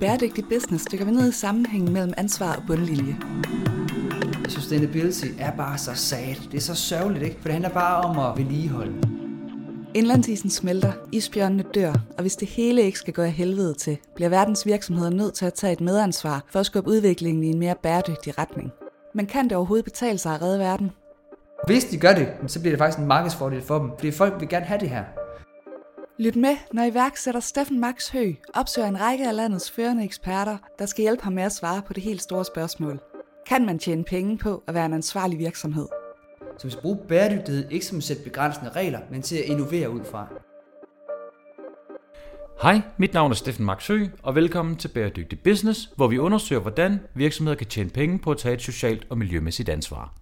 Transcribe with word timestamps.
bæredygtig 0.00 0.44
business 0.44 0.84
dykker 0.92 1.04
vi 1.04 1.10
ned 1.10 1.28
i 1.28 1.32
sammenhængen 1.32 1.92
mellem 1.92 2.12
ansvar 2.16 2.56
og 2.56 2.62
bundlinje. 2.66 3.16
Sustainability 4.48 5.26
er 5.38 5.56
bare 5.56 5.78
så 5.78 5.94
sad. 5.94 6.34
Det 6.52 6.56
er 6.56 6.60
så 6.60 6.74
sørgeligt, 6.74 7.24
ikke? 7.24 7.36
For 7.36 7.42
det 7.42 7.52
handler 7.52 7.70
bare 7.70 8.04
om 8.04 8.18
at 8.18 8.38
vedligeholde. 8.44 8.92
Indlandsisen 9.94 10.50
smelter, 10.50 10.92
isbjørnene 11.12 11.64
dør, 11.74 11.92
og 12.16 12.20
hvis 12.20 12.36
det 12.36 12.48
hele 12.48 12.82
ikke 12.82 12.98
skal 12.98 13.14
gå 13.14 13.22
af 13.22 13.32
helvede 13.32 13.74
til, 13.74 13.98
bliver 14.14 14.28
verdens 14.28 14.66
virksomheder 14.66 15.10
nødt 15.10 15.34
til 15.34 15.46
at 15.46 15.54
tage 15.54 15.72
et 15.72 15.80
medansvar 15.80 16.44
for 16.52 16.60
at 16.60 16.66
skubbe 16.66 16.90
udviklingen 16.90 17.44
i 17.44 17.46
en 17.46 17.58
mere 17.58 17.74
bæredygtig 17.82 18.38
retning. 18.38 18.70
Men 19.14 19.26
kan 19.26 19.44
det 19.44 19.52
overhovedet 19.52 19.84
betale 19.84 20.18
sig 20.18 20.34
at 20.34 20.42
redde 20.42 20.58
verden? 20.58 20.90
Hvis 21.66 21.84
de 21.84 21.96
gør 21.96 22.12
det, 22.12 22.28
så 22.46 22.60
bliver 22.60 22.72
det 22.72 22.78
faktisk 22.78 22.98
en 22.98 23.06
markedsfordel 23.06 23.62
for 23.62 23.78
dem, 23.78 23.90
fordi 23.98 24.10
folk 24.10 24.40
vil 24.40 24.48
gerne 24.48 24.66
have 24.66 24.80
det 24.80 24.90
her. 24.90 25.04
Lyt 26.20 26.36
med, 26.36 26.56
når 26.72 26.84
iværksætter 26.84 27.40
Steffen 27.40 27.80
Max 27.80 28.08
Hø 28.08 28.32
opsøger 28.54 28.88
en 28.88 29.00
række 29.00 29.28
af 29.28 29.36
landets 29.36 29.70
førende 29.70 30.04
eksperter, 30.04 30.58
der 30.78 30.86
skal 30.86 31.02
hjælpe 31.02 31.24
ham 31.24 31.32
med 31.32 31.42
at 31.42 31.52
svare 31.52 31.82
på 31.86 31.92
det 31.92 32.02
helt 32.02 32.22
store 32.22 32.44
spørgsmål. 32.44 33.00
Kan 33.46 33.66
man 33.66 33.78
tjene 33.78 34.04
penge 34.04 34.38
på 34.38 34.62
at 34.66 34.74
være 34.74 34.86
en 34.86 34.92
ansvarlig 34.92 35.38
virksomhed? 35.38 35.86
Så 36.58 36.66
vi 36.66 36.70
skal 36.70 36.82
bruge 36.82 36.98
bæredygtighed 37.08 37.70
ikke 37.70 37.86
som 37.86 37.98
at 37.98 38.04
sætte 38.04 38.22
begrænsende 38.22 38.70
regler, 38.70 39.00
men 39.10 39.22
til 39.22 39.36
at 39.36 39.44
innovere 39.44 39.90
ud 39.90 40.04
fra. 40.10 40.26
Hej, 42.62 42.80
mit 42.98 43.14
navn 43.14 43.30
er 43.30 43.34
Steffen 43.34 43.64
Max 43.64 43.88
Hø, 43.88 44.06
og 44.22 44.34
velkommen 44.34 44.76
til 44.76 44.88
Bæredygtig 44.88 45.40
Business, 45.40 45.90
hvor 45.96 46.08
vi 46.08 46.18
undersøger, 46.18 46.62
hvordan 46.62 47.00
virksomheder 47.14 47.58
kan 47.58 47.66
tjene 47.66 47.90
penge 47.90 48.18
på 48.18 48.30
at 48.30 48.38
tage 48.38 48.54
et 48.54 48.62
socialt 48.62 49.06
og 49.10 49.18
miljømæssigt 49.18 49.68
ansvar. 49.68 50.14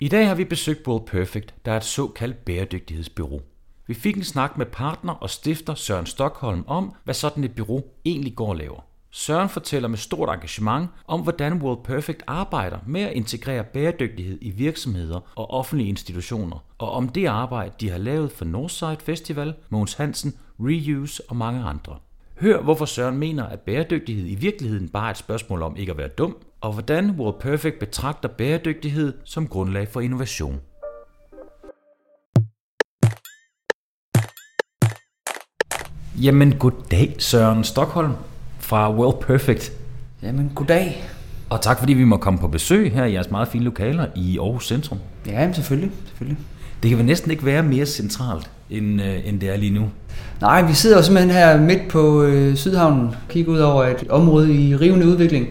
I 0.00 0.08
dag 0.08 0.28
har 0.28 0.34
vi 0.34 0.44
besøgt 0.44 0.88
World 0.88 1.06
Perfect, 1.06 1.54
der 1.64 1.72
er 1.72 1.76
et 1.76 1.84
såkaldt 1.84 2.44
bæredygtighedsbyrå. 2.44 3.40
Vi 3.88 3.94
fik 3.94 4.16
en 4.16 4.24
snak 4.24 4.58
med 4.58 4.66
partner 4.66 5.12
og 5.12 5.30
stifter 5.30 5.74
Søren 5.74 6.06
Stockholm 6.06 6.64
om, 6.66 6.94
hvad 7.04 7.14
sådan 7.14 7.44
et 7.44 7.54
bureau 7.54 7.82
egentlig 8.04 8.34
går 8.34 8.48
og 8.48 8.56
laver. 8.56 8.80
Søren 9.10 9.48
fortæller 9.48 9.88
med 9.88 9.98
stort 9.98 10.28
engagement 10.34 10.90
om, 11.06 11.20
hvordan 11.20 11.62
World 11.62 11.84
Perfect 11.84 12.22
arbejder 12.26 12.78
med 12.86 13.00
at 13.00 13.12
integrere 13.12 13.64
bæredygtighed 13.64 14.38
i 14.40 14.50
virksomheder 14.50 15.20
og 15.36 15.50
offentlige 15.50 15.88
institutioner, 15.88 16.64
og 16.78 16.90
om 16.90 17.08
det 17.08 17.26
arbejde, 17.26 17.72
de 17.80 17.90
har 17.90 17.98
lavet 17.98 18.32
for 18.32 18.44
Northside 18.44 18.96
Festival, 19.00 19.54
Mogens 19.68 19.94
Hansen, 19.94 20.34
Reuse 20.60 21.22
og 21.28 21.36
mange 21.36 21.60
andre. 21.60 21.96
Hør, 22.40 22.62
hvorfor 22.62 22.84
Søren 22.84 23.18
mener, 23.18 23.44
at 23.44 23.60
bæredygtighed 23.60 24.26
i 24.28 24.34
virkeligheden 24.34 24.88
bare 24.88 25.06
er 25.06 25.10
et 25.10 25.16
spørgsmål 25.16 25.62
om 25.62 25.76
ikke 25.76 25.92
at 25.92 25.98
være 25.98 26.08
dum, 26.08 26.36
og 26.60 26.72
hvordan 26.72 27.10
World 27.10 27.40
Perfect 27.40 27.78
betragter 27.78 28.28
bæredygtighed 28.28 29.12
som 29.24 29.48
grundlag 29.48 29.88
for 29.88 30.00
innovation. 30.00 30.60
Jamen, 36.22 36.54
goddag 36.58 37.14
Søren 37.18 37.64
Stockholm 37.64 38.12
fra 38.58 38.94
World 38.94 39.20
Perfect. 39.20 39.72
Jamen, 40.22 40.50
goddag. 40.54 41.04
Og 41.50 41.60
tak 41.60 41.78
fordi 41.78 41.92
vi 41.92 42.04
må 42.04 42.16
komme 42.16 42.38
på 42.38 42.48
besøg 42.48 42.92
her 42.92 43.04
i 43.04 43.12
jeres 43.12 43.30
meget 43.30 43.48
fine 43.48 43.64
lokaler 43.64 44.06
i 44.16 44.38
Aarhus 44.38 44.68
Centrum. 44.68 44.98
Ja, 45.26 45.40
jamen, 45.40 45.54
selvfølgelig. 45.54 45.90
selvfølgelig. 46.06 46.38
Det 46.82 46.88
kan 46.88 46.98
vel 46.98 47.06
næsten 47.06 47.30
ikke 47.30 47.44
være 47.44 47.62
mere 47.62 47.86
centralt, 47.86 48.50
end, 48.70 49.02
øh, 49.02 49.28
end 49.28 49.40
det 49.40 49.48
er 49.48 49.56
lige 49.56 49.74
nu. 49.74 49.90
Nej, 50.40 50.62
vi 50.62 50.72
sidder 50.72 50.96
jo 50.96 51.02
simpelthen 51.02 51.34
her 51.34 51.60
midt 51.60 51.88
på 51.88 52.22
øh, 52.22 52.56
Sydhavnen, 52.56 53.14
kigger 53.28 53.52
ud 53.52 53.58
over 53.58 53.84
et 53.84 54.04
område 54.08 54.54
i 54.54 54.76
rivende 54.76 55.06
udvikling. 55.06 55.48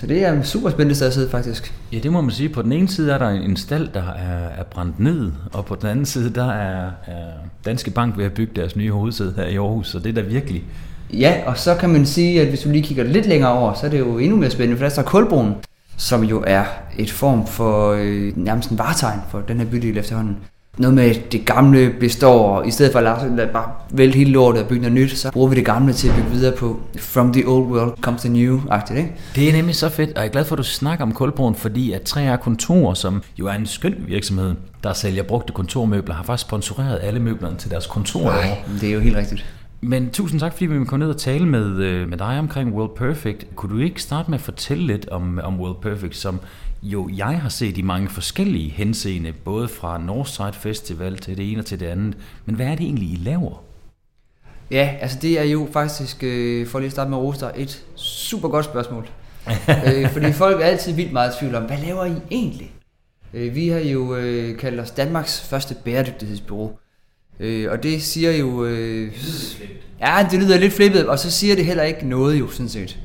Så 0.00 0.06
det 0.06 0.24
er 0.24 0.42
super 0.42 0.70
spændende 0.70 0.94
sted 0.94 1.06
at 1.06 1.14
sidde, 1.14 1.30
faktisk. 1.30 1.74
Ja, 1.92 1.98
det 1.98 2.12
må 2.12 2.20
man 2.20 2.30
sige. 2.30 2.48
På 2.48 2.62
den 2.62 2.72
ene 2.72 2.88
side 2.88 3.12
er 3.12 3.18
der 3.18 3.28
en 3.28 3.56
stald, 3.56 3.88
der 3.94 4.02
er, 4.02 4.48
er 4.58 4.62
brændt 4.70 5.00
ned, 5.00 5.32
og 5.52 5.64
på 5.64 5.74
den 5.74 5.88
anden 5.88 6.06
side, 6.06 6.34
der 6.34 6.50
er, 6.52 6.90
er 7.06 7.26
Danske 7.64 7.90
Bank 7.90 8.18
ved 8.18 8.24
at 8.24 8.32
bygge 8.32 8.52
deres 8.56 8.76
nye 8.76 8.92
hovedsæde 8.92 9.34
her 9.36 9.44
i 9.44 9.56
Aarhus, 9.56 9.88
så 9.88 9.98
det 9.98 10.08
er 10.08 10.22
da 10.22 10.28
virkelig... 10.28 10.64
Ja, 11.12 11.34
og 11.46 11.58
så 11.58 11.74
kan 11.74 11.90
man 11.90 12.06
sige, 12.06 12.40
at 12.40 12.48
hvis 12.48 12.60
du 12.60 12.68
lige 12.68 12.82
kigger 12.82 13.04
lidt 13.04 13.26
længere 13.26 13.52
over, 13.52 13.74
så 13.74 13.86
er 13.86 13.90
det 13.90 13.98
jo 13.98 14.18
endnu 14.18 14.36
mere 14.36 14.50
spændende, 14.50 14.78
for 14.78 14.84
der 14.84 14.90
står 14.90 15.02
Kulbroen, 15.02 15.54
som 15.96 16.24
jo 16.24 16.44
er 16.46 16.64
et 16.98 17.10
form 17.10 17.46
for 17.46 17.92
øh, 17.92 18.32
nærmest 18.36 18.70
en 18.70 18.78
varetegn 18.78 19.20
for 19.30 19.40
den 19.40 19.58
her 19.58 19.66
bydel 19.66 19.98
efterhånden 19.98 20.36
noget 20.78 20.94
med, 20.94 21.04
at 21.04 21.32
det 21.32 21.44
gamle 21.44 21.94
består, 22.00 22.56
og 22.56 22.68
i 22.68 22.70
stedet 22.70 22.92
for 22.92 22.98
at 22.98 23.32
lade 23.36 23.48
bare 23.52 23.70
vælte 23.90 24.18
hele 24.18 24.30
lortet 24.30 24.62
og 24.62 24.68
bygge 24.68 24.82
noget 24.82 24.94
nyt, 24.94 25.18
så 25.18 25.30
bruger 25.32 25.48
vi 25.48 25.56
det 25.56 25.64
gamle 25.64 25.92
til 25.92 26.08
at 26.08 26.14
bygge 26.14 26.30
videre 26.30 26.56
på. 26.56 26.80
From 26.98 27.32
the 27.32 27.48
old 27.48 27.66
world 27.66 27.92
comes 28.00 28.22
the 28.22 28.32
new-agtigt, 28.32 28.96
ikke? 28.96 29.12
Det 29.34 29.48
er 29.48 29.52
nemlig 29.52 29.74
så 29.74 29.88
fedt, 29.88 30.10
og 30.10 30.16
jeg 30.16 30.26
er 30.26 30.32
glad 30.32 30.44
for, 30.44 30.54
at 30.54 30.58
du 30.58 30.62
snakker 30.62 31.04
om 31.04 31.12
Kulbroen, 31.12 31.54
fordi 31.54 31.92
at 31.92 32.16
3R 32.16 32.36
Kontor, 32.36 32.94
som 32.94 33.22
jo 33.38 33.46
er 33.46 33.52
en 33.52 33.66
skøn 33.66 33.94
virksomhed, 34.06 34.54
der 34.82 34.92
sælger 34.92 35.22
brugte 35.22 35.52
kontormøbler, 35.52 36.14
har 36.14 36.22
faktisk 36.22 36.48
sponsoreret 36.48 36.98
alle 37.02 37.20
møblerne 37.20 37.56
til 37.56 37.70
deres 37.70 37.86
kontor. 37.86 38.22
Nej, 38.22 38.58
det 38.80 38.88
er 38.88 38.92
jo 38.92 39.00
helt 39.00 39.16
rigtigt. 39.16 39.46
Men 39.80 40.10
tusind 40.10 40.40
tak, 40.40 40.52
fordi 40.52 40.66
vi 40.66 40.84
kom 40.84 40.98
ned 40.98 41.08
og 41.08 41.16
tale 41.16 41.46
med, 41.46 41.76
øh, 41.76 42.08
med 42.08 42.18
dig 42.18 42.38
omkring 42.38 42.74
World 42.74 42.96
Perfect. 42.96 43.46
Kunne 43.56 43.76
du 43.76 43.82
ikke 43.82 44.02
starte 44.02 44.30
med 44.30 44.38
at 44.38 44.44
fortælle 44.44 44.86
lidt 44.86 45.08
om, 45.08 45.40
om 45.42 45.60
World 45.60 45.76
Perfect, 45.82 46.16
som 46.16 46.40
jo, 46.82 47.10
jeg 47.16 47.40
har 47.40 47.48
set 47.48 47.78
i 47.78 47.82
mange 47.82 48.08
forskellige 48.08 48.70
henseende, 48.70 49.32
både 49.32 49.68
fra 49.68 49.98
Northside 49.98 50.52
Festival 50.52 51.18
til 51.18 51.36
det 51.36 51.52
ene 51.52 51.60
og 51.60 51.66
til 51.66 51.80
det 51.80 51.86
andet. 51.86 52.16
Men 52.44 52.54
hvad 52.54 52.66
er 52.66 52.74
det 52.74 52.84
egentlig, 52.84 53.08
I 53.08 53.16
laver? 53.16 53.62
Ja, 54.70 54.94
altså 55.00 55.18
det 55.22 55.40
er 55.40 55.44
jo 55.44 55.68
faktisk, 55.72 56.24
øh, 56.24 56.66
for 56.66 56.78
lige 56.78 56.86
at 56.86 56.92
starte 56.92 57.10
med 57.10 57.18
Roster, 57.18 57.50
et 57.56 57.84
super 57.94 58.48
godt 58.48 58.64
spørgsmål. 58.64 59.08
øh, 59.86 60.10
fordi 60.10 60.32
folk 60.32 60.60
er 60.60 60.64
altid 60.64 60.92
vildt 60.92 61.12
meget 61.12 61.34
i 61.34 61.38
tvivl 61.38 61.54
om, 61.54 61.62
hvad 61.62 61.78
laver 61.78 62.04
I 62.04 62.14
egentlig? 62.30 62.72
Øh, 63.34 63.54
vi 63.54 63.68
har 63.68 63.78
jo 63.78 64.16
øh, 64.16 64.58
kaldt 64.58 64.80
os 64.80 64.90
Danmarks 64.90 65.40
første 65.40 65.74
bæredygtighedsbureau. 65.84 66.78
Øh, 67.40 67.70
og 67.70 67.82
det 67.82 68.02
siger 68.02 68.32
jo... 68.32 68.64
Øh, 68.64 69.12
ja, 70.00 70.26
det 70.30 70.38
lyder 70.38 70.58
lidt 70.58 70.72
flippet, 70.72 71.06
og 71.06 71.18
så 71.18 71.30
siger 71.30 71.56
det 71.56 71.64
heller 71.64 71.82
ikke 71.82 72.08
noget 72.08 72.38
jo, 72.38 72.50
sådan 72.50 72.68
set. 72.68 72.98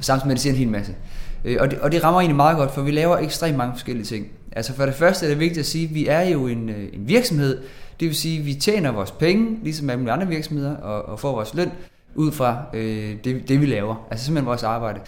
Samtidig 0.00 0.26
med, 0.26 0.32
at 0.32 0.36
det 0.36 0.42
siger 0.42 0.52
en 0.52 0.58
hel 0.58 0.68
masse. 0.68 0.92
Øh, 0.92 1.15
Øh, 1.46 1.56
og, 1.60 1.70
det, 1.70 1.78
og 1.78 1.92
det 1.92 2.04
rammer 2.04 2.20
egentlig 2.20 2.36
meget 2.36 2.56
godt, 2.56 2.70
for 2.70 2.82
vi 2.82 2.90
laver 2.90 3.16
ekstremt 3.16 3.56
mange 3.56 3.74
forskellige 3.74 4.04
ting. 4.04 4.26
Altså 4.52 4.74
for 4.74 4.86
det 4.86 4.94
første 4.94 5.26
er 5.26 5.30
det 5.30 5.40
vigtigt 5.40 5.58
at 5.58 5.66
sige, 5.66 5.84
at 5.84 5.94
vi 5.94 6.06
er 6.06 6.22
jo 6.22 6.46
en, 6.46 6.68
øh, 6.68 6.88
en 6.92 7.08
virksomhed, 7.08 7.62
det 8.00 8.08
vil 8.08 8.16
sige, 8.16 8.38
at 8.38 8.46
vi 8.46 8.54
tjener 8.54 8.92
vores 8.92 9.10
penge, 9.10 9.58
ligesom 9.62 9.90
alle 9.90 10.12
andre 10.12 10.26
virksomheder, 10.26 10.76
og, 10.76 11.02
og 11.02 11.20
får 11.20 11.32
vores 11.32 11.54
løn 11.54 11.70
ud 12.14 12.32
fra 12.32 12.62
øh, 12.74 13.16
det, 13.24 13.48
det, 13.48 13.60
vi 13.60 13.66
laver. 13.66 14.06
Altså 14.10 14.24
simpelthen 14.24 14.46
vores 14.46 14.62
arbejde. 14.62 15.00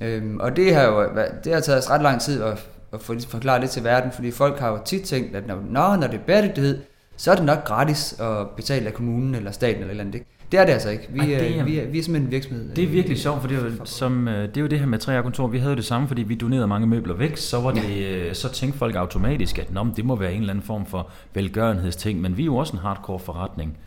Øhm, 0.00 0.40
og 0.40 0.56
det 0.56 0.74
har 0.74 0.82
jo 0.82 1.08
det 1.44 1.52
har 1.52 1.60
taget 1.60 1.78
os 1.78 1.90
ret 1.90 2.02
lang 2.02 2.20
tid 2.20 2.42
at, 2.42 2.66
at 2.92 3.00
få, 3.00 3.14
forklare 3.28 3.60
det 3.60 3.70
til 3.70 3.84
verden, 3.84 4.12
fordi 4.12 4.30
folk 4.30 4.58
har 4.58 4.68
jo 4.68 4.78
tit 4.84 5.02
tænkt, 5.02 5.36
at 5.36 5.46
når, 5.46 5.62
når 5.70 6.06
det 6.06 6.14
er 6.14 6.24
bæredygtighed, 6.26 6.78
så 7.16 7.30
er 7.30 7.34
det 7.34 7.44
nok 7.44 7.64
gratis 7.64 8.20
at 8.20 8.50
betale 8.56 8.86
af 8.86 8.94
kommunen 8.94 9.34
eller 9.34 9.50
staten 9.50 9.76
eller 9.76 9.86
et 9.86 9.90
eller 9.90 10.04
andet. 10.04 10.14
Ikke? 10.14 10.26
Det 10.52 10.60
er 10.60 10.64
det 10.64 10.72
altså 10.72 10.90
ikke. 10.90 11.08
Vi, 11.10 11.20
Ej, 11.20 11.26
det 11.26 11.58
er, 11.58 11.64
vi, 11.64 11.78
er, 11.78 11.86
vi 11.86 11.98
er 11.98 12.02
simpelthen 12.02 12.22
en 12.22 12.30
virksomhed. 12.30 12.74
Det 12.74 12.84
er 12.84 12.88
virkelig 12.88 13.18
sjovt, 13.18 13.40
for 13.40 13.48
det 13.48 13.58
er, 13.58 13.64
jo, 13.64 13.84
som, 13.84 14.28
øh, 14.28 14.48
det 14.48 14.56
er 14.56 14.60
jo 14.60 14.66
det 14.66 14.78
her 14.78 14.86
med 14.86 14.98
tre 14.98 15.22
kontor. 15.22 15.46
Vi 15.46 15.58
havde 15.58 15.70
jo 15.70 15.76
det 15.76 15.84
samme, 15.84 16.08
fordi 16.08 16.22
vi 16.22 16.34
donerede 16.34 16.66
mange 16.66 16.86
møbler 16.86 17.14
væk. 17.14 17.36
Så, 17.36 17.60
var 17.60 17.72
det, 17.72 18.00
ja. 18.00 18.28
Øh, 18.28 18.34
så 18.34 18.52
tænkte 18.52 18.78
folk 18.78 18.96
automatisk, 18.96 19.58
at 19.58 19.72
Nå, 19.72 19.86
det 19.96 20.04
må 20.04 20.16
være 20.16 20.32
en 20.32 20.40
eller 20.40 20.52
anden 20.52 20.64
form 20.64 20.86
for 20.86 21.10
velgørenhedsting. 21.34 22.20
Men 22.20 22.36
vi 22.36 22.42
er 22.42 22.46
jo 22.46 22.56
også 22.56 22.72
en 22.72 22.78
hardcore 22.78 23.18
forretning. 23.18 23.78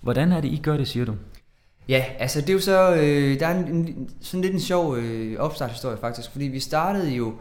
Hvordan 0.00 0.32
er 0.32 0.40
det, 0.40 0.48
I 0.48 0.60
gør 0.62 0.76
det, 0.76 0.88
siger 0.88 1.04
du? 1.06 1.14
Ja, 1.88 2.04
altså 2.18 2.40
det 2.40 2.48
er 2.48 2.52
jo 2.52 2.60
så, 2.60 2.94
øh, 2.94 3.40
der 3.40 3.46
er 3.46 3.58
en, 3.58 3.74
en, 3.74 4.10
sådan 4.20 4.42
lidt 4.42 4.54
en 4.54 4.60
sjov 4.60 4.96
øh, 4.96 5.38
opstartshistorie 5.38 5.96
faktisk, 5.96 6.32
fordi 6.32 6.44
vi 6.44 6.60
startede 6.60 7.10
jo 7.10 7.34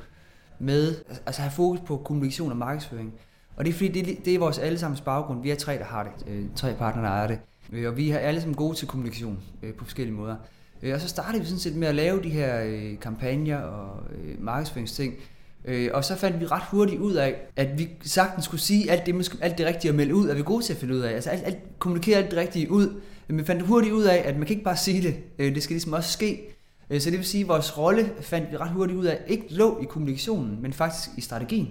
med 0.60 0.96
altså 1.08 1.22
at 1.26 1.38
have 1.38 1.52
fokus 1.52 1.80
på 1.80 1.98
kommunikation 1.98 2.52
og 2.52 2.58
markedsføring. 2.58 3.14
Og 3.56 3.66
det 3.66 3.70
er 3.72 3.74
fordi, 3.74 4.02
det, 4.02 4.26
det 4.26 4.36
er 4.36 4.40
vores 4.40 4.60
allesammens 4.60 5.02
baggrund. 5.02 5.42
Vi 5.42 5.52
er 5.52 5.56
tre, 5.56 5.78
der 5.78 5.84
har 5.84 6.04
det. 6.04 6.12
Øh, 6.28 6.46
tre 6.56 6.74
partnere, 6.74 7.06
der 7.06 7.12
ejer 7.12 7.28
det. 7.28 7.40
Øh, 7.74 7.88
og 7.88 7.98
vi 7.98 8.10
er 8.10 8.18
alle 8.18 8.42
sammen 8.42 8.56
gode 8.56 8.78
til 8.78 8.88
kommunikation 8.88 9.40
øh, 9.64 9.74
på 9.74 9.86
forskellige 9.86 10.16
måder. 10.16 10.36
Øh, 10.84 10.94
og 10.94 11.02
så 11.02 11.08
startede 11.08 11.40
vi 11.42 11.46
sådan 11.46 11.60
set 11.60 11.76
med 11.76 11.88
at 11.88 11.96
lave 11.96 12.24
de 12.24 12.30
her 12.30 12.64
kampagner 13.02 13.58
og 13.58 14.04
markedsføringsting. 14.40 15.14
Og 15.94 16.06
så 16.06 16.16
fandt 16.16 16.40
vi 16.40 16.46
ret 16.46 16.64
hurtigt 16.72 17.02
ud 17.02 17.14
af, 17.14 17.36
at 17.56 17.80
vi 17.80 17.90
sagtens 18.02 18.46
skulle 18.46 18.62
sige 18.62 18.92
alt 18.92 19.06
det, 19.06 19.38
alt 19.42 19.58
det 19.58 19.66
rigtige 19.66 19.90
at 19.90 19.96
melde 19.96 20.16
ud, 20.16 20.30
at 20.30 20.36
vi 20.36 20.42
er 20.42 20.46
gode 20.46 20.64
til 20.64 20.74
at 20.74 20.80
finde 20.80 20.96
ud 20.96 21.00
af. 21.00 21.14
Altså 21.14 21.30
alt, 21.30 21.44
alt, 21.46 21.80
kommunikere 21.80 22.18
alt 22.18 22.32
det 22.32 22.40
rigtige 22.40 22.72
ud. 22.72 23.02
Men 23.28 23.38
vi 23.38 23.44
fandt 23.44 23.62
hurtigt 23.62 23.94
ud 23.94 24.04
af, 24.04 24.22
at 24.26 24.38
man 24.38 24.48
kan 24.48 24.54
ikke 24.54 24.64
bare 24.64 24.78
sige 24.78 25.02
det. 25.02 25.16
Det 25.56 25.64
skal 25.64 25.74
ligesom 25.74 25.94
også 25.94 26.12
ske. 26.12 26.42
Så 27.00 27.10
det 27.10 27.18
vil 27.18 27.26
sige, 27.26 27.42
at 27.42 27.48
vores 27.48 27.78
rolle 27.78 28.12
fandt 28.22 28.52
vi 28.52 28.58
ret 28.58 28.70
hurtigt 28.70 29.00
ud 29.00 29.06
af, 29.06 29.20
ikke 29.28 29.46
lå 29.50 29.80
i 29.82 29.86
kommunikationen, 29.86 30.62
men 30.62 30.74
faktisk 30.74 31.10
i 31.18 31.22
strategien. 31.22 31.70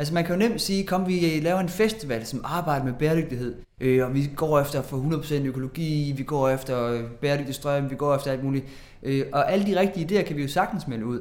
Altså 0.00 0.14
man 0.14 0.24
kan 0.24 0.34
jo 0.34 0.48
nemt 0.48 0.60
sige, 0.60 0.86
kom 0.86 1.08
vi 1.08 1.36
øh, 1.36 1.42
laver 1.42 1.60
en 1.60 1.68
festival, 1.68 2.26
som 2.26 2.40
arbejder 2.44 2.84
med 2.84 2.92
bæredygtighed, 2.92 3.54
øh, 3.80 4.06
og 4.06 4.14
vi 4.14 4.30
går 4.36 4.60
efter 4.60 4.82
for 4.82 4.96
100% 4.96 5.34
økologi, 5.34 6.14
vi 6.16 6.22
går 6.22 6.48
efter 6.48 6.86
øh, 6.86 7.04
bæredygtig 7.10 7.54
strøm, 7.54 7.90
vi 7.90 7.94
går 7.94 8.14
efter 8.14 8.32
alt 8.32 8.44
muligt. 8.44 8.64
Øh, 9.02 9.26
og 9.32 9.52
alle 9.52 9.66
de 9.66 9.80
rigtige 9.80 10.06
idéer 10.06 10.22
kan 10.22 10.36
vi 10.36 10.42
jo 10.42 10.48
sagtens 10.48 10.88
melde 10.88 11.06
ud, 11.06 11.20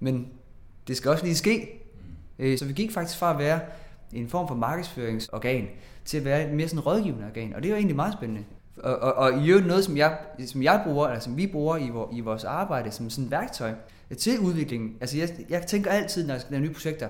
men 0.00 0.28
det 0.88 0.96
skal 0.96 1.10
også 1.10 1.24
lige 1.24 1.36
ske. 1.36 1.82
Øh, 2.38 2.58
så 2.58 2.64
vi 2.64 2.72
gik 2.72 2.92
faktisk 2.92 3.18
fra 3.18 3.32
at 3.32 3.38
være 3.38 3.60
en 4.12 4.28
form 4.28 4.48
for 4.48 4.54
markedsføringsorgan, 4.54 5.66
til 6.04 6.18
at 6.18 6.24
være 6.24 6.48
et 6.48 6.54
mere 6.54 6.68
sådan 6.68 6.80
rådgivende 6.80 7.26
organ, 7.26 7.54
og 7.54 7.62
det 7.62 7.68
er 7.68 7.72
jo 7.72 7.76
egentlig 7.76 7.96
meget 7.96 8.12
spændende. 8.12 8.44
Og, 8.76 8.98
og, 8.98 9.14
og 9.14 9.44
i 9.44 9.48
øvrigt 9.48 9.66
noget, 9.66 9.84
som 9.84 9.96
jeg, 9.96 10.18
som 10.46 10.62
jeg 10.62 10.80
bruger, 10.84 11.06
eller 11.06 11.20
som 11.20 11.36
vi 11.36 11.46
bruger 11.46 11.76
i, 11.76 11.88
vor, 11.88 12.10
i 12.12 12.20
vores 12.20 12.44
arbejde 12.44 12.90
som 12.90 13.10
sådan 13.10 13.24
et 13.24 13.30
værktøj 13.30 13.72
til 14.18 14.38
udviklingen. 14.38 14.96
Altså 15.00 15.18
jeg, 15.18 15.28
jeg 15.48 15.66
tænker 15.66 15.90
altid, 15.90 16.26
når 16.26 16.34
jeg 16.34 16.40
skal 16.40 16.52
lave 16.52 16.62
nye 16.62 16.72
projekter, 16.72 17.08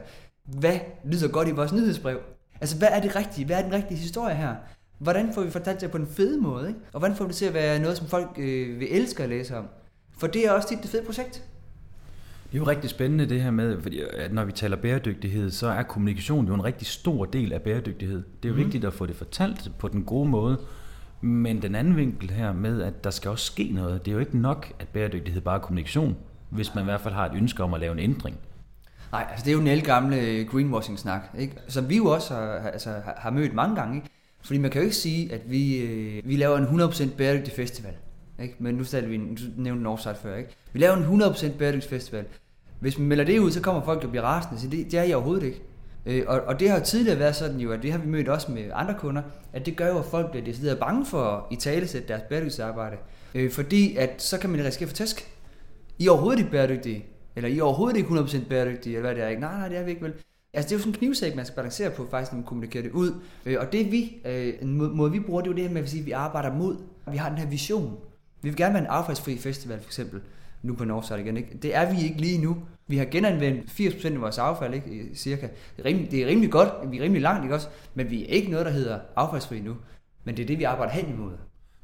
hvad 0.49 0.79
lyder 1.05 1.29
godt 1.29 1.49
i 1.49 1.50
vores 1.50 1.73
nyhedsbrev? 1.73 2.19
Altså, 2.61 2.79
hvad 2.79 2.89
er 2.91 3.00
det 3.00 3.17
rigtige? 3.17 3.47
Hvad 3.47 3.56
er 3.56 3.62
den 3.62 3.73
rigtige 3.73 3.99
historie 3.99 4.35
her? 4.35 4.55
Hvordan 4.99 5.33
får 5.35 5.43
vi 5.43 5.50
fortalt 5.50 5.81
det 5.81 5.91
på 5.91 5.97
en 5.97 6.06
fed 6.06 6.41
måde? 6.41 6.69
Ikke? 6.69 6.81
Og 6.93 6.99
hvordan 6.99 7.17
får 7.17 7.25
vi 7.25 7.29
det 7.29 7.37
til 7.37 7.47
at 7.47 7.55
være 7.55 7.79
noget, 7.79 7.97
som 7.97 8.06
folk 8.06 8.29
øh, 8.39 8.81
vil 8.81 8.89
elske 8.91 9.23
at 9.23 9.29
læse 9.29 9.56
om? 9.56 9.69
For 10.19 10.27
det 10.27 10.47
er 10.47 10.53
også 10.53 10.69
dit 10.71 10.83
det 10.83 10.91
fede 10.91 11.05
projekt. 11.05 11.45
Det 12.53 12.55
er 12.55 12.59
jo 12.59 12.67
rigtig 12.67 12.91
spændende 12.91 13.29
det 13.29 13.43
her 13.43 13.50
med, 13.50 13.83
fordi 13.83 14.00
at 14.17 14.33
når 14.33 14.45
vi 14.45 14.53
taler 14.53 14.77
bæredygtighed, 14.77 15.50
så 15.50 15.67
er 15.67 15.83
kommunikation 15.83 16.47
jo 16.47 16.55
en 16.55 16.65
rigtig 16.65 16.87
stor 16.87 17.25
del 17.25 17.53
af 17.53 17.62
bæredygtighed. 17.62 18.23
Det 18.43 18.49
er 18.49 18.53
jo 18.53 18.55
mm. 18.55 18.65
vigtigt 18.65 18.85
at 18.85 18.93
få 18.93 19.06
det 19.06 19.17
fortalt 19.17 19.71
på 19.79 19.89
den 19.89 20.05
gode 20.05 20.29
måde, 20.29 20.61
men 21.21 21.62
den 21.62 21.75
anden 21.75 21.97
vinkel 21.97 22.31
her 22.31 22.53
med, 22.53 22.83
at 22.83 23.05
der 23.05 23.11
skal 23.11 23.31
også 23.31 23.44
ske 23.44 23.71
noget, 23.75 24.05
det 24.05 24.11
er 24.11 24.15
jo 24.15 24.21
ikke 24.21 24.39
nok, 24.39 24.73
at 24.79 24.89
bæredygtighed 24.89 25.41
bare 25.41 25.56
er 25.56 25.61
kommunikation, 25.61 26.17
hvis 26.51 26.75
man 26.75 26.85
i 26.85 26.85
hvert 26.85 27.01
fald 27.01 27.15
har 27.15 27.27
et 27.27 27.33
ønske 27.35 27.62
om 27.62 27.75
at 27.75 27.81
lave 27.81 27.93
en 27.93 27.99
ændring. 27.99 28.37
Nej, 29.12 29.26
altså 29.31 29.44
det 29.44 29.50
er 29.50 29.55
jo 29.55 29.60
den 29.60 29.84
gamle 29.84 30.20
øh, 30.20 30.46
greenwashing-snak, 30.46 31.22
ikke? 31.38 31.55
som 31.69 31.88
vi 31.88 31.96
jo 31.96 32.06
også 32.06 32.34
har, 32.34 32.70
altså, 32.70 32.94
har 33.16 33.31
mødt 33.31 33.55
mange 33.55 33.76
gange. 33.76 33.96
Ikke? 33.96 34.08
Fordi 34.44 34.58
man 34.58 34.70
kan 34.70 34.81
jo 34.81 34.84
ikke 34.84 34.96
sige, 34.96 35.32
at 35.32 35.50
vi, 35.50 35.76
øh, 35.76 36.22
vi 36.28 36.37
laver 36.37 36.58
en 36.58 36.81
100% 36.81 37.16
bæredygtig 37.16 37.55
festival. 37.55 37.93
Ikke? 38.43 38.55
Men 38.58 38.75
nu 38.75 38.84
vi, 39.08 39.16
nu 39.16 39.37
nævnte 39.56 39.82
Northside 39.82 40.16
før, 40.22 40.37
ikke? 40.37 40.50
Vi 40.72 40.78
laver 40.78 40.96
en 40.96 41.22
100% 41.22 41.58
bæredygtig 41.58 41.90
festival. 41.90 42.25
Hvis 42.81 42.99
man 42.99 43.08
melder 43.08 43.25
det 43.25 43.38
ud, 43.38 43.50
så 43.50 43.60
kommer 43.60 43.82
folk 43.84 44.05
og 44.05 44.10
bliver 44.10 44.22
rasende, 44.22 44.60
så 44.60 44.69
det, 44.69 44.90
det 44.90 44.99
er 44.99 45.02
jeg 45.02 45.16
overhovedet 45.16 45.46
ikke. 45.46 45.62
Øh, 46.06 46.25
og, 46.26 46.40
og 46.40 46.60
det 46.60 46.70
har 46.70 46.78
tidligere 46.78 47.19
været 47.19 47.37
sådan 47.37 47.60
jo, 47.60 47.72
at 47.72 47.82
det 47.82 47.93
har 47.93 47.99
vi 47.99 48.08
mødt 48.08 48.28
også 48.28 48.52
med 48.52 48.64
andre 48.75 48.94
kunder, 48.99 49.22
at 49.52 49.66
det 49.66 49.76
gør 49.76 49.88
jo, 49.88 49.99
at 49.99 50.05
folk 50.05 50.31
bliver 50.31 50.44
decideret 50.44 50.78
bange 50.78 51.06
for 51.06 51.22
at 51.25 51.43
i 51.50 51.56
talesætte 51.56 52.08
deres 52.08 52.22
bæredygtighedsarbejde. 52.28 52.96
Øh, 53.34 53.50
fordi 53.50 53.96
at 53.96 54.22
så 54.22 54.38
kan 54.38 54.50
man 54.50 54.64
risikere 54.64 54.88
for 54.88 54.96
tæsk. 54.96 55.34
I 55.99 56.06
er 56.06 56.10
overhovedet 56.10 56.38
ikke 56.38 56.50
bæredygtige. 56.50 57.05
Eller 57.38 57.49
I 57.49 57.58
er 57.58 57.62
overhovedet 57.62 57.96
ikke 57.96 58.08
100% 58.08 58.49
bæredygtige, 58.49 58.96
eller 58.96 59.08
hvad 59.08 59.14
det 59.14 59.25
er 59.25 59.29
ikke. 59.29 59.40
Nej, 59.40 59.58
nej, 59.58 59.69
det 59.69 59.79
er 59.79 59.82
vi 59.82 59.90
ikke 59.90 60.02
vel. 60.02 60.12
Altså 60.52 60.69
det 60.69 60.73
er 60.73 60.76
jo 60.76 60.79
sådan 60.79 60.93
en 60.93 60.99
knivsæk, 60.99 61.37
man 61.37 61.46
skal 61.46 61.56
balancere 61.56 61.90
på, 61.90 62.06
faktisk, 62.11 62.32
når 62.32 62.37
man 62.37 62.46
kommunikerer 62.46 62.82
det 62.82 62.93
ud. 62.93 63.12
Øh, 63.46 63.56
og 63.61 63.73
det 63.73 63.93
vi, 63.93 64.17
øh, 64.25 64.55
en 64.62 64.96
måde 64.96 65.12
vi 65.12 65.20
bruger, 65.20 65.40
det 65.40 65.49
er 65.49 65.52
jo 65.52 65.56
det 65.56 65.64
her 65.64 65.70
med 65.70 65.82
at 65.82 65.94
at 65.94 66.06
vi 66.06 66.11
arbejder 66.11 66.55
mod. 66.55 66.76
Vi 67.11 67.17
har 67.17 67.29
den 67.29 67.38
her 67.38 67.46
vision. 67.46 67.96
Vi 68.43 68.49
vil 68.49 68.56
gerne 68.56 68.75
være 68.75 68.82
en 68.82 68.88
affaldsfri 68.88 69.37
festival, 69.37 69.79
for 69.79 69.88
eksempel 69.88 70.20
nu 70.62 70.75
på 70.75 70.85
Northside 70.85 71.20
igen. 71.20 71.37
Ikke? 71.37 71.58
Det 71.62 71.75
er 71.75 71.94
vi 71.94 72.02
ikke 72.05 72.20
lige 72.20 72.43
nu. 72.43 72.56
Vi 72.87 72.96
har 72.96 73.05
genanvendt 73.05 73.70
80% 73.70 74.06
af 74.06 74.20
vores 74.20 74.38
affald, 74.38 74.75
ikke? 74.75 75.08
cirka. 75.14 75.49
Det 75.76 75.82
er, 75.82 75.84
rimelig, 75.84 76.11
det 76.11 76.23
er 76.23 76.26
rimelig 76.26 76.50
godt, 76.50 76.69
vi 76.91 76.99
er 76.99 77.02
rimelig 77.02 77.23
langt, 77.23 77.44
ikke 77.44 77.55
også? 77.55 77.69
Men 77.94 78.11
vi 78.11 78.23
er 78.23 78.26
ikke 78.26 78.50
noget, 78.50 78.67
der 78.67 78.73
hedder 78.73 78.99
affaldsfri 79.17 79.61
nu. 79.61 79.76
Men 80.25 80.37
det 80.37 80.43
er 80.43 80.46
det, 80.46 80.58
vi 80.58 80.64
arbejder 80.64 80.93
hen 80.93 81.08
imod. 81.08 81.32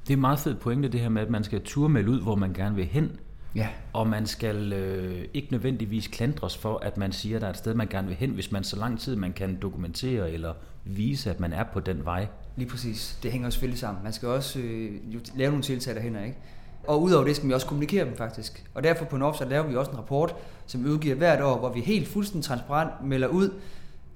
Det 0.06 0.12
er 0.12 0.16
meget 0.16 0.38
fedt 0.38 0.60
pointe, 0.60 0.88
det 0.88 1.00
her 1.00 1.08
med, 1.08 1.22
at 1.22 1.30
man 1.30 1.44
skal 1.44 1.60
turmelde 1.60 2.10
ud, 2.10 2.20
hvor 2.20 2.34
man 2.34 2.52
gerne 2.52 2.76
vil 2.76 2.84
hen. 2.84 3.10
Ja. 3.54 3.68
Og 3.92 4.06
man 4.06 4.26
skal 4.26 4.72
øh, 4.72 5.24
ikke 5.34 5.48
nødvendigvis 5.50 6.08
klandres 6.08 6.56
for, 6.56 6.78
at 6.78 6.96
man 6.96 7.12
siger, 7.12 7.36
at 7.36 7.40
der 7.40 7.46
er 7.46 7.50
et 7.50 7.58
sted, 7.58 7.74
man 7.74 7.88
gerne 7.88 8.08
vil 8.08 8.16
hen, 8.16 8.30
hvis 8.30 8.52
man 8.52 8.64
så 8.64 8.76
lang 8.76 9.00
tid 9.00 9.16
man 9.16 9.32
kan 9.32 9.58
dokumentere 9.62 10.30
eller 10.30 10.54
vise, 10.84 11.30
at 11.30 11.40
man 11.40 11.52
er 11.52 11.64
på 11.72 11.80
den 11.80 12.04
vej. 12.04 12.26
Lige 12.56 12.68
præcis. 12.68 13.18
Det 13.22 13.32
hænger 13.32 13.50
selvfølgelig 13.50 13.78
sammen. 13.78 14.02
Man 14.02 14.12
skal 14.12 14.28
også 14.28 14.58
øh, 14.58 14.90
lave 15.36 15.50
nogle 15.50 15.62
tiltag 15.62 15.94
derhen, 15.94 16.16
ikke? 16.24 16.38
Og 16.86 17.02
udover 17.02 17.24
det 17.24 17.36
skal 17.36 17.48
vi 17.48 17.54
også 17.54 17.66
kommunikere 17.66 18.04
dem 18.04 18.16
faktisk. 18.16 18.64
Og 18.74 18.82
derfor 18.82 19.04
på 19.04 19.16
Northside 19.16 19.48
laver 19.48 19.66
vi 19.66 19.76
også 19.76 19.90
en 19.90 19.98
rapport, 19.98 20.34
som 20.66 20.84
vi 20.84 20.88
udgiver 20.88 21.14
hvert 21.14 21.42
år, 21.42 21.58
hvor 21.58 21.72
vi 21.72 21.80
helt 21.80 22.08
fuldstændig 22.08 22.44
transparent 22.44 22.90
melder 23.04 23.28
ud, 23.28 23.50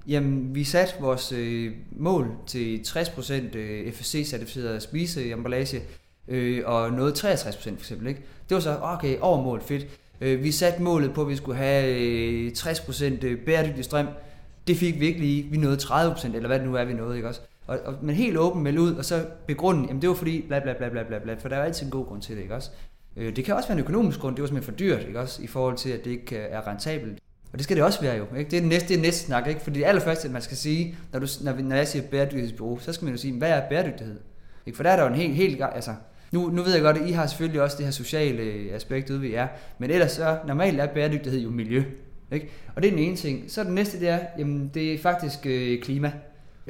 jamen 0.07 0.55
vi 0.55 0.63
satte 0.63 0.93
vores 0.99 1.31
øh, 1.31 1.73
mål 1.91 2.31
til 2.47 2.81
60% 2.87 3.33
øh, 3.33 3.93
FSC-certificeret 3.93 4.79
spiseemballage, 4.79 5.81
øh, 6.29 6.61
og 6.65 6.91
nåede 6.91 7.13
63% 7.13 7.69
for 7.69 7.79
eksempel. 7.79 8.07
Ikke? 8.07 8.21
Det 8.49 8.55
var 8.55 8.61
så, 8.61 8.77
okay, 8.81 9.17
over 9.19 9.43
mål, 9.43 9.61
fedt. 9.61 9.87
Øh, 10.21 10.43
vi 10.43 10.51
satte 10.51 10.81
målet 10.81 11.13
på, 11.13 11.21
at 11.21 11.27
vi 11.27 11.35
skulle 11.35 11.57
have 11.57 11.99
øh, 11.99 12.51
60% 12.57 13.25
øh, 13.25 13.37
bæredygtig 13.37 13.85
strøm. 13.85 14.07
Det 14.67 14.77
fik 14.77 14.99
vi 14.99 15.05
ikke 15.05 15.19
lige. 15.19 15.43
Vi 15.43 15.57
nåede 15.57 15.77
30%, 15.77 16.35
eller 16.35 16.47
hvad 16.47 16.59
det 16.59 16.67
nu 16.67 16.75
er, 16.75 16.85
vi 16.85 16.93
nåede, 16.93 17.15
ikke 17.15 17.27
også? 17.27 17.41
Og, 17.67 17.79
og, 17.85 17.95
men 18.01 18.15
helt 18.15 18.37
åben 18.37 18.63
melde 18.63 18.81
ud, 18.81 18.95
og 18.95 19.05
så 19.05 19.25
begrunde, 19.47 19.85
jamen 19.87 20.01
det 20.01 20.09
var 20.09 20.15
fordi 20.15 20.41
bla 20.47 20.59
bla 20.59 20.73
bla 20.73 20.89
bla 20.89 21.03
bla 21.03 21.19
bla, 21.19 21.33
for 21.33 21.49
der 21.49 21.55
er 21.55 21.63
altid 21.63 21.85
en 21.85 21.91
god 21.91 22.05
grund 22.05 22.21
til 22.21 22.35
det, 22.35 22.41
ikke 22.41 22.55
også? 22.55 22.69
Øh, 23.17 23.35
det 23.35 23.45
kan 23.45 23.55
også 23.55 23.67
være 23.69 23.77
en 23.77 23.83
økonomisk 23.83 24.19
grund, 24.19 24.35
det 24.35 24.41
var 24.41 24.47
simpelthen 24.47 24.73
for 24.73 24.77
dyrt, 24.77 25.07
ikke 25.07 25.19
også? 25.19 25.41
I 25.41 25.47
forhold 25.47 25.77
til, 25.77 25.89
at 25.89 26.05
det 26.05 26.11
ikke 26.11 26.37
øh, 26.37 26.45
er 26.49 26.67
rentabelt. 26.67 27.19
Og 27.51 27.57
det 27.57 27.63
skal 27.63 27.75
det 27.75 27.83
også 27.83 28.01
være 28.01 28.17
jo, 28.17 28.25
ikke? 28.37 28.51
Det 28.51 28.59
er 28.59 28.63
næste, 28.63 28.89
det 28.89 28.97
er 28.97 29.01
næste 29.01 29.25
snak, 29.25 29.47
ikke? 29.47 29.61
Fordi 29.61 29.79
det 29.79 29.85
allerførste, 29.85 30.29
man 30.29 30.41
skal 30.41 30.57
sige, 30.57 30.97
når, 31.13 31.19
du, 31.19 31.27
når, 31.41 31.53
når 31.53 31.75
jeg 31.75 31.87
siger 31.87 32.03
bæredygtighedsbureau, 32.11 32.79
så 32.79 32.93
skal 32.93 33.05
man 33.05 33.13
jo 33.13 33.17
sige, 33.17 33.37
hvad 33.37 33.49
er 33.49 33.69
bæredygtighed? 33.69 34.19
Ikke? 34.65 34.75
For 34.75 34.83
der 34.83 34.89
er 34.89 34.95
der 34.95 35.03
jo 35.03 35.09
en 35.09 35.15
helt, 35.15 35.35
helt, 35.35 35.61
altså, 35.75 35.91
nu, 36.31 36.49
nu 36.49 36.63
ved 36.63 36.73
jeg 36.73 36.81
godt, 36.81 36.97
at 36.97 37.09
I 37.09 37.11
har 37.11 37.27
selvfølgelig 37.27 37.61
også 37.61 37.77
det 37.77 37.85
her 37.85 37.91
sociale 37.91 38.41
aspekt 38.71 39.09
ude 39.09 39.21
ved 39.21 39.29
jer, 39.29 39.47
men 39.79 39.91
ellers 39.91 40.11
så 40.11 40.37
normalt 40.47 40.79
er 40.79 40.87
bæredygtighed 40.87 41.39
jo 41.39 41.49
miljø. 41.49 41.83
Ikke? 42.31 42.49
Og 42.75 42.83
det 42.83 42.87
er 42.87 42.95
den 42.95 43.03
ene 43.03 43.15
ting. 43.15 43.43
Så 43.47 43.63
den 43.63 43.75
næste, 43.75 43.99
det 43.99 44.09
er, 44.09 44.19
jamen, 44.37 44.71
det 44.73 44.93
er 44.93 44.97
faktisk 44.97 45.39
øh, 45.45 45.81
klima. 45.81 46.11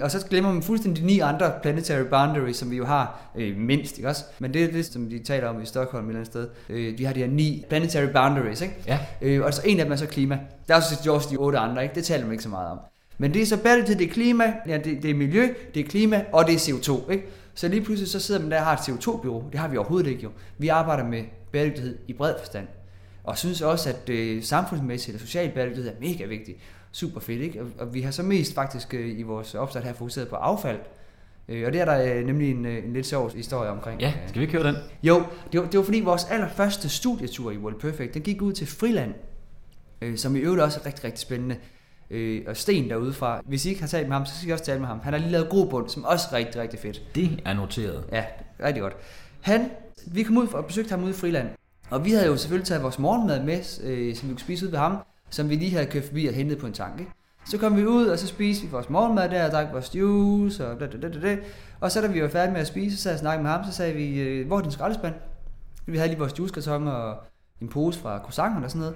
Og 0.02 0.12
så 0.12 0.28
glemmer 0.30 0.54
man 0.54 0.64
fuldstændig 0.64 1.04
de 1.04 1.08
ni 1.08 1.20
andre 1.20 1.52
planetary 1.62 2.04
boundaries, 2.04 2.58
som 2.58 2.72
vi 2.72 2.78
jo 2.78 2.86
har 2.86 3.32
øh, 3.36 3.58
mindst, 3.58 3.98
ikke 3.98 4.10
også? 4.10 4.24
Men 4.40 4.54
det 4.54 4.64
er 4.64 4.72
det, 4.72 4.86
som 4.86 5.10
de 5.10 5.20
taler 5.20 5.48
om 5.48 5.62
i 5.62 5.66
Stockholm 5.66 6.06
et 6.06 6.10
eller 6.10 6.20
andet 6.20 6.28
sted. 6.28 6.48
Øh, 6.70 6.98
de 6.98 7.06
har 7.06 7.14
de 7.14 7.20
her 7.20 7.28
ni 7.28 7.66
planetary 7.70 8.06
boundaries, 8.14 8.62
ikke? 8.62 8.76
Ja. 8.88 9.00
Øh, 9.22 9.42
og 9.42 9.54
så 9.54 9.62
en 9.66 9.80
af 9.80 9.86
dem 9.86 9.92
er 9.92 9.96
så 9.96 10.08
klima. 10.08 10.40
Der 10.68 10.76
er 10.76 10.80
så 10.80 11.12
også 11.12 11.30
de 11.32 11.38
otte 11.38 11.58
andre, 11.58 11.84
ikke? 11.84 11.96
Det 11.96 12.04
taler 12.04 12.24
man 12.24 12.32
ikke 12.32 12.44
så 12.44 12.50
meget 12.50 12.72
om. 12.72 12.80
Men 13.18 13.34
det 13.34 13.42
er 13.42 13.46
så 13.46 13.58
bæredygtighed, 13.58 14.00
det 14.00 14.10
er 14.10 14.14
klima, 14.14 14.54
ja, 14.68 14.78
det, 14.78 15.04
det 15.04 15.12
er 15.12 15.16
miljø, 15.16 15.48
det 15.74 15.86
er 15.86 15.90
klima, 15.90 16.24
og 16.32 16.48
det 16.48 16.54
er 16.56 16.60
CO2, 16.60 17.12
ikke? 17.12 17.26
Så 17.60 17.68
lige 17.68 17.82
pludselig 17.82 18.10
så 18.10 18.20
sidder 18.20 18.42
man 18.42 18.52
der 18.52 18.60
og 18.60 18.66
har 18.66 18.74
et 18.74 18.80
CO2-bureau. 18.80 19.44
Det 19.52 19.60
har 19.60 19.68
vi 19.68 19.78
overhovedet 19.78 20.10
ikke 20.10 20.24
jo. 20.24 20.32
Vi 20.58 20.68
arbejder 20.68 21.04
med 21.04 21.24
bæredygtighed 21.52 21.98
i 22.08 22.14
bred 22.14 22.36
forstand. 22.40 22.68
Og 23.24 23.38
synes 23.38 23.62
også, 23.62 23.90
at 23.90 24.10
øh, 24.10 24.44
samfundsmæssigt 24.44 25.16
og 25.16 25.22
social 25.22 25.52
bæredygtighed 25.52 25.92
er 25.92 25.96
mega 26.00 26.26
vigtigt 26.26 26.58
super 26.92 27.20
fedt. 27.20 27.42
Ikke? 27.42 27.62
Og, 27.62 27.68
og 27.80 27.94
vi 27.94 28.02
har 28.02 28.12
så 28.12 28.24
mest 28.24 28.56
faktisk 28.56 28.94
øh, 28.94 29.20
i 29.20 29.22
vores 29.22 29.56
opstart 29.56 29.84
her 29.84 29.94
fokuseret 29.94 30.28
på 30.28 30.36
affald. 30.36 30.80
Øh, 31.48 31.68
og 31.68 31.74
det 31.74 31.82
er 31.82 31.86
der 31.86 32.16
øh, 32.16 32.26
nemlig 32.26 32.52
en, 32.52 32.66
øh, 32.66 32.86
en 32.86 32.94
lidt 32.94 33.06
sjov 33.06 33.36
historie 33.36 33.70
omkring. 33.70 34.02
Ja, 34.02 34.14
skal 34.28 34.40
vi 34.40 34.46
ikke 34.46 34.58
høre 34.58 34.68
den? 34.68 34.76
Jo, 35.04 35.24
det 35.52 35.60
var, 35.60 35.68
det 35.68 35.78
var 35.78 35.84
fordi 35.84 36.00
vores 36.00 36.26
allerførste 36.26 36.90
studietur 36.90 37.52
i 37.52 37.58
World 37.58 37.80
Perfect, 37.80 38.14
den 38.14 38.22
gik 38.22 38.42
ud 38.42 38.54
til 38.54 38.68
Friland, 38.68 39.14
øh, 40.02 40.18
som 40.18 40.36
i 40.36 40.40
øvrigt 40.40 40.62
også 40.62 40.80
er 40.80 40.86
rigtig, 40.86 41.04
rigtig 41.04 41.20
spændende. 41.20 41.56
Øh, 42.12 42.42
og 42.48 42.58
Sten 42.58 42.90
derude 42.90 43.14
fra. 43.14 43.42
Hvis 43.46 43.66
I 43.66 43.70
ikke 43.70 43.82
har 43.82 43.88
talt 43.88 44.08
med 44.08 44.16
ham, 44.18 44.26
så 44.26 44.36
skal 44.36 44.50
I 44.50 44.52
også 44.52 44.66
tale 44.66 44.80
med 44.80 44.88
ham. 44.88 45.00
Han 45.00 45.14
har 45.14 45.20
lige 45.20 45.32
lavet 45.32 45.50
grobund, 45.50 45.90
som 45.90 46.06
også 46.06 46.28
er 46.32 46.38
rigtig, 46.38 46.62
rigtig 46.62 46.80
fedt. 46.80 47.02
Det 47.16 47.42
er 47.46 47.54
noteret. 47.54 48.04
Ja, 48.12 48.24
rigtig 48.64 48.82
godt. 48.82 48.96
Han, 49.42 49.70
vi 50.08 50.24
kom 50.24 50.38
ud 50.38 50.48
og 50.48 50.66
besøgte 50.66 50.90
ham 50.90 51.04
ude 51.04 51.12
i 51.12 51.14
Friland. 51.14 51.48
Og 51.90 52.06
vi 52.06 52.12
havde 52.12 52.26
jo 52.26 52.38
selvfølgelig 52.38 52.68
taget 52.68 52.84
vores 52.84 53.00
morgenmad 53.00 53.44
med, 53.44 53.82
øh, 53.84 54.16
som 54.16 54.30
vi 54.30 54.34
kunne 54.34 54.40
spise 54.40 54.66
ud 54.66 54.72
ved 54.72 54.80
ham 54.80 54.98
som 55.30 55.50
vi 55.50 55.56
lige 55.56 55.72
havde 55.72 55.86
kørt 55.86 56.04
forbi 56.04 56.26
og 56.26 56.34
hentet 56.34 56.58
på 56.58 56.68
en 56.68 56.74
tank. 56.74 57.00
Ikke? 57.00 57.12
Så 57.46 57.58
kom 57.58 57.78
vi 57.78 57.86
ud, 57.86 58.08
og 58.08 58.20
så 58.20 58.28
spiste 58.28 58.66
vi 58.66 58.72
vores 58.72 58.90
morgenmad 58.90 59.30
der, 59.30 59.46
og 59.46 59.52
drak 59.52 59.74
vores 59.74 59.96
juice, 59.96 60.68
og 60.68 60.80
da, 60.80 60.88
da, 60.88 60.98
da, 60.98 61.10
da, 61.10 61.20
da. 61.20 61.38
Og 61.80 61.92
så 61.92 62.02
da 62.02 62.08
vi 62.08 62.22
var 62.22 62.28
færdige 62.28 62.54
med 62.54 62.62
at 62.62 62.68
spise, 62.68 62.98
så 62.98 63.04
sad 63.04 63.12
jeg 63.12 63.20
snakkede 63.20 63.44
med 63.44 63.52
ham, 63.52 63.66
så 63.66 63.72
sagde 63.72 63.94
vi, 63.94 64.20
øh, 64.20 64.48
hvor 64.48 64.58
er 64.58 64.62
din 64.62 64.72
skraldespand? 64.72 65.14
Vi 65.86 65.98
havde 65.98 66.10
lige 66.10 66.20
vores 66.20 66.40
juicekarton 66.40 66.88
og 66.88 67.18
en 67.62 67.68
pose 67.68 68.00
fra 68.00 68.20
croissanterne 68.20 68.66
og 68.66 68.72
sådan 68.72 68.80
noget. 68.80 68.96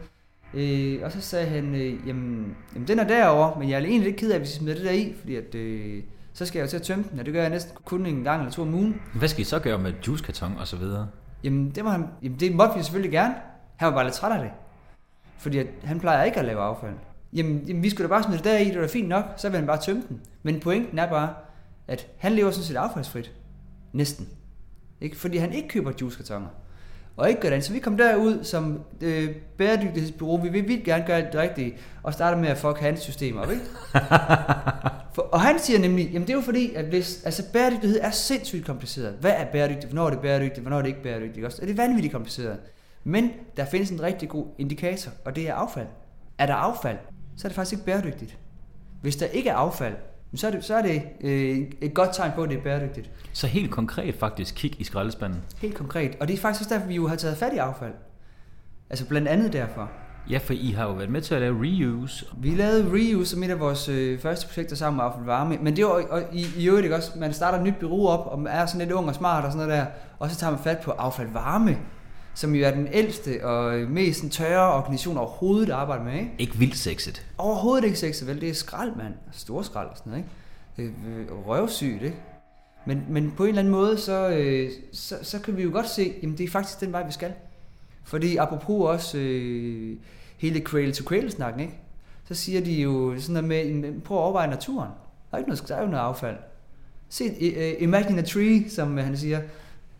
Øh, 0.53 0.99
og 1.03 1.11
så 1.11 1.21
sagde 1.21 1.47
han, 1.47 1.75
øh, 1.75 2.07
jamen, 2.07 2.55
jamen, 2.73 2.87
den 2.87 2.99
er 2.99 3.07
derovre, 3.07 3.59
men 3.59 3.69
jeg 3.69 3.75
er 3.75 3.85
egentlig 3.85 4.09
lidt 4.09 4.15
ked 4.15 4.31
af, 4.31 4.35
at 4.35 4.41
vi 4.41 4.45
smider 4.45 4.75
det 4.75 4.85
der 4.85 4.91
i, 4.91 5.13
fordi 5.19 5.35
at, 5.35 5.55
øh, 5.55 6.03
så 6.33 6.45
skal 6.45 6.59
jeg 6.59 6.65
jo 6.65 6.69
til 6.69 6.77
at 6.77 6.83
tømme 6.83 7.05
den, 7.11 7.19
og 7.19 7.25
det 7.25 7.33
gør 7.33 7.41
jeg 7.41 7.49
næsten 7.49 7.77
kun 7.85 8.05
en 8.05 8.23
gang 8.23 8.41
eller 8.41 8.51
to 8.51 8.61
om 8.61 8.73
ugen. 8.73 9.01
Hvad 9.15 9.27
skal 9.27 9.41
I 9.41 9.43
så 9.43 9.59
gøre 9.59 9.77
med 9.79 9.93
juicekarton 10.07 10.57
og 10.57 10.67
så 10.67 10.77
videre? 10.77 11.07
Jamen, 11.43 11.71
det, 11.71 11.83
må 11.83 11.89
han, 11.89 12.05
jamen, 12.23 12.39
det 12.39 12.55
måtte 12.55 12.75
vi 12.77 12.83
selvfølgelig 12.83 13.11
gerne. 13.11 13.35
Han 13.75 13.85
var 13.87 13.93
bare 13.93 14.03
lidt 14.03 14.13
træt 14.15 14.31
af 14.31 14.39
det. 14.39 14.51
Fordi 15.37 15.57
at 15.57 15.67
han 15.83 15.99
plejer 15.99 16.23
ikke 16.23 16.39
at 16.39 16.45
lave 16.45 16.61
affald. 16.61 16.93
Jamen, 17.33 17.63
jamen 17.67 17.83
vi 17.83 17.89
skulle 17.89 18.03
da 18.03 18.09
bare 18.09 18.23
smide 18.23 18.37
det 18.37 18.45
deri, 18.45 18.65
det 18.65 18.81
var 18.81 18.87
fint 18.87 19.07
nok, 19.07 19.25
så 19.37 19.49
vil 19.49 19.57
han 19.57 19.67
bare 19.67 19.81
tømme 19.81 20.03
den. 20.09 20.21
Men 20.43 20.59
pointen 20.59 20.99
er 20.99 21.09
bare, 21.09 21.33
at 21.87 22.07
han 22.17 22.31
lever 22.31 22.51
sådan 22.51 22.63
set 22.63 22.75
affaldsfrit. 22.75 23.31
Næsten. 23.93 24.27
Ikke? 25.01 25.17
Fordi 25.17 25.37
han 25.37 25.53
ikke 25.53 25.67
køber 25.67 25.91
juicekartoner. 26.01 26.47
Og 27.17 27.29
ikke 27.29 27.41
gør 27.41 27.49
det. 27.49 27.63
Så 27.63 27.73
vi 27.73 27.79
kom 27.79 27.97
derud 27.97 28.43
som 28.43 28.83
øh, 29.01 29.35
bæredygtighedsbureau. 29.57 30.41
Vi 30.41 30.49
vil 30.49 30.67
vildt 30.67 30.83
gerne 30.83 31.03
gøre 31.07 31.21
det 31.21 31.35
rigtige. 31.35 31.77
Og 32.03 32.13
starte 32.13 32.41
med 32.41 32.49
at 32.49 32.57
fuck 32.57 32.79
hans 32.79 32.99
system 32.99 33.37
op, 33.37 33.51
ikke? 33.51 33.63
For, 35.15 35.21
og 35.21 35.41
han 35.41 35.59
siger 35.59 35.79
nemlig, 35.79 36.05
jamen 36.05 36.27
det 36.27 36.33
er 36.33 36.37
jo 36.37 36.41
fordi, 36.41 36.73
at 36.73 36.85
hvis, 36.85 37.23
altså 37.25 37.43
bæredygtighed 37.53 37.99
er 38.01 38.11
sindssygt 38.11 38.65
kompliceret. 38.65 39.17
Hvad 39.19 39.31
er 39.31 39.45
bæredygtigt? 39.45 39.85
Hvornår 39.85 40.05
er 40.05 40.09
det 40.09 40.19
bæredygtigt? 40.19 40.61
Hvornår 40.61 40.77
er 40.77 40.81
det 40.81 40.89
ikke 40.89 41.03
bæredygtigt? 41.03 41.45
Også? 41.45 41.61
Er 41.61 41.65
det 41.65 41.77
vanvittigt 41.77 42.11
kompliceret? 42.11 42.57
Men 43.03 43.31
der 43.57 43.65
findes 43.65 43.89
en 43.89 44.03
rigtig 44.03 44.29
god 44.29 44.45
indikator, 44.57 45.11
og 45.25 45.35
det 45.35 45.49
er 45.49 45.53
affald. 45.53 45.87
Er 46.37 46.45
der 46.45 46.53
affald, 46.53 46.97
så 47.37 47.47
er 47.47 47.49
det 47.49 47.55
faktisk 47.55 47.73
ikke 47.73 47.85
bæredygtigt. 47.85 48.37
Hvis 49.01 49.15
der 49.15 49.25
ikke 49.25 49.49
er 49.49 49.55
affald, 49.55 49.93
så 50.35 50.47
er 50.47 50.51
det, 50.51 50.63
så 50.63 50.75
er 50.75 50.81
det 50.81 51.03
øh, 51.21 51.57
et 51.81 51.93
godt 51.93 52.09
tegn 52.13 52.31
på, 52.35 52.43
at 52.43 52.49
det 52.49 52.57
er 52.57 52.61
bæredygtigt. 52.61 53.09
Så 53.33 53.47
helt 53.47 53.71
konkret 53.71 54.15
faktisk 54.15 54.55
kig 54.55 54.81
i 54.81 54.83
skraldespanden? 54.83 55.41
Helt 55.61 55.75
konkret. 55.75 56.17
Og 56.19 56.27
det 56.27 56.33
er 56.33 56.37
faktisk 56.37 56.61
også 56.61 56.75
derfor, 56.75 56.87
vi 56.87 56.95
jo 56.95 57.07
har 57.07 57.15
taget 57.15 57.37
fat 57.37 57.53
i 57.53 57.57
affald. 57.57 57.93
Altså 58.89 59.07
blandt 59.07 59.27
andet 59.27 59.53
derfor. 59.53 59.91
Ja, 60.29 60.37
for 60.37 60.53
I 60.53 60.71
har 60.71 60.83
jo 60.83 60.91
været 60.91 61.09
med 61.09 61.21
til 61.21 61.35
at 61.35 61.41
lave 61.41 61.57
reuse. 61.61 62.25
Vi 62.37 62.49
lavede 62.49 62.91
reuse 62.93 63.31
som 63.31 63.43
et 63.43 63.49
af 63.49 63.59
vores 63.59 63.89
øh, 63.89 64.19
første 64.19 64.47
projekter 64.47 64.75
sammen 64.75 64.97
med 64.97 65.05
Affald 65.05 65.25
Varme. 65.25 65.57
Men 65.61 65.75
det 65.75 65.85
var 65.85 65.91
og 65.91 66.23
i, 66.33 66.45
i 66.57 66.67
øvrigt 66.67 66.85
ikke 66.85 66.95
også, 66.95 67.11
man 67.19 67.33
starter 67.33 67.57
et 67.57 67.63
nyt 67.63 67.73
bureau 67.79 68.07
op, 68.07 68.27
og 68.27 68.39
man 68.39 68.53
er 68.53 68.65
sådan 68.65 68.79
lidt 68.79 68.91
ung 68.91 69.07
og 69.07 69.15
smart 69.15 69.45
og 69.45 69.51
sådan 69.51 69.67
noget 69.67 69.81
der, 69.81 69.85
og 70.19 70.29
så 70.29 70.37
tager 70.37 70.51
man 70.51 70.59
fat 70.59 70.79
på 70.79 70.91
Affald 70.91 71.29
Varme, 71.33 71.77
som 72.33 72.55
jo 72.55 72.65
er 72.65 72.71
den 72.71 72.87
ældste 72.91 73.45
og 73.45 73.89
mest 73.89 74.19
sådan, 74.19 74.29
tørre 74.29 74.73
organisation 74.73 75.17
overhovedet, 75.17 75.67
der 75.67 75.75
arbejder 75.75 76.03
med. 76.03 76.13
Ikke, 76.13 76.35
ikke 76.37 76.57
vildt 76.57 76.77
sexet. 76.77 77.25
Overhovedet 77.37 77.85
ikke 77.85 77.99
sexet, 77.99 78.27
vel? 78.27 78.41
Det 78.41 78.49
er 78.49 78.53
skrald, 78.53 78.95
mand. 78.95 79.13
Stor 79.31 79.61
skrald 79.61 79.87
og 79.87 79.97
sådan 79.97 80.11
noget, 80.11 80.25
ikke? 80.77 80.93
Det 80.93 81.31
øh, 81.31 81.47
røvsygt, 81.47 82.01
ikke? 82.01 82.17
Men, 82.85 83.03
men 83.09 83.33
på 83.37 83.43
en 83.43 83.49
eller 83.49 83.61
anden 83.61 83.71
måde, 83.71 83.97
så, 83.97 84.29
øh, 84.29 84.71
så, 84.91 85.15
så 85.21 85.39
kan 85.39 85.57
vi 85.57 85.63
jo 85.63 85.69
godt 85.71 85.89
se, 85.89 86.13
jamen 86.21 86.37
det 86.37 86.43
er 86.43 86.49
faktisk 86.49 86.79
den 86.79 86.91
vej, 86.91 87.05
vi 87.05 87.11
skal. 87.11 87.33
Fordi 88.03 88.37
apropos 88.37 88.89
også 88.89 89.17
øh, 89.17 89.97
hele 90.37 90.59
cradle-to-cradle-snakken, 90.59 91.59
ikke? 91.61 91.79
så 92.27 92.33
siger 92.33 92.61
de 92.61 92.81
jo 92.81 93.15
sådan 93.19 93.43
noget 93.43 93.65
med, 93.75 94.01
prøv 94.01 94.17
at 94.17 94.21
overveje 94.21 94.47
naturen. 94.47 94.89
Der 95.31 95.37
er 95.37 95.37
ikke 95.37 95.49
noget, 95.49 95.67
der 95.67 95.75
er 95.75 95.81
jo 95.81 95.87
noget 95.87 96.03
affald. 96.03 96.35
Se, 97.09 97.25
uh, 97.25 97.83
imagine 97.83 98.21
a 98.21 98.25
tree, 98.25 98.69
som 98.69 98.97
han 98.97 99.17
siger, 99.17 99.41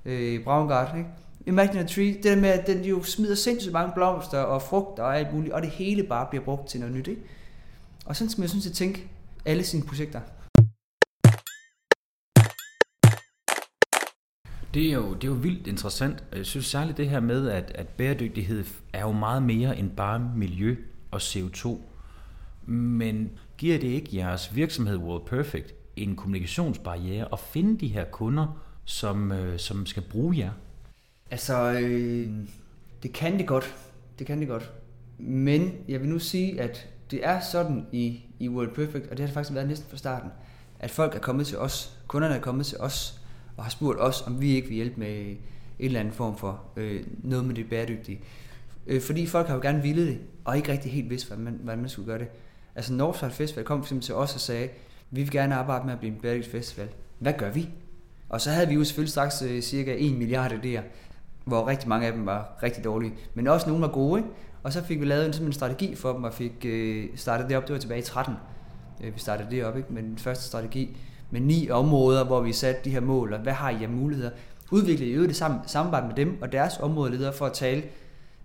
uh, 0.05 0.43
Braungart, 0.43 0.97
ikke? 0.97 1.09
Imagine 1.45 1.79
a 1.79 1.87
tree, 1.87 2.13
det 2.13 2.23
der 2.23 2.35
med, 2.35 2.49
at 2.49 2.67
den 2.67 2.85
jo 2.85 3.03
smider 3.03 3.35
sindssygt 3.35 3.73
mange 3.73 3.93
blomster 3.93 4.39
og 4.39 4.61
frugter 4.61 5.03
og 5.03 5.17
alt 5.19 5.33
muligt, 5.33 5.53
og 5.53 5.61
det 5.61 5.69
hele 5.69 6.03
bare 6.03 6.27
bliver 6.29 6.43
brugt 6.43 6.67
til 6.67 6.79
noget 6.79 6.95
nyt, 6.95 7.07
ikke? 7.07 7.21
Og 8.05 8.15
sådan 8.15 8.29
skal 8.29 8.41
man 8.41 8.49
synes 8.49 8.67
at 8.67 8.73
tænke 8.73 9.07
alle 9.45 9.63
sine 9.63 9.83
projekter. 9.83 10.21
Det 14.73 14.89
er, 14.89 14.93
jo, 14.93 15.13
det 15.13 15.23
er 15.23 15.27
jo 15.27 15.33
vildt 15.33 15.67
interessant. 15.67 16.23
Jeg 16.35 16.45
synes 16.45 16.65
særligt 16.65 16.97
det 16.97 17.09
her 17.09 17.19
med, 17.19 17.49
at, 17.49 17.71
at 17.75 17.87
bæredygtighed 17.87 18.63
er 18.93 19.01
jo 19.01 19.11
meget 19.11 19.43
mere 19.43 19.77
end 19.77 19.91
bare 19.91 20.31
miljø 20.35 20.75
og 21.11 21.17
CO2. 21.17 21.77
Men 22.65 23.29
giver 23.57 23.79
det 23.79 23.87
ikke 23.87 24.17
jeres 24.17 24.55
virksomhed 24.55 24.97
World 24.97 25.25
Perfect 25.25 25.73
en 25.95 26.15
kommunikationsbarriere 26.15 27.27
at 27.33 27.39
finde 27.39 27.79
de 27.79 27.87
her 27.87 28.05
kunder, 28.05 28.63
som, 28.85 29.31
øh, 29.31 29.59
som 29.59 29.85
skal 29.85 30.03
bruge 30.11 30.37
jer? 30.37 30.51
Altså, 31.33 31.71
øh, 31.71 32.29
det 33.03 33.13
kan 33.13 33.37
det 33.37 33.47
godt. 33.47 33.75
Det 34.19 34.27
kan 34.27 34.39
det 34.39 34.47
godt. 34.47 34.71
Men 35.17 35.71
jeg 35.87 36.01
vil 36.01 36.09
nu 36.09 36.19
sige, 36.19 36.61
at 36.61 36.89
det 37.11 37.25
er 37.25 37.39
sådan 37.39 37.85
i, 37.91 38.25
i 38.39 38.49
World 38.49 38.75
Perfect, 38.75 39.07
og 39.07 39.11
det 39.11 39.19
har 39.19 39.25
det 39.25 39.33
faktisk 39.33 39.53
været 39.53 39.67
næsten 39.67 39.89
fra 39.89 39.97
starten, 39.97 40.29
at 40.79 40.91
folk 40.91 41.15
er 41.15 41.19
kommet 41.19 41.47
til 41.47 41.57
os, 41.57 41.97
kunderne 42.07 42.35
er 42.35 42.39
kommet 42.39 42.65
til 42.65 42.77
os, 42.77 43.21
og 43.57 43.63
har 43.63 43.71
spurgt 43.71 43.99
os, 43.99 44.21
om 44.21 44.41
vi 44.41 44.55
ikke 44.55 44.67
vil 44.67 44.75
hjælpe 44.75 44.99
med 44.99 45.21
en 45.21 45.37
eller 45.79 45.99
anden 45.99 46.13
form 46.13 46.37
for 46.37 46.63
øh, 46.75 47.03
noget 47.23 47.45
med 47.45 47.55
det 47.55 47.69
bæredygtige. 47.69 48.21
Øh, 48.87 49.01
fordi 49.01 49.25
folk 49.25 49.47
har 49.47 49.55
jo 49.55 49.61
gerne 49.61 49.81
ville 49.81 50.07
det, 50.07 50.19
og 50.45 50.57
ikke 50.57 50.71
rigtig 50.71 50.91
helt 50.91 51.09
vidst, 51.09 51.27
hvordan 51.27 51.43
man, 51.43 51.59
hvordan 51.63 51.79
man 51.79 51.89
skulle 51.89 52.05
gøre 52.05 52.19
det. 52.19 52.27
Altså 52.75 52.93
Northside 52.93 53.31
Festival 53.31 53.65
kom 53.65 53.83
fx 53.83 53.93
til 54.01 54.15
os 54.15 54.33
og 54.33 54.39
sagde, 54.39 54.69
vi 55.11 55.21
vil 55.21 55.31
gerne 55.31 55.55
arbejde 55.55 55.85
med 55.85 55.93
at 55.93 55.99
blive 55.99 56.13
en 56.13 56.21
bæredygtig 56.21 56.51
festival. 56.51 56.89
Hvad 57.19 57.33
gør 57.33 57.51
vi? 57.51 57.69
Og 58.29 58.41
så 58.41 58.49
havde 58.51 58.67
vi 58.67 58.73
jo 58.73 58.83
selvfølgelig 58.83 59.11
straks 59.11 59.41
øh, 59.41 59.61
cirka 59.61 59.95
1 59.97 60.17
milliard 60.17 60.51
idéer, 60.51 60.81
hvor 61.45 61.67
rigtig 61.67 61.89
mange 61.89 62.07
af 62.07 62.13
dem 62.13 62.25
var 62.25 62.59
rigtig 62.63 62.83
dårlige, 62.83 63.13
men 63.33 63.47
også 63.47 63.67
nogle 63.67 63.81
var 63.81 63.87
gode. 63.87 64.19
Ikke? 64.19 64.29
Og 64.63 64.73
så 64.73 64.83
fik 64.83 64.99
vi 64.99 65.05
lavet 65.05 65.39
en, 65.39 65.45
en 65.45 65.53
strategi 65.53 65.95
for 65.95 66.13
dem 66.13 66.23
og 66.23 66.33
fik 66.33 66.65
øh, 66.65 67.05
startet 67.15 67.49
det 67.49 67.57
op, 67.57 67.67
det 67.67 67.73
var 67.73 67.79
tilbage 67.79 67.99
i 67.99 68.03
13. 68.03 68.33
Øh, 69.03 69.15
vi 69.15 69.19
startede 69.19 69.51
det 69.51 69.65
op 69.65 69.77
ikke? 69.77 69.93
med 69.93 70.03
den 70.03 70.17
første 70.17 70.45
strategi 70.45 70.97
med 71.31 71.41
ni 71.41 71.69
områder, 71.69 72.25
hvor 72.25 72.41
vi 72.41 72.53
satte 72.53 72.81
de 72.83 72.89
her 72.89 72.99
mål, 72.99 73.33
og 73.33 73.39
hvad 73.39 73.53
har 73.53 73.69
I 73.69 73.83
af 73.83 73.89
muligheder. 73.89 74.29
Udviklede 74.71 75.09
i 75.09 75.13
øvrigt 75.13 75.29
det 75.29 75.37
sammen, 75.37 75.59
samarbejde 75.67 76.07
med 76.07 76.15
dem 76.15 76.41
og 76.41 76.51
deres 76.51 76.77
områdeledere 76.79 77.33
for 77.33 77.45
at 77.45 77.53
tale. 77.53 77.83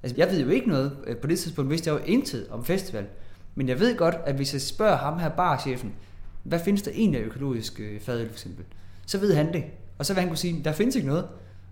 Altså, 0.03 0.17
jeg 0.19 0.31
ved 0.31 0.41
jo 0.41 0.49
ikke 0.49 0.69
noget. 0.69 0.97
Øh, 1.07 1.17
på 1.17 1.27
det 1.27 1.39
tidspunkt 1.39 1.71
vidste 1.71 1.91
jeg 1.91 2.01
jo 2.01 2.05
intet 2.05 2.49
om 2.51 2.65
festival. 2.65 3.07
Men 3.55 3.69
jeg 3.69 3.81
ved 3.81 3.97
godt, 3.97 4.17
at 4.27 4.35
hvis 4.35 4.53
jeg 4.53 4.61
spørger 4.61 4.97
ham 4.97 5.19
her 5.19 5.29
barchefen, 5.29 5.95
hvad 6.43 6.59
findes 6.59 6.83
der 6.83 6.91
egentlig 6.95 7.21
af 7.21 7.25
økologisk 7.25 7.81
øh, 7.81 8.01
fadøl 8.01 8.27
for 8.27 8.35
eksempel, 8.35 8.65
så 9.07 9.19
ved 9.19 9.35
han 9.35 9.53
det. 9.53 9.65
Og 9.99 10.07
så 10.07 10.15
vil 10.15 10.21
han 10.21 10.29
kunne 10.29 10.39
sige, 10.39 10.65
der 10.65 10.73
findes 10.73 10.97
ikke 10.97 11.09
noget. 11.09 11.25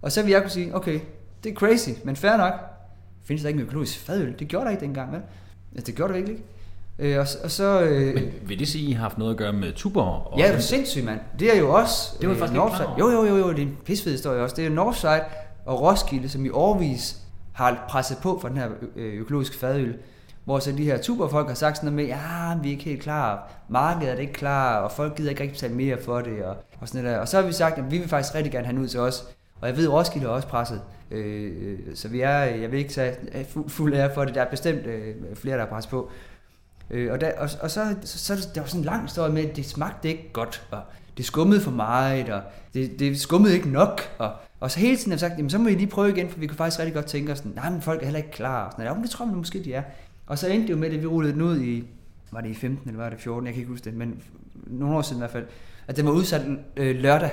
Og 0.02 0.12
så 0.12 0.22
vil 0.22 0.30
jeg 0.30 0.40
kunne 0.42 0.50
sige, 0.50 0.76
okay, 0.76 1.00
det 1.46 1.52
er 1.52 1.56
crazy, 1.56 1.88
men 2.04 2.16
fair 2.16 2.36
nok. 2.36 2.52
Findes 3.24 3.42
der 3.42 3.48
ikke 3.48 3.60
en 3.60 3.66
økologisk 3.66 3.98
fadøl? 3.98 4.38
Det 4.38 4.48
gjorde 4.48 4.64
der 4.64 4.70
ikke 4.70 4.80
dengang, 4.80 5.12
vel? 5.12 5.20
Altså, 5.72 5.86
det 5.86 5.94
gjorde 5.94 6.12
der 6.12 6.18
virkelig 6.18 6.38
ikke. 6.38 7.14
Øh, 7.14 7.20
og, 7.20 7.26
og 7.44 7.50
så, 7.50 7.80
øh, 7.80 8.14
Men 8.14 8.24
vil 8.42 8.58
det 8.58 8.68
sige, 8.68 8.84
at 8.84 8.90
I 8.90 8.92
har 8.92 9.02
haft 9.02 9.18
noget 9.18 9.32
at 9.32 9.36
gøre 9.38 9.52
med 9.52 9.72
Tuborg? 9.72 10.32
Og 10.32 10.38
ja, 10.38 10.48
det 10.48 10.54
er 10.54 10.60
sindssygt, 10.60 11.04
mand. 11.04 11.20
Det 11.38 11.56
er 11.56 11.60
jo 11.60 11.74
også... 11.74 12.16
Det 12.20 12.28
var 12.28 12.34
øh, 12.34 12.38
faktisk 12.38 12.56
Northside. 12.56 12.88
Jo, 12.98 13.10
jo, 13.10 13.24
jo, 13.24 13.36
jo, 13.36 13.50
det 13.50 13.58
er 13.58 13.62
en 13.62 13.76
pisfed 13.84 14.12
historie 14.12 14.42
også. 14.42 14.56
Det 14.56 14.66
er 14.66 14.70
Northside 14.70 15.24
og 15.66 15.80
Roskilde, 15.82 16.28
som 16.28 16.46
i 16.46 16.50
årvis 16.50 17.16
har 17.52 17.84
presset 17.88 18.18
på 18.22 18.38
for 18.40 18.48
den 18.48 18.56
her 18.56 18.68
øh, 18.96 19.20
økologiske 19.20 19.56
fadøl. 19.56 19.96
Hvor 20.44 20.58
så 20.58 20.72
de 20.72 20.84
her 20.84 20.98
tuberfolk 20.98 21.48
har 21.48 21.54
sagt 21.54 21.76
sådan 21.76 21.92
noget 21.92 22.08
med, 22.08 22.16
ja, 22.16 22.58
vi 22.62 22.68
er 22.68 22.72
ikke 22.72 22.84
helt 22.84 23.02
klar, 23.02 23.50
markedet 23.68 24.10
er 24.10 24.14
det 24.14 24.22
ikke 24.22 24.32
klar, 24.32 24.78
og 24.78 24.92
folk 24.92 25.16
gider 25.16 25.30
ikke 25.30 25.42
rigtig 25.42 25.54
betale 25.54 25.74
mere 25.74 25.98
for 26.04 26.20
det, 26.20 26.44
og, 26.44 26.56
og 26.80 26.88
sådan 26.88 27.02
noget 27.02 27.14
der. 27.14 27.20
Og 27.20 27.28
så 27.28 27.40
har 27.40 27.46
vi 27.46 27.52
sagt, 27.52 27.78
at 27.78 27.90
vi 27.90 27.98
vil 27.98 28.08
faktisk 28.08 28.34
rigtig 28.34 28.52
gerne 28.52 28.66
have 28.66 28.76
den 28.76 28.82
ud 28.82 28.88
til 28.88 29.00
os. 29.00 29.24
Og 29.60 29.68
jeg 29.68 29.76
ved, 29.76 29.84
at 29.84 29.92
Roskilde 29.92 30.26
er 30.26 30.30
også 30.30 30.48
presset. 30.48 30.80
Øh, 31.10 31.78
så 31.94 32.08
vi 32.08 32.20
er, 32.20 32.38
jeg 32.38 32.72
vil 32.72 32.78
ikke 32.78 32.90
tage 32.90 33.16
fuld 33.68 33.94
ære 33.94 34.14
for 34.14 34.24
det, 34.24 34.34
der 34.34 34.42
er 34.42 34.50
bestemt 34.50 34.86
øh, 34.86 35.14
flere, 35.34 35.56
der 35.56 35.62
er 35.64 35.68
presset 35.68 35.90
på. 35.90 36.10
Øh, 36.90 37.12
og, 37.12 37.20
der, 37.20 37.32
og, 37.38 37.48
og 37.60 37.70
så, 37.70 37.96
så, 38.02 38.18
så 38.18 38.48
der 38.54 38.60
var 38.60 38.68
sådan 38.68 38.80
en 38.80 38.84
lang 38.84 39.02
historie 39.02 39.32
med, 39.32 39.48
at 39.48 39.56
det 39.56 39.66
smagte 39.66 40.08
ikke 40.08 40.30
godt, 40.32 40.66
og 40.70 40.80
det 41.16 41.24
skummede 41.24 41.60
for 41.60 41.70
meget, 41.70 42.28
og 42.28 42.42
det, 42.74 42.98
det 42.98 43.20
skummede 43.20 43.54
ikke 43.54 43.68
nok, 43.68 44.00
og, 44.18 44.32
og 44.60 44.70
så 44.70 44.80
hele 44.80 44.96
tiden 44.96 45.10
har 45.12 45.16
vi 45.16 45.20
sagt, 45.20 45.36
jamen 45.36 45.50
så 45.50 45.58
må 45.58 45.68
I 45.68 45.74
lige 45.74 45.86
prøve 45.86 46.10
igen, 46.10 46.30
for 46.30 46.38
vi 46.38 46.46
kunne 46.46 46.56
faktisk 46.56 46.80
rigtig 46.80 46.94
godt 46.94 47.06
tænke 47.06 47.32
os, 47.32 47.44
nej, 47.44 47.70
men 47.70 47.82
folk 47.82 48.00
er 48.00 48.04
heller 48.04 48.18
ikke 48.18 48.30
klar, 48.30 48.64
og 48.64 48.72
sådan, 48.72 48.86
ja, 48.86 48.94
men 48.94 49.02
det 49.02 49.10
tror 49.10 49.24
man 49.24 49.34
måske, 49.34 49.64
de 49.64 49.74
er. 49.74 49.82
Og 50.26 50.38
så 50.38 50.48
endte 50.48 50.66
det 50.66 50.72
jo 50.72 50.76
med, 50.76 50.90
at 50.90 51.00
vi 51.00 51.06
rullede 51.06 51.32
den 51.32 51.42
ud 51.42 51.60
i, 51.60 51.84
var 52.32 52.40
det 52.40 52.50
i 52.50 52.54
15 52.54 52.88
eller 52.88 53.02
var 53.02 53.10
det 53.10 53.20
14, 53.20 53.46
jeg 53.46 53.54
kan 53.54 53.60
ikke 53.60 53.70
huske 53.70 53.84
det, 53.84 53.94
men 53.94 54.22
nogle 54.66 54.96
år 54.96 55.02
siden 55.02 55.18
i 55.18 55.20
hvert 55.20 55.30
fald, 55.30 55.46
at 55.88 55.96
den 55.96 56.06
var 56.06 56.12
udsat 56.12 56.42
øh, 56.76 56.96
lørdag. 56.96 57.30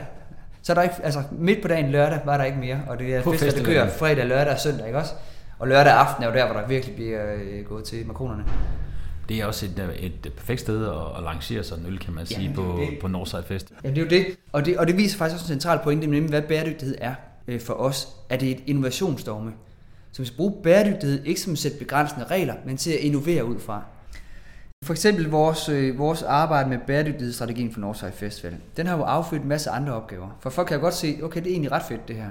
Så 0.64 0.72
er 0.72 0.74
der 0.74 0.82
ikke, 0.82 0.96
altså 1.04 1.24
midt 1.32 1.62
på 1.62 1.68
dagen 1.68 1.92
lørdag 1.92 2.20
var 2.26 2.38
der 2.38 2.44
ikke 2.44 2.58
mere, 2.58 2.82
og 2.88 3.00
det 3.00 3.16
er 3.16 3.22
fest, 3.22 3.58
der 3.58 3.64
kører 3.64 3.90
fredag, 3.90 4.26
lørdag 4.26 4.54
og 4.54 4.60
søndag, 4.60 4.86
ikke 4.88 5.00
også? 5.00 5.14
Og 5.60 5.68
lørdag 5.68 5.94
aften 5.94 6.24
er 6.24 6.28
jo 6.28 6.34
der, 6.34 6.46
hvor 6.46 6.60
der 6.60 6.68
virkelig 6.68 6.96
bliver 6.96 7.34
øh, 7.36 7.66
gået 7.66 7.84
til 7.84 8.08
makronerne. 8.08 8.44
Det 9.30 9.42
er 9.42 9.46
også 9.46 9.66
et, 9.66 9.90
et 10.00 10.34
perfekt 10.34 10.62
sted 10.62 10.86
at, 10.86 11.18
at 11.18 11.24
lancere 11.24 11.64
sådan 11.64 11.86
en 11.86 11.92
øl, 11.92 12.00
kan 12.00 12.14
man 12.14 12.26
sige, 12.26 12.50
ja, 12.50 12.56
på, 12.56 12.80
det. 12.80 13.00
på 13.02 13.08
Northside 13.08 13.44
Fest. 13.48 13.74
Ja, 13.84 13.90
det 13.90 13.98
er 13.98 14.02
jo 14.02 14.08
det. 14.08 14.26
Og, 14.52 14.66
det. 14.66 14.78
og 14.78 14.88
det 14.88 14.98
viser 14.98 15.18
faktisk 15.18 15.42
også 15.42 15.54
en 15.54 15.60
central 15.60 15.80
pointe, 15.84 16.08
nemlig 16.08 16.30
hvad 16.30 16.42
bæredygtighed 16.42 16.96
er 17.02 17.14
øh, 17.48 17.62
for 17.62 17.74
os. 17.74 18.08
Er 18.30 18.38
det 18.38 18.52
et 18.52 18.64
innovationsdogme? 18.66 19.52
Så 20.12 20.22
vi 20.22 20.26
skal 20.26 20.38
bruge 20.38 20.54
bæredygtighed 20.64 21.26
ikke 21.26 21.42
som 21.42 21.54
at 21.54 21.60
sætte 21.60 21.78
begrænsende 21.78 22.26
regler, 22.26 22.54
men 22.66 22.78
til 22.78 22.92
at 22.92 23.00
innovere 23.00 23.46
ud 23.46 23.60
fra. 23.60 23.84
For 24.84 24.94
eksempel 24.94 25.30
vores, 25.30 25.70
øh, 25.70 25.98
vores 25.98 26.24
arbejde 26.24 26.70
med 26.70 26.78
bæredygtighedsstrategien 26.88 27.74
for 27.74 27.80
Northside 27.80 28.12
Festival. 28.12 28.54
Den 28.78 28.88
har 28.88 28.98
jo 28.98 29.04
affødt 29.04 29.42
en 29.42 29.48
masse 29.48 29.70
andre 29.70 29.94
opgaver. 29.94 30.38
For 30.40 30.50
folk 30.50 30.68
kan 30.68 30.78
jo 30.78 30.82
godt 30.82 30.94
se, 30.94 31.20
okay, 31.24 31.40
det 31.40 31.48
er 31.48 31.52
egentlig 31.52 31.72
ret 31.72 31.84
fedt 31.88 32.08
det 32.08 32.16
her. 32.16 32.30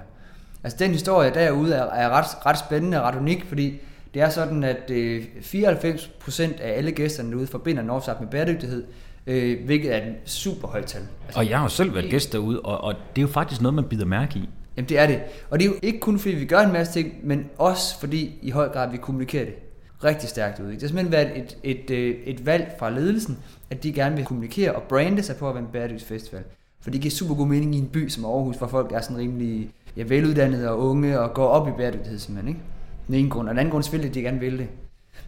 Altså 0.65 0.79
den 0.79 0.91
historie 0.91 1.35
derude 1.35 1.75
er, 1.75 1.83
er 1.83 2.09
ret, 2.09 2.47
ret 2.47 2.59
spændende 2.59 3.03
og 3.03 3.09
ret 3.09 3.19
unik, 3.19 3.45
fordi 3.45 3.81
det 4.15 4.23
er 4.23 4.29
sådan, 4.29 4.65
at 4.65 4.91
øh, 4.91 5.25
94% 5.41 6.63
af 6.63 6.77
alle 6.77 6.93
gæsterne 6.93 7.31
derude 7.31 7.47
forbinder 7.47 7.83
Northside 7.83 8.17
med 8.21 8.29
bæredygtighed, 8.29 8.85
øh, 9.27 9.65
hvilket 9.65 9.95
er 9.95 9.97
et 9.97 10.15
super 10.25 10.69
højt 10.69 10.87
tal. 10.87 11.03
Altså, 11.27 11.39
og 11.39 11.49
jeg 11.49 11.59
har 11.59 11.65
jo 11.65 11.69
selv 11.69 11.95
været 11.95 12.11
gæst 12.11 12.33
derude, 12.33 12.61
og, 12.61 12.81
og 12.81 12.95
det 13.17 13.23
er 13.23 13.27
jo 13.27 13.33
faktisk 13.33 13.61
noget, 13.61 13.75
man 13.75 13.85
bider 13.85 14.05
mærke 14.05 14.39
i. 14.39 14.49
Jamen 14.77 14.89
det 14.89 14.99
er 14.99 15.07
det. 15.07 15.21
Og 15.51 15.59
det 15.59 15.65
er 15.65 15.69
jo 15.69 15.77
ikke 15.83 16.01
kun 16.01 16.19
fordi 16.19 16.35
vi 16.35 16.45
gør 16.45 16.61
en 16.61 16.73
masse 16.73 16.93
ting, 16.93 17.15
men 17.23 17.47
også 17.59 18.01
fordi 18.01 18.39
i 18.43 18.51
høj 18.51 18.69
grad 18.69 18.91
vi 18.91 18.97
kommunikerer 18.97 19.45
det 19.45 19.72
rigtig 20.05 20.29
stærkt 20.29 20.61
ud. 20.61 20.67
Det 20.67 20.81
har 20.81 20.89
simpelthen 20.89 21.13
været 21.13 21.39
et, 21.39 21.59
et, 21.63 21.91
et, 21.91 22.17
et 22.27 22.47
valg 22.47 22.73
fra 22.79 22.91
ledelsen, 22.91 23.39
at 23.71 23.83
de 23.83 23.93
gerne 23.93 24.17
vil 24.17 24.25
kommunikere 24.25 24.73
og 24.73 24.83
brande 24.83 25.23
sig 25.23 25.37
på 25.37 25.49
at 25.49 25.55
være 25.55 25.65
en 25.65 25.71
bæredygtig 25.73 26.07
festival. 26.07 26.43
For 26.81 26.91
det 26.91 27.01
giver 27.01 27.13
super 27.13 27.35
god 27.35 27.47
mening 27.47 27.75
i 27.75 27.79
en 27.79 27.89
by 27.89 28.09
som 28.09 28.25
Aarhus, 28.25 28.57
hvor 28.57 28.67
folk 28.67 28.93
er 28.93 29.01
sådan 29.01 29.17
rimelig 29.17 29.71
ja, 29.97 30.03
veluddannede 30.07 30.71
og 30.71 30.79
unge 30.79 31.21
og 31.21 31.35
går 31.35 31.47
op 31.47 31.69
i 31.69 31.71
bæredygtighed 31.77 32.19
simpelthen. 32.19 32.49
Ikke? 32.49 32.61
Den 33.07 33.15
ene 33.15 33.31
grund. 33.31 33.49
Og 33.49 33.55
den 33.55 33.59
anden 33.59 33.73
grund 33.73 33.83
selvfølgelig, 33.83 34.09
at 34.09 34.15
de 34.15 34.23
gerne 34.23 34.41
vil 34.41 34.59
det. 34.59 34.69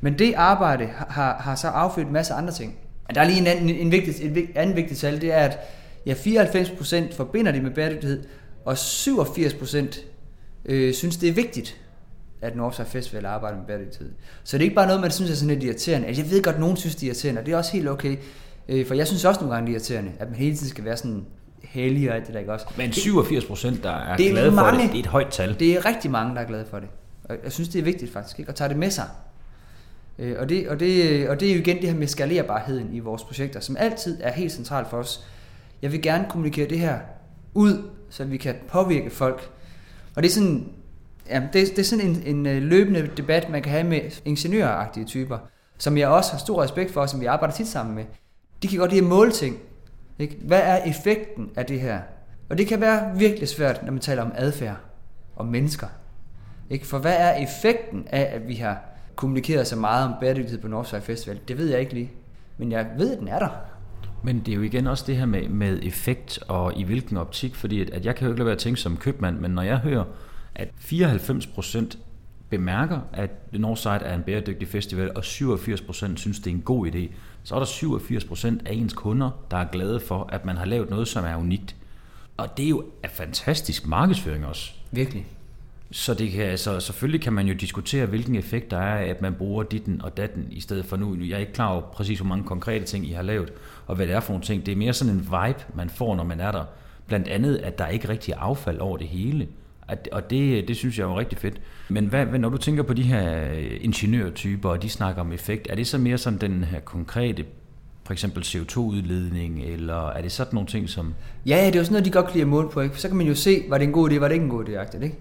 Men 0.00 0.18
det 0.18 0.34
arbejde 0.36 0.86
har, 0.86 1.36
har 1.36 1.54
så 1.54 1.68
affødt 1.68 2.06
en 2.06 2.12
masse 2.12 2.34
andre 2.34 2.52
ting. 2.52 2.76
Der 3.14 3.20
er 3.20 3.24
lige 3.24 3.40
en 3.40 3.46
anden, 3.46 3.68
en 3.68 3.92
vigtig, 3.92 4.24
en 4.24 4.48
anden 4.54 4.76
vigtigt 4.76 5.00
tal, 5.00 5.20
det 5.20 5.32
er, 5.32 5.38
at 5.38 5.58
ja, 6.06 6.12
94% 6.12 7.16
forbinder 7.16 7.52
det 7.52 7.62
med 7.62 7.70
bæredygtighed, 7.70 8.24
og 8.64 8.72
87% 8.72 10.00
øh, 10.64 10.94
synes, 10.94 11.16
det 11.16 11.28
er 11.28 11.32
vigtigt, 11.32 11.80
at 12.44 12.56
Northside 12.56 12.86
Festival 12.86 13.26
arbejder 13.26 13.58
med 13.58 13.66
bæredygtighed. 13.66 14.12
Så 14.44 14.58
det 14.58 14.62
er 14.62 14.64
ikke 14.64 14.74
bare 14.74 14.86
noget, 14.86 15.00
man 15.00 15.10
synes 15.10 15.30
er 15.30 15.34
sådan 15.34 15.54
lidt 15.54 15.64
irriterende. 15.64 16.06
Altså, 16.06 16.22
jeg 16.22 16.30
ved 16.30 16.42
godt, 16.42 16.54
at 16.54 16.60
nogen 16.60 16.76
synes, 16.76 16.94
det 16.94 17.02
er 17.02 17.06
irriterende, 17.06 17.40
og 17.40 17.46
det 17.46 17.52
er 17.54 17.58
også 17.58 17.72
helt 17.72 17.88
okay. 17.88 18.16
Øh, 18.68 18.86
for 18.86 18.94
jeg 18.94 19.06
synes 19.06 19.24
også 19.24 19.40
nogle 19.40 19.54
gange, 19.54 19.66
det 19.66 19.72
er 19.72 19.74
irriterende, 19.74 20.12
at 20.18 20.28
man 20.28 20.36
hele 20.36 20.56
tiden 20.56 20.68
skal 20.68 20.84
være 20.84 20.96
sådan 20.96 21.24
hellig 21.62 22.10
og 22.10 22.16
alt 22.16 22.26
det 22.26 22.34
der, 22.34 22.40
ikke 22.40 22.52
også? 22.52 22.66
Men 22.76 22.92
87 22.92 23.44
procent, 23.44 23.82
der 23.82 23.90
er, 23.90 24.16
det 24.16 24.26
er 24.26 24.30
glade 24.30 24.50
mange, 24.50 24.70
for 24.70 24.80
det, 24.80 24.92
det 24.92 24.96
er 24.96 25.02
et 25.02 25.06
højt 25.06 25.28
tal. 25.30 25.56
Det 25.58 25.72
er 25.72 25.84
rigtig 25.84 26.10
mange, 26.10 26.34
der 26.34 26.40
er 26.40 26.46
glade 26.46 26.66
for 26.70 26.78
det. 26.78 26.88
Og 27.24 27.36
jeg 27.44 27.52
synes, 27.52 27.68
det 27.68 27.78
er 27.78 27.82
vigtigt 27.82 28.12
faktisk, 28.12 28.38
ikke? 28.38 28.48
at 28.48 28.54
tage 28.54 28.68
det 28.68 28.76
med 28.76 28.90
sig. 28.90 29.08
Øh, 30.18 30.36
og, 30.38 30.48
det, 30.48 30.68
og, 30.68 30.80
det, 30.80 31.28
og 31.28 31.40
det 31.40 31.50
er 31.50 31.54
jo 31.54 31.60
igen 31.60 31.76
det 31.76 31.88
her 31.88 31.96
med 31.96 32.06
skalerbarheden 32.06 32.92
i 32.92 32.98
vores 32.98 33.22
projekter, 33.22 33.60
som 33.60 33.76
altid 33.78 34.18
er 34.20 34.32
helt 34.32 34.52
centralt 34.52 34.90
for 34.90 34.96
os. 34.96 35.26
Jeg 35.82 35.92
vil 35.92 36.02
gerne 36.02 36.26
kommunikere 36.28 36.68
det 36.68 36.78
her 36.78 36.98
ud, 37.54 37.82
så 38.10 38.24
vi 38.24 38.36
kan 38.36 38.54
påvirke 38.68 39.10
folk. 39.10 39.50
Og 40.16 40.22
det 40.22 40.28
er 40.28 40.32
sådan, 40.32 40.68
ja, 41.30 41.42
det, 41.52 41.52
det 41.52 41.78
er 41.78 41.82
sådan 41.82 42.06
en, 42.06 42.22
en 42.26 42.46
øh, 42.46 42.62
løbende 42.62 43.10
debat, 43.16 43.50
man 43.50 43.62
kan 43.62 43.72
have 43.72 43.84
med 43.84 44.00
ingeniøragtige 44.24 45.04
typer, 45.04 45.38
som 45.78 45.98
jeg 45.98 46.08
også 46.08 46.32
har 46.32 46.38
stor 46.38 46.62
respekt 46.62 46.92
for, 46.92 47.06
som 47.06 47.20
vi 47.20 47.26
arbejder 47.26 47.54
tit 47.54 47.68
sammen 47.68 47.94
med. 47.94 48.04
De 48.62 48.68
kan 48.68 48.78
godt 48.78 48.90
lide 48.90 49.02
at 49.02 49.08
måle 49.08 49.30
ting. 49.30 49.58
Ikke? 50.18 50.36
Hvad 50.42 50.60
er 50.62 50.76
effekten 50.76 51.50
af 51.56 51.66
det 51.66 51.80
her? 51.80 52.00
Og 52.48 52.58
det 52.58 52.66
kan 52.66 52.80
være 52.80 53.18
virkelig 53.18 53.48
svært, 53.48 53.84
når 53.84 53.92
man 53.92 54.00
taler 54.00 54.22
om 54.22 54.32
adfærd 54.34 54.76
og 55.36 55.46
mennesker. 55.46 55.86
Ikke? 56.70 56.86
For 56.86 56.98
hvad 56.98 57.16
er 57.18 57.32
effekten 57.32 58.06
af, 58.10 58.30
at 58.34 58.48
vi 58.48 58.54
har 58.54 58.78
kommunikeret 59.16 59.66
så 59.66 59.76
meget 59.76 60.08
om 60.08 60.14
bæredygtighed 60.20 60.60
på 60.60 60.68
Northside 60.68 61.00
Festival? 61.00 61.40
Det 61.48 61.58
ved 61.58 61.66
jeg 61.70 61.80
ikke 61.80 61.94
lige. 61.94 62.10
Men 62.58 62.72
jeg 62.72 62.86
ved, 62.98 63.12
at 63.12 63.18
den 63.18 63.28
er 63.28 63.38
der. 63.38 63.48
Men 64.22 64.40
det 64.40 64.52
er 64.52 64.56
jo 64.56 64.62
igen 64.62 64.86
også 64.86 65.04
det 65.06 65.16
her 65.16 65.26
med, 65.26 65.48
med 65.48 65.78
effekt 65.82 66.38
og 66.48 66.78
i 66.78 66.82
hvilken 66.82 67.16
optik, 67.16 67.54
fordi 67.54 67.80
at, 67.80 67.90
at 67.90 68.06
jeg 68.06 68.16
kan 68.16 68.24
jo 68.24 68.32
ikke 68.32 68.38
lade 68.38 68.46
være 68.46 68.54
at 68.54 68.60
tænke 68.60 68.80
som 68.80 68.96
købmand, 68.96 69.38
men 69.38 69.50
når 69.50 69.62
jeg 69.62 69.78
hører, 69.78 70.04
at 70.54 70.68
94% 70.80 71.96
bemærker, 72.50 73.00
at 73.12 73.30
Northside 73.52 73.94
er 73.94 74.14
en 74.14 74.22
bæredygtig 74.22 74.68
festival, 74.68 75.10
og 75.14 75.22
87% 75.24 76.16
synes, 76.16 76.38
det 76.38 76.46
er 76.46 76.54
en 76.54 76.62
god 76.62 76.86
idé, 76.86 77.08
så 77.42 77.54
er 77.54 77.58
der 77.58 77.66
87% 77.66 78.46
af 78.66 78.72
ens 78.72 78.92
kunder, 78.92 79.30
der 79.50 79.56
er 79.56 79.68
glade 79.72 80.00
for, 80.00 80.28
at 80.32 80.44
man 80.44 80.56
har 80.56 80.64
lavet 80.64 80.90
noget, 80.90 81.08
som 81.08 81.24
er 81.24 81.36
unikt. 81.36 81.76
Og 82.36 82.56
det 82.56 82.64
er 82.64 82.68
jo 82.68 82.84
en 83.04 83.10
fantastisk 83.10 83.86
markedsføring 83.86 84.46
også. 84.46 84.72
Virkelig. 84.90 85.26
Så 85.90 86.14
det 86.14 86.30
kan, 86.30 86.44
altså, 86.44 86.80
selvfølgelig 86.80 87.20
kan 87.20 87.32
man 87.32 87.46
jo 87.46 87.54
diskutere, 87.54 88.06
hvilken 88.06 88.34
effekt 88.34 88.70
der 88.70 88.78
er 88.78 89.10
at 89.10 89.22
man 89.22 89.34
bruger 89.34 89.62
ditten 89.62 90.02
og 90.02 90.16
datten, 90.16 90.46
i 90.50 90.60
stedet 90.60 90.84
for 90.84 90.96
nu. 90.96 91.16
Jeg 91.16 91.34
er 91.34 91.38
ikke 91.38 91.52
klar 91.52 91.68
over 91.68 91.80
præcis, 91.80 92.18
hvor 92.18 92.28
mange 92.28 92.44
konkrete 92.44 92.84
ting, 92.84 93.06
I 93.06 93.12
har 93.12 93.22
lavet, 93.22 93.52
og 93.86 93.96
hvad 93.96 94.06
det 94.06 94.14
er 94.14 94.20
for 94.20 94.32
nogle 94.32 94.44
ting. 94.44 94.66
Det 94.66 94.72
er 94.72 94.76
mere 94.76 94.92
sådan 94.92 95.14
en 95.14 95.20
vibe, 95.20 95.64
man 95.74 95.90
får, 95.90 96.16
når 96.16 96.24
man 96.24 96.40
er 96.40 96.52
der. 96.52 96.64
Blandt 97.06 97.28
andet, 97.28 97.56
at 97.56 97.78
der 97.78 97.86
ikke 97.86 98.08
rigtig 98.08 98.32
er 98.32 98.38
affald 98.38 98.78
over 98.78 98.96
det 98.96 99.08
hele. 99.08 99.48
Og 100.12 100.30
det, 100.30 100.68
det 100.68 100.76
synes 100.76 100.98
jeg 100.98 101.04
er 101.04 101.08
jo 101.08 101.18
rigtig 101.18 101.38
fedt. 101.38 101.60
Men 101.88 102.06
hvad, 102.06 102.26
når 102.26 102.48
du 102.48 102.56
tænker 102.56 102.82
på 102.82 102.94
de 102.94 103.02
her 103.02 103.52
ingeniørtyper, 103.80 104.68
og 104.68 104.82
de 104.82 104.88
snakker 104.88 105.20
om 105.20 105.32
effekt, 105.32 105.66
er 105.70 105.74
det 105.74 105.86
så 105.86 105.98
mere 105.98 106.18
sådan 106.18 106.38
den 106.38 106.64
her 106.64 106.80
konkrete 106.80 107.44
for 108.04 108.12
eksempel 108.12 108.42
CO2-udledning, 108.42 109.62
eller 109.64 110.08
er 110.08 110.22
det 110.22 110.32
sådan 110.32 110.54
nogle 110.54 110.68
ting, 110.68 110.88
som... 110.88 111.14
Ja, 111.46 111.66
det 111.66 111.74
er 111.74 111.78
jo 111.78 111.84
sådan 111.84 111.92
noget, 111.92 112.04
de 112.04 112.10
godt 112.10 112.26
kan 112.26 112.32
lide 112.32 112.42
at 112.42 112.48
måle 112.48 112.68
på, 112.68 112.80
ikke? 112.80 113.00
Så 113.00 113.08
kan 113.08 113.16
man 113.16 113.26
jo 113.26 113.34
se, 113.34 113.62
var 113.68 113.78
det 113.78 113.86
en 113.86 113.92
god 113.92 114.10
idé, 114.10 114.18
var 114.18 114.28
det 114.28 114.34
ikke 114.34 114.44
en 114.44 114.50
god 114.50 114.64
idé, 114.64 115.04
ikke? 115.04 115.18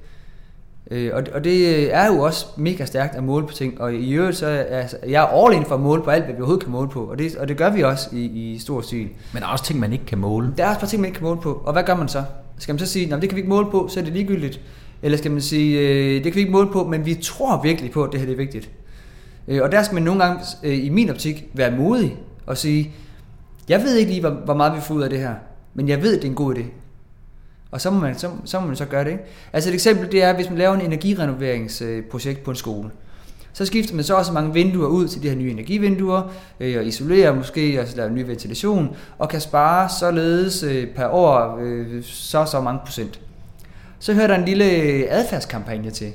Øh, 0.91 1.11
og, 1.13 1.23
og 1.33 1.43
det 1.43 1.93
er 1.93 2.07
jo 2.07 2.19
også 2.19 2.45
mega 2.57 2.85
stærkt 2.85 3.15
at 3.15 3.23
måle 3.23 3.47
på 3.47 3.53
ting, 3.53 3.81
og 3.81 3.93
i 3.93 4.11
øvrigt 4.13 4.37
så 4.37 4.47
er 4.47 4.63
altså, 4.63 4.97
jeg 5.07 5.23
er 5.23 5.45
all 5.45 5.55
in 5.55 5.65
for 5.65 5.75
at 5.75 5.81
måle 5.81 6.03
på 6.03 6.09
alt, 6.09 6.23
hvad 6.23 6.33
vi 6.33 6.39
overhovedet 6.39 6.63
kan 6.63 6.71
måle 6.71 6.89
på, 6.89 7.03
og 7.03 7.19
det, 7.19 7.35
og 7.35 7.47
det 7.47 7.57
gør 7.57 7.69
vi 7.69 7.83
også 7.83 8.09
i, 8.11 8.25
i 8.25 8.59
stor 8.59 8.81
stil. 8.81 9.07
Men 9.33 9.41
der 9.41 9.47
er 9.47 9.51
også 9.51 9.65
ting, 9.65 9.79
man 9.79 9.93
ikke 9.93 10.05
kan 10.05 10.17
måle. 10.17 10.53
Der 10.57 10.65
er 10.65 10.69
også 10.69 10.79
bare 10.79 10.89
ting, 10.89 11.01
man 11.01 11.07
ikke 11.07 11.17
kan 11.17 11.27
måle 11.27 11.41
på, 11.41 11.53
og 11.65 11.73
hvad 11.73 11.83
gør 11.83 11.95
man 11.95 12.07
så? 12.07 12.23
Skal 12.63 12.73
man 12.73 12.79
så 12.79 12.85
sige, 12.85 13.15
at 13.15 13.21
det 13.21 13.29
kan 13.29 13.35
vi 13.35 13.39
ikke 13.39 13.49
måle 13.49 13.71
på, 13.71 13.87
så 13.87 13.99
er 13.99 14.03
det 14.03 14.13
ligegyldigt? 14.13 14.61
Eller 15.01 15.17
skal 15.17 15.31
man 15.31 15.41
sige, 15.41 15.79
øh, 15.79 16.13
det 16.13 16.23
kan 16.23 16.35
vi 16.35 16.39
ikke 16.39 16.51
måle 16.51 16.69
på, 16.71 16.87
men 16.87 17.05
vi 17.05 17.15
tror 17.15 17.61
virkelig 17.61 17.91
på, 17.91 18.03
at 18.03 18.11
det 18.11 18.19
her 18.19 18.27
det 18.27 18.33
er 18.33 18.37
vigtigt. 18.37 18.69
Øh, 19.47 19.61
og 19.61 19.71
der 19.71 19.83
skal 19.83 19.93
man 19.93 20.03
nogle 20.03 20.23
gange, 20.23 20.43
øh, 20.63 20.85
i 20.85 20.89
min 20.89 21.09
optik, 21.09 21.45
være 21.53 21.71
modig 21.71 22.17
og 22.45 22.57
sige, 22.57 22.91
jeg 23.69 23.81
ved 23.83 23.95
ikke 23.95 24.11
lige, 24.11 24.21
hvor, 24.21 24.29
hvor 24.29 24.53
meget 24.53 24.75
vi 24.75 24.81
får 24.81 24.95
ud 24.95 25.01
af 25.01 25.09
det 25.09 25.19
her, 25.19 25.35
men 25.73 25.89
jeg 25.89 26.01
ved, 26.01 26.15
at 26.15 26.21
det 26.21 26.27
er 26.27 26.31
en 26.31 26.35
god 26.35 26.55
idé. 26.55 26.63
Og 27.71 27.81
så 27.81 27.91
må 27.91 27.99
man 27.99 28.17
så, 28.17 28.29
så, 28.45 28.59
må 28.59 28.67
man 28.67 28.75
så 28.75 28.85
gøre 28.85 29.03
det. 29.03 29.11
Ikke? 29.11 29.23
Altså 29.53 29.69
et 29.69 29.73
eksempel, 29.73 30.11
det 30.11 30.23
er, 30.23 30.35
hvis 30.35 30.49
man 30.49 30.57
laver 30.57 30.73
en 30.73 30.81
energirenoveringsprojekt 30.81 32.43
på 32.43 32.51
en 32.51 32.57
skole. 32.57 32.89
Så 33.53 33.65
skifter 33.65 33.95
man 33.95 34.03
så 34.03 34.15
også 34.15 34.31
mange 34.31 34.53
vinduer 34.53 34.87
ud 34.87 35.07
til 35.07 35.23
de 35.23 35.29
her 35.29 35.35
nye 35.35 35.51
energivinduer, 35.51 36.21
øh, 36.59 36.77
og 36.77 36.85
isolerer 36.85 37.33
måske, 37.35 37.79
og 37.79 38.05
en 38.07 38.15
ny 38.15 38.25
ventilation, 38.25 38.95
og 39.17 39.29
kan 39.29 39.41
spare 39.41 39.89
således 39.99 40.63
øh, 40.63 40.87
per 40.95 41.07
år 41.07 41.59
øh, 41.61 42.03
så 42.03 42.45
så 42.45 42.61
mange 42.61 42.79
procent. 42.85 43.19
Så 43.99 44.13
hører 44.13 44.27
der 44.27 44.35
en 44.35 44.45
lille 44.45 44.71
øh, 44.71 45.05
adfærdskampagne 45.09 45.91
til, 45.91 46.11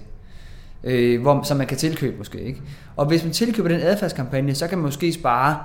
øh, 0.84 1.20
hvor, 1.20 1.42
som 1.42 1.56
man 1.56 1.66
kan 1.66 1.76
tilkøbe 1.76 2.18
måske. 2.18 2.40
Ikke? 2.40 2.60
Og 2.96 3.06
hvis 3.06 3.24
man 3.24 3.32
tilkøber 3.32 3.68
den 3.68 3.80
adfærdskampagne, 3.80 4.54
så 4.54 4.68
kan 4.68 4.78
man 4.78 4.84
måske 4.84 5.12
spare, 5.12 5.58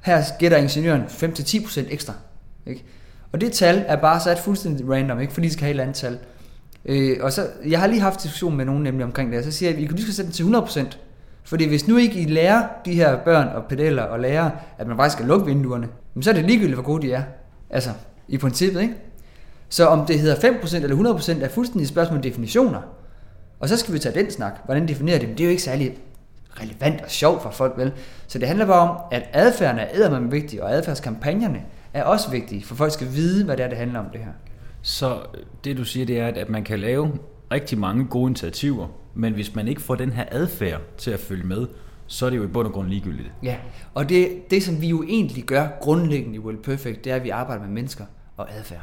her 0.00 0.24
gætter 0.38 0.58
ingeniøren 0.58 1.02
5-10% 1.02 1.92
ekstra. 1.92 2.12
Ikke? 2.66 2.84
Og 3.32 3.40
det 3.40 3.52
tal 3.52 3.84
er 3.88 3.96
bare 3.96 4.20
sat 4.20 4.38
fuldstændig 4.38 4.90
random, 4.90 5.20
ikke? 5.20 5.32
fordi 5.32 5.46
de 5.46 5.52
skal 5.52 5.64
have 5.64 5.74
et 5.74 5.80
andet 5.80 5.96
tal. 5.96 6.18
Øh, 6.88 7.16
og 7.20 7.32
så, 7.32 7.48
jeg 7.66 7.80
har 7.80 7.86
lige 7.86 8.00
haft 8.00 8.22
diskussion 8.22 8.56
med 8.56 8.64
nogen 8.64 8.82
nemlig 8.82 9.04
omkring 9.04 9.30
det, 9.30 9.38
og 9.38 9.44
så 9.44 9.50
siger 9.50 9.70
jeg, 9.70 9.76
at 9.76 9.82
vi 9.82 9.86
kunne 9.86 9.96
lige 9.96 10.12
sætte 10.12 10.30
den 10.42 10.76
til 10.76 10.80
100%. 10.84 10.96
Fordi 11.44 11.68
hvis 11.68 11.88
nu 11.88 11.96
ikke 11.96 12.20
I 12.20 12.24
lærer 12.24 12.68
de 12.84 12.94
her 12.94 13.16
børn 13.16 13.48
og 13.48 13.64
pedeller 13.64 14.02
og 14.02 14.20
lærer, 14.20 14.50
at 14.78 14.86
man 14.86 14.96
faktisk 14.96 15.16
skal 15.16 15.26
lukke 15.26 15.46
vinduerne, 15.46 15.88
så 16.20 16.30
er 16.30 16.34
det 16.34 16.44
ligegyldigt, 16.44 16.74
hvor 16.74 16.82
gode 16.82 17.06
de 17.06 17.12
er. 17.12 17.22
Altså, 17.70 17.90
i 18.28 18.38
princippet, 18.38 18.80
ikke? 18.82 18.94
Så 19.68 19.86
om 19.86 20.06
det 20.06 20.20
hedder 20.20 20.36
5% 20.36 20.76
eller 20.76 21.14
100% 21.14 21.44
er 21.44 21.48
fuldstændig 21.48 21.82
et 21.82 21.88
spørgsmål 21.88 22.16
om 22.16 22.22
definitioner. 22.22 22.80
Og 23.60 23.68
så 23.68 23.76
skal 23.76 23.94
vi 23.94 23.98
tage 23.98 24.22
den 24.22 24.30
snak. 24.30 24.52
Hvordan 24.64 24.88
definerer 24.88 25.18
det? 25.18 25.28
Men 25.28 25.38
det 25.38 25.44
er 25.44 25.48
jo 25.48 25.50
ikke 25.50 25.62
særlig 25.62 25.98
relevant 26.60 27.00
og 27.00 27.10
sjovt 27.10 27.42
for 27.42 27.50
folk, 27.50 27.78
vel? 27.78 27.92
Så 28.26 28.38
det 28.38 28.48
handler 28.48 28.66
bare 28.66 28.90
om, 28.90 28.96
at 29.10 29.28
adfærden 29.32 29.78
er 29.78 29.86
eddermame 29.94 30.30
vigtig, 30.30 30.62
og 30.62 30.72
adfærdskampagnerne 30.72 31.62
er 31.94 32.02
også 32.02 32.30
vigtige, 32.30 32.64
for 32.64 32.74
folk 32.74 32.92
skal 32.92 33.12
vide, 33.12 33.44
hvad 33.44 33.56
det 33.56 33.64
er, 33.64 33.68
det 33.68 33.78
handler 33.78 33.98
om 33.98 34.06
det 34.12 34.20
her. 34.20 34.30
Så 34.86 35.22
det 35.64 35.76
du 35.76 35.84
siger, 35.84 36.06
det 36.06 36.18
er, 36.18 36.26
at 36.26 36.48
man 36.48 36.64
kan 36.64 36.80
lave 36.80 37.18
rigtig 37.52 37.78
mange 37.78 38.04
gode 38.04 38.28
initiativer, 38.28 38.88
men 39.14 39.32
hvis 39.32 39.54
man 39.54 39.68
ikke 39.68 39.80
får 39.80 39.94
den 39.94 40.12
her 40.12 40.24
adfærd 40.30 40.80
til 40.98 41.10
at 41.10 41.20
følge 41.20 41.44
med, 41.44 41.66
så 42.06 42.26
er 42.26 42.30
det 42.30 42.36
jo 42.36 42.44
i 42.44 42.46
bund 42.46 42.66
og 42.66 42.72
grund 42.72 42.88
ligegyldigt. 42.88 43.32
Ja, 43.42 43.56
og 43.94 44.08
det, 44.08 44.50
det 44.50 44.62
som 44.62 44.80
vi 44.80 44.88
jo 44.88 45.02
egentlig 45.02 45.44
gør 45.44 45.68
grundlæggende 45.80 46.36
i 46.36 46.38
World 46.38 46.58
Perfect, 46.58 47.04
det 47.04 47.12
er, 47.12 47.16
at 47.16 47.24
vi 47.24 47.30
arbejder 47.30 47.62
med 47.62 47.70
mennesker 47.70 48.04
og 48.36 48.54
adfærd. 48.54 48.82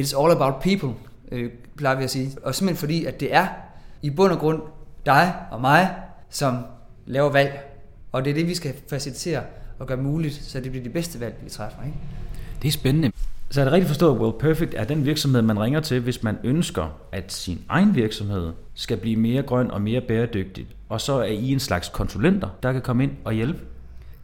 It's 0.00 0.22
all 0.22 0.32
about 0.32 0.54
people, 0.62 0.94
øh, 1.32 1.50
plejer 1.76 1.96
vi 1.96 2.04
at 2.04 2.10
sige. 2.10 2.30
Og 2.42 2.54
simpelthen 2.54 2.80
fordi, 2.80 3.04
at 3.04 3.20
det 3.20 3.34
er 3.34 3.46
i 4.02 4.10
bund 4.10 4.32
og 4.32 4.38
grund 4.38 4.62
dig 5.06 5.34
og 5.50 5.60
mig, 5.60 5.94
som 6.30 6.58
laver 7.06 7.30
valg. 7.30 7.60
Og 8.12 8.24
det 8.24 8.30
er 8.30 8.34
det, 8.34 8.46
vi 8.46 8.54
skal 8.54 8.74
facilitere 8.90 9.42
og 9.78 9.86
gøre 9.86 9.98
muligt, 9.98 10.34
så 10.34 10.60
det 10.60 10.70
bliver 10.70 10.84
de 10.84 10.90
bedste 10.90 11.20
valg, 11.20 11.34
vi 11.44 11.50
træffer. 11.50 11.82
Ikke? 11.84 11.98
Det 12.62 12.68
er 12.68 12.72
spændende. 12.72 13.12
Så 13.52 13.60
er 13.60 13.64
det 13.64 13.72
rigtigt 13.72 13.88
forstået, 13.88 14.14
at 14.14 14.20
World 14.20 14.38
Perfect 14.38 14.74
er 14.74 14.84
den 14.84 15.04
virksomhed, 15.04 15.42
man 15.42 15.60
ringer 15.60 15.80
til, 15.80 16.00
hvis 16.00 16.22
man 16.22 16.38
ønsker, 16.44 17.00
at 17.12 17.32
sin 17.32 17.64
egen 17.68 17.94
virksomhed 17.94 18.52
skal 18.74 18.96
blive 18.96 19.16
mere 19.16 19.42
grøn 19.42 19.70
og 19.70 19.82
mere 19.82 20.00
bæredygtig. 20.00 20.66
Og 20.88 21.00
så 21.00 21.12
er 21.12 21.24
I 21.24 21.52
en 21.52 21.60
slags 21.60 21.88
konsulenter, 21.88 22.48
der 22.62 22.72
kan 22.72 22.82
komme 22.82 23.02
ind 23.02 23.12
og 23.24 23.32
hjælpe? 23.32 23.58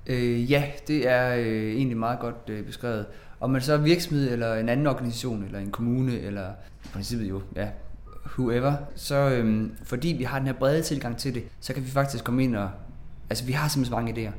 Øh, 0.07 0.51
ja, 0.51 0.65
det 0.89 1.09
er 1.09 1.35
øh, 1.35 1.73
egentlig 1.73 1.97
meget 1.97 2.19
godt 2.19 2.35
øh, 2.49 2.65
beskrevet. 2.65 3.07
Om 3.41 3.51
man 3.51 3.61
så 3.61 3.73
er 3.73 3.77
virksomhed, 3.77 4.33
eller 4.33 4.55
en 4.55 4.69
anden 4.69 4.87
organisation, 4.87 5.45
eller 5.45 5.59
en 5.59 5.71
kommune, 5.71 6.21
eller 6.21 6.47
i 6.85 6.89
princippet 6.93 7.29
jo, 7.29 7.41
ja, 7.57 7.69
whoever, 8.39 8.75
så 8.95 9.31
øh, 9.31 9.71
fordi 9.85 10.09
vi 10.19 10.25
har 10.25 10.39
den 10.39 10.47
her 10.47 10.55
brede 10.55 10.83
tilgang 10.83 11.17
til 11.17 11.35
det, 11.35 11.43
så 11.61 11.75
kan 11.75 11.85
vi 11.85 11.91
faktisk 11.91 12.25
komme 12.25 12.45
ind 12.45 12.57
og, 12.57 12.71
altså 13.31 13.45
vi 13.45 13.53
har 13.53 13.69
simpelthen 13.69 13.93
så 13.93 14.05
mange 14.05 14.29
idéer. 14.29 14.33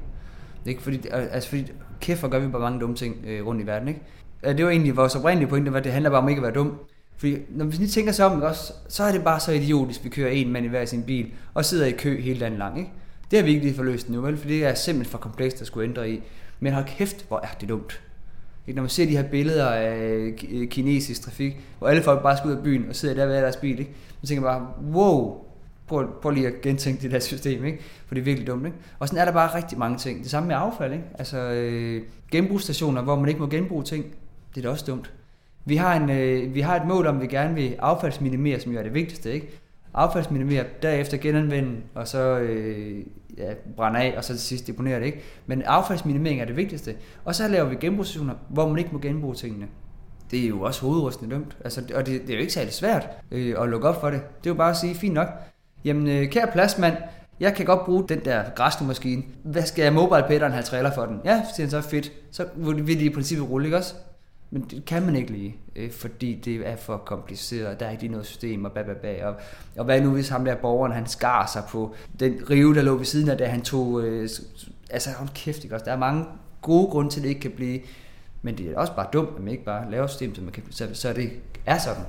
Ikke? 0.66 0.82
Fordi, 0.82 1.08
altså, 1.12 1.50
fordi 1.50 1.72
kæft, 2.02 2.20
hvor 2.20 2.30
gør 2.30 2.40
vi 2.40 2.48
bare 2.48 2.62
mange 2.62 2.80
dumme 2.80 2.96
ting 2.96 3.16
øh, 3.28 3.46
rundt 3.46 3.62
i 3.62 3.66
verden. 3.68 3.88
Ikke? 3.88 4.02
Det 4.44 4.66
var 4.66 4.72
egentlig 4.72 4.98
vores 4.98 5.16
oprindelige 5.16 5.50
pointe, 5.50 5.72
at 5.78 5.84
det 5.84 5.92
handler 5.92 6.10
bare 6.10 6.22
om 6.22 6.30
ikke 6.30 6.40
at 6.40 6.44
være 6.44 6.54
dum. 6.54 6.80
Fordi 7.18 7.38
når 7.50 7.66
vi 7.66 7.76
lige 7.76 7.88
tænker 7.88 8.12
sig 8.12 8.26
om, 8.26 8.42
også, 8.42 8.74
så 8.88 9.04
er 9.04 9.12
det 9.12 9.24
bare 9.24 9.40
så 9.40 9.52
idiotisk, 9.52 10.04
vi 10.04 10.10
kører 10.10 10.30
en 10.30 10.52
mand 10.52 10.66
i 10.66 10.70
hver 10.70 10.86
sin 10.86 11.04
bil, 11.04 11.32
og 11.54 11.66
sidder 11.66 11.86
i 11.86 11.92
kø 11.92 12.22
hele 12.22 12.40
dagen 12.40 12.58
lang. 12.58 12.80
Ikke? 12.80 12.92
Det 13.32 13.40
har 13.40 13.44
vi 13.44 13.52
ikke 13.52 13.66
lige 13.66 13.76
forløst 13.76 14.10
nu, 14.10 14.22
vel? 14.22 14.38
for 14.38 14.48
det 14.48 14.66
er 14.66 14.74
simpelthen 14.74 15.12
for 15.12 15.18
komplekst 15.18 15.62
at 15.62 15.68
skulle 15.68 15.90
ændre 15.90 16.10
i. 16.10 16.24
Men 16.60 16.74
hold 16.74 16.86
kæft, 16.86 17.26
hvor 17.28 17.40
er 17.44 17.48
det 17.62 17.70
dumt. 17.70 18.02
Ikke? 18.68 18.76
Når 18.76 18.84
man 18.84 18.90
ser 18.90 19.06
de 19.06 19.18
her 19.18 19.24
billeder 19.24 19.70
af 19.70 19.98
øh, 20.52 20.68
kinesisk 20.68 21.22
trafik, 21.22 21.58
hvor 21.80 21.88
alle 21.88 22.04
folk 22.04 22.24
bare 22.24 22.38
skal 22.38 22.50
ud 22.50 22.56
af 22.56 22.64
byen 22.64 22.90
og 22.90 22.96
sidder 22.96 23.16
der 23.16 23.26
ved 23.26 23.36
deres 23.36 23.56
bil, 23.56 23.80
ikke? 23.80 23.92
man 24.22 24.28
tænker 24.28 24.44
bare, 24.44 24.68
wow, 24.94 25.38
prøv, 25.88 26.22
prøv 26.22 26.32
lige 26.32 26.48
at 26.48 26.62
gentænke 26.62 27.02
det 27.02 27.12
der 27.12 27.20
system, 27.20 27.66
ikke? 27.66 27.80
for 28.08 28.16
det 28.16 28.22
er 28.22 28.26
virkelig 28.26 28.48
dumt. 28.48 28.66
Ikke? 28.66 28.78
Og 29.00 29.08
sådan 29.08 29.22
er 29.22 29.26
der 29.26 29.32
bare 29.32 29.56
rigtig 29.56 29.78
mange 29.78 29.98
ting. 29.98 30.22
Det 30.24 30.32
samme 30.32 30.48
med 30.48 30.56
affald. 30.56 30.94
Ikke? 30.94 31.06
Altså 31.20 31.38
øh, 31.38 32.02
genbrugsstationer, 32.32 33.02
hvor 33.02 33.16
man 33.16 33.30
ikke 33.30 33.42
må 33.42 33.48
genbruge 33.48 33.84
ting, 33.84 34.06
det 34.56 34.58
er 34.58 34.62
da 34.62 34.70
også 34.70 34.86
dumt. 34.88 35.14
Vi 35.66 35.76
har, 35.76 35.96
en, 35.96 36.10
øh, 36.10 36.54
vi 36.56 36.62
har 36.62 36.76
et 36.76 36.88
mål 36.88 37.08
om, 37.08 37.16
at 37.16 37.22
vi 37.22 37.28
gerne 37.28 37.56
vil 37.56 37.76
affaldsminimere, 37.80 38.60
som 38.60 38.72
jo 38.72 38.80
er 38.80 38.84
det 38.84 38.94
vigtigste. 38.94 39.34
Ikke? 39.34 39.50
Affaldsminimere, 39.94 40.64
derefter 40.82 41.18
genanvende, 41.18 41.78
og 41.96 42.08
så 42.08 42.40
øh, 42.40 43.04
ja, 43.38 43.54
brænde 43.76 44.00
af, 44.00 44.14
og 44.18 44.24
så 44.24 44.34
til 44.34 44.42
sidst 44.42 44.68
deponere 44.68 45.00
det. 45.00 45.06
Ikke? 45.06 45.22
Men 45.46 45.62
affaldsminimering 45.62 46.42
er 46.42 46.46
det 46.46 46.58
vigtigste. 46.58 46.96
Og 47.26 47.36
så 47.36 47.48
laver 47.48 47.70
vi 47.70 47.76
genbrugsstationer, 47.76 48.36
hvor 48.50 48.68
man 48.68 48.78
ikke 48.78 48.90
må 48.94 49.00
genbruge 49.00 49.36
tingene 49.36 49.68
det 50.32 50.44
er 50.44 50.48
jo 50.48 50.62
også 50.62 50.82
hovedrystende 50.82 51.36
dømt. 51.36 51.58
Altså, 51.64 51.82
og 51.96 52.06
det, 52.06 52.22
det 52.22 52.30
er 52.30 52.34
jo 52.34 52.40
ikke 52.40 52.54
særlig 52.54 52.74
svært 52.74 53.08
øh, 53.32 53.56
at 53.62 53.70
lukke 53.70 53.88
op 53.88 54.02
for 54.02 54.10
det. 54.10 54.22
Det 54.22 54.50
er 54.50 54.54
jo 54.54 54.58
bare 54.58 54.70
at 54.70 54.78
sige, 54.78 54.96
fint 54.96 55.14
nok, 55.14 55.28
Jamen, 55.86 56.08
øh, 56.08 56.30
kære 56.30 56.48
pladsmand, 56.52 56.98
jeg 57.40 57.56
kan 57.56 57.66
godt 57.66 57.86
bruge 57.86 58.06
den 58.10 58.26
der 58.26 58.44
græsnumaskine. 58.56 59.24
Hvad 59.44 59.64
skal 59.64 59.84
jeg 59.84 59.94
mobile 59.94 60.46
en 60.46 60.52
have 60.52 60.64
trailer 60.64 60.92
for 60.92 61.06
den? 61.06 61.22
Ja, 61.26 61.44
siger 61.56 61.68
han 61.68 61.72
så 61.72 61.82
fedt. 61.82 62.12
Så 62.32 62.46
vil 62.56 63.00
de 63.00 63.06
i 63.06 63.10
princippet 63.10 63.50
rulle, 63.50 63.66
ikke 63.68 63.78
også? 63.78 63.94
Men 64.52 64.62
det 64.62 64.86
kan 64.86 65.06
man 65.06 65.16
ikke 65.16 65.32
lige, 65.32 65.56
øh, 65.76 65.92
fordi 65.92 66.36
det 66.36 66.56
er 66.68 66.76
for 66.76 66.98
kompliceret, 66.98 67.80
der 67.80 67.86
er 67.86 67.92
ikke 67.92 68.04
lige 68.04 68.12
noget 68.12 68.28
system 68.28 68.66
og 68.66 68.72
bababa. 68.72 69.26
Og, 69.26 69.36
og 69.78 69.86
hvad 69.86 70.02
nu 70.02 70.12
hvis 70.12 70.30
ham 70.30 70.46
der 70.46 70.56
borgeren, 70.56 70.92
han 70.92 71.08
skar 71.08 71.46
sig 71.54 71.64
på 71.70 71.96
den 72.20 72.50
rive, 72.50 72.76
der 72.76 72.82
lå 72.82 72.96
ved 72.96 73.06
siden 73.06 73.30
af, 73.30 73.38
da 73.38 73.46
han 73.46 73.62
tog... 73.62 74.04
Øh, 74.04 74.30
altså, 74.90 75.10
hold 75.18 75.30
kæft, 75.36 75.64
ikke 75.64 75.76
også? 75.76 75.86
Der 75.86 75.92
er 75.92 75.98
mange 75.98 76.26
gode 76.62 76.88
grunde 76.88 77.10
til, 77.10 77.20
at 77.20 77.24
det 77.24 77.30
ikke 77.30 77.42
kan 77.42 77.52
blive... 77.52 77.80
Men 78.42 78.58
det 78.58 78.72
er 78.72 78.78
også 78.78 78.96
bare 78.96 79.08
dumt, 79.14 79.30
at 79.38 79.44
man 79.44 79.52
ikke 79.52 79.66
bare 79.66 79.92
laver 79.92 80.08
system, 80.08 80.36
så, 80.36 80.42
man 80.42 80.52
kan, 80.52 80.64
så, 80.70 80.88
så 80.94 81.14
det 81.14 81.30
er 81.66 81.78
sådan. 81.78 82.04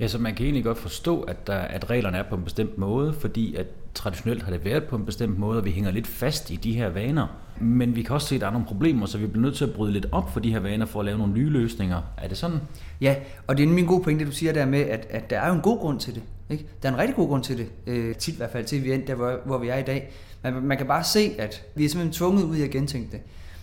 Ja, 0.00 0.08
så 0.08 0.18
man 0.18 0.34
kan 0.34 0.44
egentlig 0.46 0.64
godt 0.64 0.78
forstå, 0.78 1.22
at, 1.22 1.46
der, 1.46 1.58
at 1.58 1.90
reglerne 1.90 2.18
er 2.18 2.22
på 2.28 2.34
en 2.34 2.44
bestemt 2.44 2.78
måde, 2.78 3.12
fordi 3.12 3.54
at 3.54 3.66
traditionelt 3.94 4.42
har 4.42 4.50
det 4.50 4.64
været 4.64 4.84
på 4.84 4.96
en 4.96 5.04
bestemt 5.04 5.38
måde, 5.38 5.58
og 5.58 5.64
vi 5.64 5.70
hænger 5.70 5.90
lidt 5.90 6.06
fast 6.06 6.50
i 6.50 6.56
de 6.56 6.72
her 6.72 6.88
vaner. 6.88 7.26
Men 7.60 7.96
vi 7.96 8.02
kan 8.02 8.14
også 8.14 8.26
se, 8.26 8.34
at 8.34 8.40
der 8.40 8.46
er 8.46 8.50
nogle 8.50 8.66
problemer, 8.66 9.06
så 9.06 9.18
vi 9.18 9.26
bliver 9.26 9.42
nødt 9.42 9.56
til 9.56 9.64
at 9.64 9.72
bryde 9.72 9.92
lidt 9.92 10.06
op 10.12 10.32
for 10.32 10.40
de 10.40 10.52
her 10.52 10.60
vaner 10.60 10.86
for 10.86 10.98
at 10.98 11.04
lave 11.06 11.18
nogle 11.18 11.32
nye 11.32 11.48
løsninger. 11.48 12.02
Er 12.16 12.28
det 12.28 12.38
sådan? 12.38 12.58
Ja, 13.00 13.16
og 13.46 13.56
det 13.56 13.64
er 13.64 13.68
min 13.68 13.86
gode 13.86 14.02
pointe, 14.02 14.24
du 14.24 14.32
siger 14.32 14.52
der 14.52 14.66
med, 14.66 14.80
at, 14.80 15.06
at 15.10 15.30
der 15.30 15.40
er 15.40 15.48
jo 15.48 15.54
en 15.54 15.60
god 15.60 15.78
grund 15.78 16.00
til 16.00 16.14
det. 16.14 16.22
Ikke? 16.50 16.66
Der 16.82 16.88
er 16.88 16.92
en 16.92 16.98
rigtig 16.98 17.16
god 17.16 17.28
grund 17.28 17.42
til 17.42 17.58
det, 17.58 17.70
øh, 17.86 18.14
tit 18.14 18.34
i 18.34 18.36
hvert 18.36 18.50
fald, 18.50 18.64
til 18.64 18.84
vi 18.84 18.92
er 18.92 18.98
der, 19.06 19.14
hvor, 19.14 19.38
hvor 19.44 19.58
vi 19.58 19.68
er 19.68 19.76
i 19.76 19.82
dag. 19.82 20.12
Man, 20.42 20.62
man 20.62 20.76
kan 20.76 20.86
bare 20.86 21.04
se, 21.04 21.34
at 21.38 21.62
vi 21.74 21.84
er 21.84 21.88
simpelthen 21.88 22.12
tvunget 22.12 22.44
ud 22.44 22.56
i 22.56 22.62
at 22.62 22.70
gentænke 22.70 23.12
det. 23.12 23.20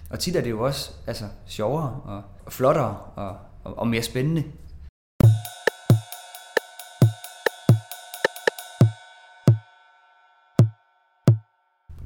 Og 0.09 0.19
tit 0.19 0.35
er 0.35 0.41
det 0.41 0.49
jo 0.49 0.65
også 0.65 0.91
altså, 1.07 1.25
sjovere 1.45 1.99
og, 2.03 2.21
og 2.45 2.53
flottere 2.53 2.97
og, 3.15 3.35
og, 3.63 3.77
og 3.77 3.87
mere 3.87 4.01
spændende 4.01 4.43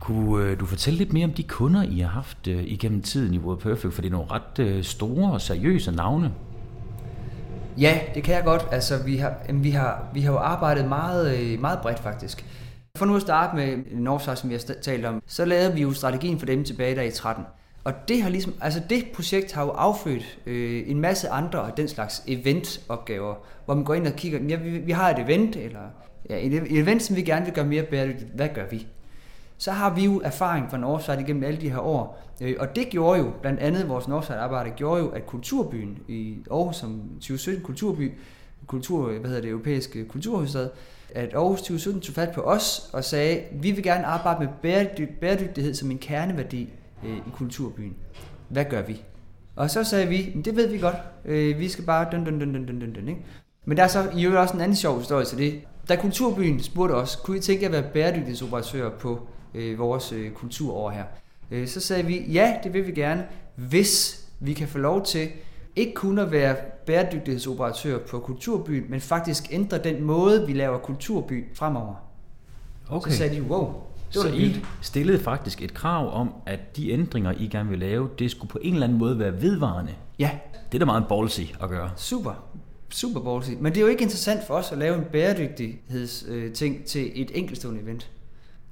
Kunne 0.03 0.45
øh, 0.45 0.59
du 0.59 0.65
fortælle 0.65 0.97
lidt 0.97 1.13
mere 1.13 1.25
om 1.25 1.33
de 1.33 1.43
kunder, 1.43 1.83
I 1.83 1.99
har 1.99 2.09
haft 2.09 2.47
øh, 2.47 2.63
igennem 2.63 3.01
tiden 3.01 3.33
i 3.33 3.37
World 3.37 3.59
Perfect? 3.59 3.93
For 3.93 4.01
det 4.01 4.09
er 4.09 4.11
nogle 4.11 4.31
ret 4.31 4.59
øh, 4.59 4.83
store 4.83 5.31
og 5.31 5.41
seriøse 5.41 5.91
navne. 5.91 6.33
Ja, 7.77 7.99
det 8.15 8.23
kan 8.23 8.35
jeg 8.35 8.43
godt. 8.43 8.67
Altså, 8.71 9.03
vi 9.03 9.17
har, 9.17 9.35
vi 9.53 9.69
har, 9.69 10.07
vi 10.13 10.21
har 10.21 10.31
jo 10.31 10.37
arbejdet 10.37 10.87
meget, 10.87 11.37
øh, 11.37 11.61
meget 11.61 11.79
bredt 11.81 11.99
faktisk. 11.99 12.45
For 12.97 13.05
nu 13.05 13.15
at 13.15 13.21
starte 13.21 13.55
med 13.55 13.77
Northside, 13.91 14.35
som 14.35 14.49
vi 14.49 14.55
har 14.55 14.73
talt 14.81 15.05
om, 15.05 15.23
så 15.27 15.45
lavede 15.45 15.73
vi 15.73 15.81
jo 15.81 15.93
strategien 15.93 16.39
for 16.39 16.45
dem 16.45 16.63
tilbage 16.63 16.95
der 16.95 17.01
i 17.01 17.11
13. 17.11 17.45
Og 17.83 17.93
det 18.07 18.21
har 18.21 18.29
ligesom, 18.29 18.53
altså 18.61 18.81
det 18.89 19.05
projekt 19.15 19.51
har 19.51 19.63
jo 19.63 19.69
affødt 19.69 20.39
øh, 20.45 20.83
en 20.85 20.99
masse 20.99 21.29
andre 21.29 21.67
af 21.67 21.73
den 21.77 21.87
slags 21.87 22.23
eventopgaver, 22.27 23.35
hvor 23.65 23.73
man 23.73 23.83
går 23.83 23.93
ind 23.93 24.07
og 24.07 24.13
kigger, 24.13 24.39
ja, 24.49 24.55
vi, 24.55 24.69
vi 24.69 24.91
har 24.91 25.09
et 25.09 25.19
event, 25.19 25.55
eller 25.55 25.79
ja, 26.29 26.45
et 26.45 26.79
event, 26.79 27.03
som 27.03 27.15
vi 27.15 27.21
gerne 27.21 27.45
vil 27.45 27.53
gøre 27.53 27.65
mere 27.65 27.83
bæredygtigt. 27.83 28.31
Hvad 28.35 28.49
gør 28.55 28.65
vi? 28.71 28.87
Så 29.57 29.71
har 29.71 29.93
vi 29.95 30.05
jo 30.05 30.21
erfaring 30.23 30.69
fra 30.69 30.77
Northside 30.77 31.21
igennem 31.21 31.43
alle 31.43 31.61
de 31.61 31.69
her 31.69 31.79
år, 31.79 32.23
øh, 32.41 32.55
og 32.59 32.75
det 32.75 32.89
gjorde 32.89 33.19
jo, 33.19 33.31
blandt 33.41 33.59
andet 33.59 33.89
vores 33.89 34.07
Northside-arbejde, 34.07 34.69
gjorde 34.69 35.01
jo, 35.01 35.09
at 35.09 35.25
Kulturbyen 35.25 35.97
i 36.07 36.37
Aarhus 36.51 36.75
som 36.75 37.01
2017 37.13 37.63
Kulturby, 37.63 38.11
kultur, 38.67 39.11
hvad 39.11 39.29
hedder 39.29 39.41
det, 39.41 39.49
europæiske 39.49 40.05
kulturhovedstad, 40.05 40.69
at 41.15 41.33
Aarhus 41.33 41.59
2017 41.59 42.01
tog 42.01 42.15
fat 42.15 42.31
på 42.35 42.41
os 42.41 42.89
og 42.93 43.03
sagde, 43.03 43.41
vi 43.51 43.71
vil 43.71 43.83
gerne 43.83 44.05
arbejde 44.05 44.39
med 44.39 44.77
bæredygtighed 45.21 45.73
som 45.73 45.91
en 45.91 45.97
kerneværdi 45.97 46.69
øh, 47.05 47.17
i 47.17 47.29
kulturbyen. 47.33 47.95
Hvad 48.49 48.65
gør 48.65 48.81
vi? 48.81 49.03
Og 49.55 49.69
så 49.69 49.83
sagde 49.83 50.07
vi, 50.07 50.41
det 50.45 50.55
ved 50.55 50.67
vi 50.67 50.77
godt, 50.77 50.95
øh, 51.25 51.59
vi 51.59 51.69
skal 51.69 51.85
bare 51.85 52.07
dun, 52.11 52.25
dun, 52.25 52.39
dun, 52.39 52.53
dun, 52.53 52.65
dun, 52.65 52.93
dun, 52.93 53.07
ikke? 53.07 53.25
Men 53.65 53.77
der 53.77 53.83
er 53.83 53.87
så 53.87 54.09
i 54.15 54.23
øvrigt 54.23 54.39
også 54.39 54.53
en 54.53 54.61
anden 54.61 54.75
sjov 54.75 54.99
historie 54.99 55.25
til 55.25 55.37
det. 55.37 55.61
Da 55.89 55.95
Kulturbyen 55.95 56.59
spurgte 56.59 56.93
os, 56.93 57.15
kunne 57.15 57.37
I 57.37 57.39
tænke 57.39 57.65
at 57.65 57.71
være 57.71 57.83
bæredygtighedsoperatør 57.93 58.89
på 58.89 59.27
øh, 59.55 59.79
vores 59.79 60.11
øh, 60.11 60.31
kulturår 60.31 60.89
her? 60.89 61.03
Øh, 61.51 61.67
så 61.67 61.79
sagde 61.79 62.05
vi, 62.05 62.25
ja, 62.31 62.55
det 62.63 62.73
vil 62.73 62.87
vi 62.87 62.91
gerne, 62.91 63.25
hvis 63.55 64.25
vi 64.39 64.53
kan 64.53 64.67
få 64.67 64.77
lov 64.77 65.05
til 65.05 65.29
ikke 65.75 65.93
kun 65.93 66.19
at 66.19 66.31
være 66.31 66.55
bæredygtighedsoperatør 66.85 67.99
på 67.99 68.19
Kulturbyen, 68.19 68.83
men 68.89 69.01
faktisk 69.01 69.43
ændre 69.51 69.77
den 69.77 70.03
måde, 70.03 70.47
vi 70.47 70.53
laver 70.53 70.77
Kulturby 70.77 71.45
fremover. 71.53 71.95
Okay. 72.89 73.11
Så 73.11 73.17
sagde 73.17 73.35
de, 73.35 73.41
wow, 73.41 73.73
det 74.13 74.21
så 74.21 74.27
I 74.27 74.55
stillede 74.81 75.19
faktisk 75.19 75.61
et 75.61 75.73
krav 75.73 76.13
om, 76.13 76.33
at 76.45 76.77
de 76.77 76.91
ændringer, 76.91 77.31
I 77.31 77.47
gerne 77.47 77.69
vil 77.69 77.79
lave, 77.79 78.09
det 78.19 78.31
skulle 78.31 78.49
på 78.49 78.59
en 78.61 78.73
eller 78.73 78.87
anden 78.87 78.99
måde 78.99 79.19
være 79.19 79.41
vedvarende. 79.41 79.91
Ja. 80.19 80.29
Det 80.71 80.75
er 80.75 80.79
da 80.79 80.85
meget 80.85 81.05
ballsy 81.09 81.41
at 81.61 81.69
gøre. 81.69 81.91
Super. 81.95 82.33
Super 82.89 83.19
ballsy. 83.19 83.51
Men 83.59 83.71
det 83.73 83.77
er 83.77 83.81
jo 83.81 83.87
ikke 83.87 84.03
interessant 84.03 84.47
for 84.47 84.53
os 84.53 84.71
at 84.71 84.77
lave 84.77 84.97
en 84.97 85.03
bæredygtighedsting 85.11 86.85
til 86.85 87.21
et 87.21 87.31
enkeltstående 87.33 87.81
event. 87.81 88.11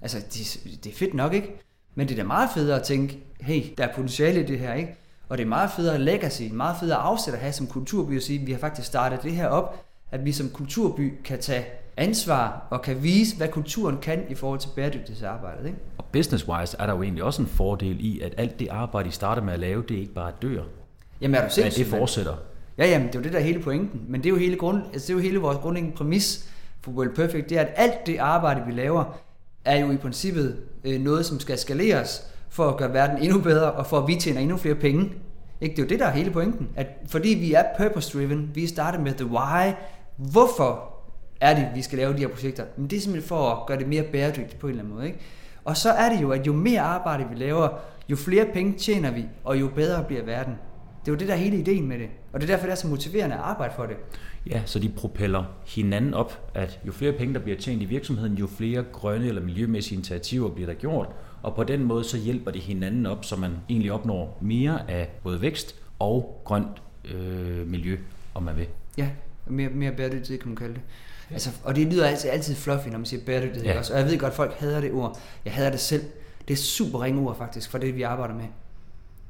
Altså, 0.02 0.18
det, 0.18 0.84
det 0.84 0.92
er 0.92 0.96
fedt 0.96 1.14
nok, 1.14 1.34
ikke? 1.34 1.62
Men 1.96 2.08
det 2.08 2.14
er 2.14 2.24
da 2.24 2.28
meget 2.28 2.50
federe 2.54 2.80
at 2.80 2.84
tænke, 2.84 3.20
hey, 3.42 3.64
der 3.78 3.88
er 3.88 3.94
potentiale 3.96 4.44
i 4.44 4.46
det 4.46 4.60
her, 4.60 4.74
ikke? 4.74 4.96
Og 5.30 5.38
det 5.38 5.44
er 5.44 5.48
meget 5.48 5.72
federe 5.72 6.00
legacy, 6.00 6.42
meget 6.52 6.76
federe 6.80 6.98
afsæt 6.98 7.34
at 7.34 7.40
have 7.40 7.54
som 7.54 7.68
kulturby 7.68 8.18
at 8.18 8.24
sige, 8.24 8.46
vi 8.46 8.52
har 8.52 8.60
faktisk 8.60 8.88
startet 8.88 9.24
det 9.24 9.32
her 9.32 9.48
op, 9.48 9.86
at 10.12 10.26
vi 10.26 10.32
som 10.32 10.50
kulturby 10.50 11.14
kan 11.24 11.40
tage 11.40 11.66
ansvar 11.98 12.68
og 12.70 12.82
kan 12.82 13.04
vise, 13.04 13.38
hvad 13.38 13.48
kulturen 13.48 13.98
kan 13.98 14.26
i 14.30 14.36
forhold 14.36 14.60
til 14.60 14.70
bæredygtighedsarbejdet. 14.76 15.66
Ikke? 15.66 15.78
Og 15.98 16.06
business-wise 16.18 16.76
er 16.80 16.86
der 16.86 16.94
jo 16.94 17.04
egentlig 17.04 17.24
også 17.24 17.42
en 17.42 17.48
fordel 17.48 17.98
i, 18.00 18.20
at 18.20 18.34
alt 18.38 18.60
det 18.60 18.68
arbejde, 18.68 19.10
I 19.10 19.12
starter 19.12 19.42
med 19.42 19.54
at 19.54 19.60
lave, 19.60 19.84
det 19.90 19.96
ikke 19.96 20.14
bare 20.14 20.32
dør. 20.42 20.64
Jamen 21.22 21.36
er 21.36 21.48
du 21.48 21.54
sindssygt? 21.54 21.86
At 21.86 21.92
det 21.92 22.00
fortsætter. 22.00 22.36
Ja, 22.78 22.88
jamen 22.88 23.08
det 23.08 23.16
er 23.16 23.20
jo 23.20 23.24
det 23.24 23.34
der 23.34 23.40
hele 23.40 23.60
pointen. 23.60 24.02
Men 24.08 24.24
det 24.24 24.30
er 24.30 24.34
jo 24.34 24.38
hele, 24.38 24.56
grund, 24.56 24.84
altså, 24.94 25.08
det 25.08 25.10
er 25.10 25.14
jo 25.14 25.20
hele 25.20 25.38
vores 25.38 25.58
grundlæggende 25.58 25.98
præmis 25.98 26.50
for 26.82 26.92
World 26.92 27.16
Perfect, 27.16 27.50
det 27.50 27.58
er, 27.58 27.62
at 27.62 27.74
alt 27.76 28.06
det 28.06 28.18
arbejde, 28.18 28.62
vi 28.66 28.72
laver, 28.72 29.18
er 29.66 29.80
jo 29.80 29.92
i 29.92 29.98
princippet 29.98 30.58
øh, 30.84 31.02
noget, 31.02 31.26
som 31.26 31.40
skal 31.40 31.58
skaleres 31.58 32.28
for 32.50 32.70
at 32.70 32.78
gøre 32.78 32.94
verden 32.94 33.18
endnu 33.18 33.40
bedre, 33.40 33.72
og 33.72 33.86
for 33.86 33.98
at 33.98 34.08
vi 34.08 34.16
tjener 34.16 34.42
endnu 34.42 34.58
flere 34.58 34.76
penge. 34.76 35.12
Ikke? 35.62 35.76
Det 35.76 35.82
er 35.82 35.86
jo 35.86 35.90
det, 35.90 36.00
der 36.00 36.06
er 36.06 36.12
hele 36.12 36.32
pointen. 36.32 36.70
At 36.76 36.88
fordi 37.08 37.30
vi 37.30 37.54
er 37.54 37.64
purpose-driven, 37.78 38.52
vi 38.54 38.68
starter 38.68 39.00
med 39.00 39.14
the 39.14 39.26
why, 39.26 39.72
hvorfor 40.18 40.94
er 41.42 41.56
det, 41.56 41.68
vi 41.76 41.82
skal 41.82 41.98
lave 41.98 42.14
de 42.14 42.18
her 42.18 42.28
projekter? 42.28 42.66
Men 42.78 42.90
det 42.90 42.98
er 42.98 43.02
simpelthen 43.02 43.28
for 43.28 43.50
at 43.50 43.66
gøre 43.68 43.80
det 43.80 43.88
mere 43.88 44.04
bæredygtigt 44.04 44.60
på 44.60 44.68
en 44.68 44.72
eller 44.72 44.84
anden 44.84 44.96
måde. 44.96 45.08
Ikke? 45.08 45.20
Og 45.66 45.78
så 45.78 45.92
er 45.92 46.10
det 46.10 46.22
jo, 46.22 46.32
at 46.32 46.48
jo 46.48 46.54
mere 46.54 46.82
arbejde 46.82 47.26
vi 47.30 47.36
laver, 47.36 47.70
jo 48.10 48.16
flere 48.16 48.46
penge 48.46 48.74
tjener 48.78 49.12
vi, 49.12 49.26
og 49.44 49.60
jo 49.60 49.68
bedre 49.76 50.04
bliver 50.04 50.24
verden. 50.24 50.54
Det 51.02 51.08
er 51.08 51.12
jo 51.12 51.16
det, 51.16 51.28
der 51.28 51.34
er 51.34 51.38
hele 51.38 51.58
ideen 51.58 51.88
med 51.88 52.00
det. 52.00 52.10
Og 52.34 52.42
det 52.42 52.50
er 52.50 52.54
derfor, 52.54 52.66
det 52.66 52.72
er 52.72 52.76
så 52.76 52.88
motiverende 52.88 53.36
at 53.36 53.42
arbejde 53.42 53.74
for 53.76 53.86
det. 53.86 53.96
Ja, 54.50 54.62
så 54.66 54.80
de 54.80 54.90
propeller 54.90 55.44
hinanden 55.66 56.14
op, 56.14 56.52
at 56.54 56.80
jo 56.88 56.92
flere 56.92 57.12
penge, 57.12 57.34
der 57.34 57.40
bliver 57.40 57.58
tjent 57.58 57.82
i 57.82 57.86
virksomheden, 57.86 58.34
jo 58.34 58.48
flere 58.48 58.84
grønne 58.92 59.28
eller 59.28 59.42
miljømæssige 59.42 59.96
initiativer 59.96 60.50
bliver 60.50 60.68
der 60.68 60.74
gjort. 60.74 61.08
Og 61.44 61.56
på 61.56 61.64
den 61.64 61.84
måde, 61.84 62.04
så 62.04 62.18
hjælper 62.18 62.52
det 62.52 62.62
hinanden 62.62 63.06
op, 63.06 63.26
så 63.26 63.36
man 63.36 63.52
egentlig 63.70 63.92
opnår 63.92 64.38
mere 64.42 64.92
af 64.92 65.10
både 65.24 65.42
vækst 65.42 65.76
og 66.00 66.42
grønt 66.46 66.82
øh, 67.06 67.68
miljø, 67.68 67.98
om 68.34 68.44
man 68.44 68.58
vil. 68.58 68.68
Ja, 68.98 69.10
mere, 69.48 69.70
mere 69.70 69.92
bæredygtighed 69.92 70.40
kan 70.40 70.48
man 70.50 70.56
kalde 70.56 70.74
det. 70.74 70.82
Altså, 71.32 71.50
og 71.64 71.76
det 71.76 71.94
lyder 71.94 72.08
altid, 72.08 72.30
altid 72.30 72.56
fluffy, 72.56 72.88
når 72.88 72.98
man 72.98 73.06
siger 73.06 73.26
bæredygtighed 73.26 73.72
ja. 73.72 73.80
også. 73.80 73.94
Og 73.94 74.00
jeg 74.00 74.08
ved 74.08 74.20
godt, 74.20 74.32
at 74.32 74.36
folk 74.36 74.54
hader 74.54 74.82
det 74.82 74.92
ord. 74.92 75.20
Jeg 75.46 75.54
hader 75.54 75.70
det 75.70 75.80
selv. 75.80 76.04
Det 76.48 76.54
er 76.54 76.58
super 76.58 77.02
ringe 77.02 77.22
ord 77.22 77.38
faktisk, 77.38 77.70
for 77.72 77.78
det 77.78 77.96
vi 77.96 78.02
arbejder 78.02 78.36
med. 78.36 78.46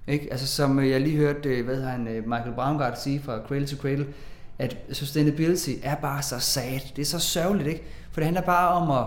Ikke? 0.07 0.27
Altså 0.31 0.47
som 0.47 0.79
øh, 0.79 0.89
jeg 0.89 1.01
lige 1.01 1.17
hørte, 1.17 1.49
øh, 1.49 1.65
hvad 1.65 1.81
han, 1.81 2.07
øh, 2.07 2.27
Michael 2.27 2.53
Braungart 2.55 3.01
sige 3.01 3.21
fra 3.21 3.39
Cradle 3.47 3.67
to 3.67 3.77
Cradle, 3.77 4.07
at 4.59 4.77
sustainability 4.91 5.69
er 5.83 5.95
bare 5.95 6.21
så 6.21 6.39
sad. 6.39 6.79
Det 6.95 7.01
er 7.01 7.05
så 7.05 7.19
sørgeligt, 7.19 7.69
ikke? 7.69 7.83
For 8.11 8.19
det 8.19 8.25
handler 8.25 8.41
bare 8.41 8.69
om 8.69 8.91
at, 8.91 9.05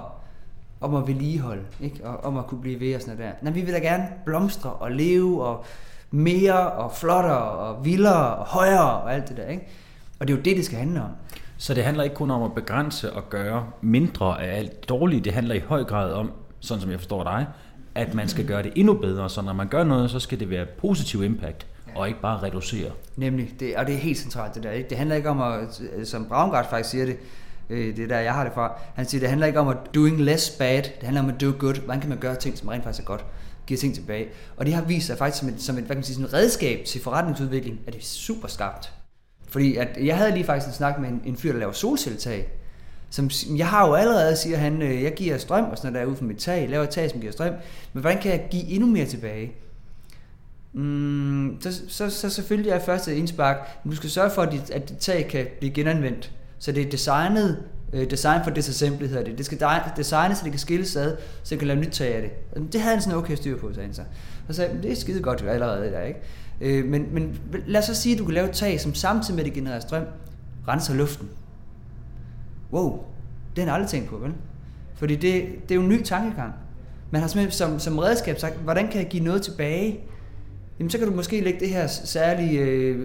om 0.80 0.94
at 0.94 1.06
vedligeholde, 1.08 1.62
ikke? 1.80 2.04
Og 2.04 2.24
om 2.24 2.36
at 2.36 2.46
kunne 2.46 2.60
blive 2.60 2.80
ved 2.80 2.94
og 2.94 3.00
sådan 3.00 3.18
der. 3.18 3.30
Nej, 3.42 3.52
vi 3.52 3.60
vil 3.60 3.74
da 3.74 3.78
gerne 3.78 4.08
blomstre 4.24 4.70
og 4.70 4.90
leve 4.90 5.44
og 5.44 5.64
mere 6.10 6.72
og 6.72 6.92
flottere 6.92 7.50
og 7.50 7.84
vildere 7.84 8.36
og 8.36 8.46
højere 8.46 8.92
og 8.92 9.14
alt 9.14 9.28
det 9.28 9.36
der, 9.36 9.46
ikke? 9.46 9.66
Og 10.20 10.28
det 10.28 10.34
er 10.34 10.38
jo 10.38 10.42
det, 10.42 10.56
det 10.56 10.64
skal 10.64 10.78
handle 10.78 11.02
om. 11.02 11.10
Så 11.56 11.74
det 11.74 11.84
handler 11.84 12.04
ikke 12.04 12.16
kun 12.16 12.30
om 12.30 12.42
at 12.42 12.54
begrænse 12.54 13.12
og 13.12 13.30
gøre 13.30 13.66
mindre 13.80 14.42
af 14.42 14.58
alt 14.58 14.88
dårligt. 14.88 15.24
Det 15.24 15.32
handler 15.32 15.54
i 15.54 15.60
høj 15.66 15.84
grad 15.84 16.12
om, 16.12 16.32
sådan 16.60 16.80
som 16.80 16.90
jeg 16.90 16.98
forstår 16.98 17.22
dig, 17.22 17.46
at 17.94 18.14
man 18.14 18.28
skal 18.28 18.46
gøre 18.46 18.62
det 18.62 18.72
endnu 18.76 18.94
bedre. 18.94 19.30
Så 19.30 19.42
når 19.42 19.52
man 19.52 19.68
gør 19.68 19.84
noget, 19.84 20.10
så 20.10 20.20
skal 20.20 20.40
det 20.40 20.50
være 20.50 20.66
positiv 20.78 21.22
impact 21.22 21.66
og 21.94 22.08
ikke 22.08 22.20
bare 22.20 22.42
reducere. 22.42 22.90
Nemlig, 23.16 23.54
det, 23.60 23.76
og 23.76 23.86
det 23.86 23.94
er 23.94 23.98
helt 23.98 24.18
centralt 24.18 24.54
det 24.54 24.62
der. 24.62 24.70
Ikke? 24.70 24.88
Det 24.88 24.98
handler 24.98 25.16
ikke 25.16 25.28
om 25.28 25.40
at, 25.40 25.82
som 26.04 26.26
Braungart 26.26 26.66
faktisk 26.70 26.90
siger 26.90 27.06
det, 27.06 27.16
øh, 27.70 27.96
det 27.96 28.10
der 28.10 28.18
jeg 28.18 28.34
har 28.34 28.44
det 28.44 28.52
fra, 28.52 28.72
han 28.94 29.06
siger, 29.06 29.20
det 29.20 29.28
handler 29.28 29.46
ikke 29.46 29.60
om 29.60 29.68
at 29.68 29.76
doing 29.94 30.20
less 30.20 30.50
bad, 30.50 30.82
det 30.82 31.02
handler 31.02 31.22
om 31.22 31.28
at 31.28 31.40
do 31.40 31.52
good. 31.58 31.74
Hvordan 31.74 32.00
kan 32.00 32.08
man 32.08 32.18
gøre 32.18 32.36
ting, 32.36 32.58
som 32.58 32.68
rent 32.68 32.84
faktisk 32.84 33.02
er 33.02 33.06
godt? 33.06 33.24
Giver 33.66 33.78
ting 33.78 33.94
tilbage. 33.94 34.28
Og 34.56 34.66
det 34.66 34.74
har 34.74 34.82
vist 34.82 35.06
sig 35.06 35.18
faktisk 35.18 35.40
som 35.40 35.48
et, 35.48 35.62
som 35.62 35.78
et, 35.78 35.84
hvad 35.84 35.88
kan 35.88 35.96
man 35.96 36.04
sige, 36.04 36.14
sådan 36.14 36.28
et 36.28 36.34
redskab 36.34 36.84
til 36.84 37.00
forretningsudvikling, 37.00 37.80
at 37.86 37.92
det 37.92 38.00
er 38.00 38.04
super 38.04 38.48
skarpt. 38.48 38.92
Fordi 39.48 39.76
at 39.76 39.88
jeg 40.04 40.16
havde 40.16 40.32
lige 40.32 40.44
faktisk 40.44 40.66
en 40.66 40.74
snak 40.74 41.00
med 41.00 41.08
en, 41.08 41.22
en 41.24 41.36
fyr, 41.36 41.52
der 41.52 41.58
laver 41.58 41.72
solcelletag. 41.72 42.48
Som, 43.14 43.30
jeg 43.56 43.68
har 43.68 43.88
jo 43.88 43.94
allerede, 43.94 44.36
siger 44.36 44.56
han, 44.56 44.82
øh, 44.82 45.02
jeg 45.02 45.14
giver 45.14 45.38
strøm 45.38 45.64
og 45.64 45.76
sådan 45.76 45.92
noget 45.92 46.06
der 46.06 46.12
ud 46.12 46.16
fra 46.16 46.24
mit 46.24 46.36
tag, 46.36 46.68
laver 46.68 46.84
et 46.84 46.90
tag, 46.90 47.10
som 47.10 47.20
giver 47.20 47.32
strøm. 47.32 47.52
Men 47.92 48.00
hvordan 48.00 48.22
kan 48.22 48.30
jeg 48.30 48.46
give 48.50 48.64
endnu 48.64 48.88
mere 48.88 49.06
tilbage? 49.06 49.52
Mm, 50.72 51.56
så, 51.60 51.80
så, 51.88 52.10
så 52.10 52.30
selvfølgelig 52.30 52.70
er 52.70 52.78
første 52.78 53.16
indspark, 53.16 53.56
men 53.84 53.90
du 53.90 53.96
skal 53.96 54.10
sørge 54.10 54.30
for, 54.30 54.42
at 54.42 54.52
dit, 54.52 54.70
at 54.70 54.88
dit 54.88 54.98
tag 54.98 55.28
kan 55.30 55.46
blive 55.58 55.72
genanvendt. 55.72 56.32
Så 56.58 56.72
det 56.72 56.86
er 56.86 56.90
designet, 56.90 57.62
øh, 57.92 58.10
design 58.10 58.44
for 58.44 58.50
disassembly 58.50 59.06
hedder 59.06 59.24
det. 59.24 59.38
Det 59.38 59.46
skal 59.46 59.58
designes, 59.96 60.38
så 60.38 60.44
det 60.44 60.52
kan 60.52 60.60
skilles 60.60 60.96
ad, 60.96 61.16
så 61.42 61.50
det 61.50 61.58
kan 61.58 61.68
lave 61.68 61.80
nyt 61.80 61.92
tag 61.92 62.14
af 62.14 62.22
det. 62.22 62.72
Det 62.72 62.80
havde 62.80 62.94
han 62.94 63.02
sådan 63.02 63.18
okay 63.18 63.36
styr 63.36 63.58
på, 63.58 63.72
sagde 63.72 63.86
han 63.86 63.94
så. 63.94 64.02
Og 64.48 64.54
så 64.54 64.56
sagde 64.56 64.82
det 64.82 64.92
er 64.92 64.96
skide 64.96 65.22
godt 65.22 65.44
allerede 65.48 65.90
der, 65.90 66.02
ikke? 66.02 66.20
Øh, 66.60 66.84
men, 66.84 67.06
men 67.12 67.38
lad 67.66 67.80
os 67.80 67.86
så 67.86 67.94
sige, 67.94 68.12
at 68.12 68.18
du 68.18 68.24
kan 68.24 68.34
lave 68.34 68.48
et 68.48 68.54
tag, 68.54 68.80
som 68.80 68.94
samtidig 68.94 69.34
med, 69.34 69.44
at 69.44 69.46
det 69.46 69.54
genererer 69.54 69.80
strøm, 69.80 70.04
renser 70.68 70.94
luften. 70.94 71.28
Wow, 72.74 73.04
det 73.56 73.64
har 73.64 73.70
jeg 73.70 73.74
aldrig 73.74 73.90
tænkt 73.90 74.08
på, 74.08 74.16
vel? 74.16 74.32
Fordi 74.94 75.16
det, 75.16 75.44
det 75.62 75.70
er 75.70 75.74
jo 75.74 75.80
en 75.80 75.88
ny 75.88 76.02
tankegang. 76.02 76.52
Man 77.10 77.20
har 77.20 77.28
simpelthen 77.28 77.52
som, 77.52 77.78
som 77.78 77.98
redskab 77.98 78.38
sagt, 78.38 78.56
hvordan 78.56 78.88
kan 78.88 79.00
jeg 79.00 79.08
give 79.08 79.24
noget 79.24 79.42
tilbage? 79.42 80.00
Jamen 80.78 80.90
så 80.90 80.98
kan 80.98 81.08
du 81.08 81.14
måske 81.14 81.40
lægge 81.40 81.60
det 81.60 81.68
her 81.68 81.86
særlige, 81.86 82.60
øh, 82.60 82.98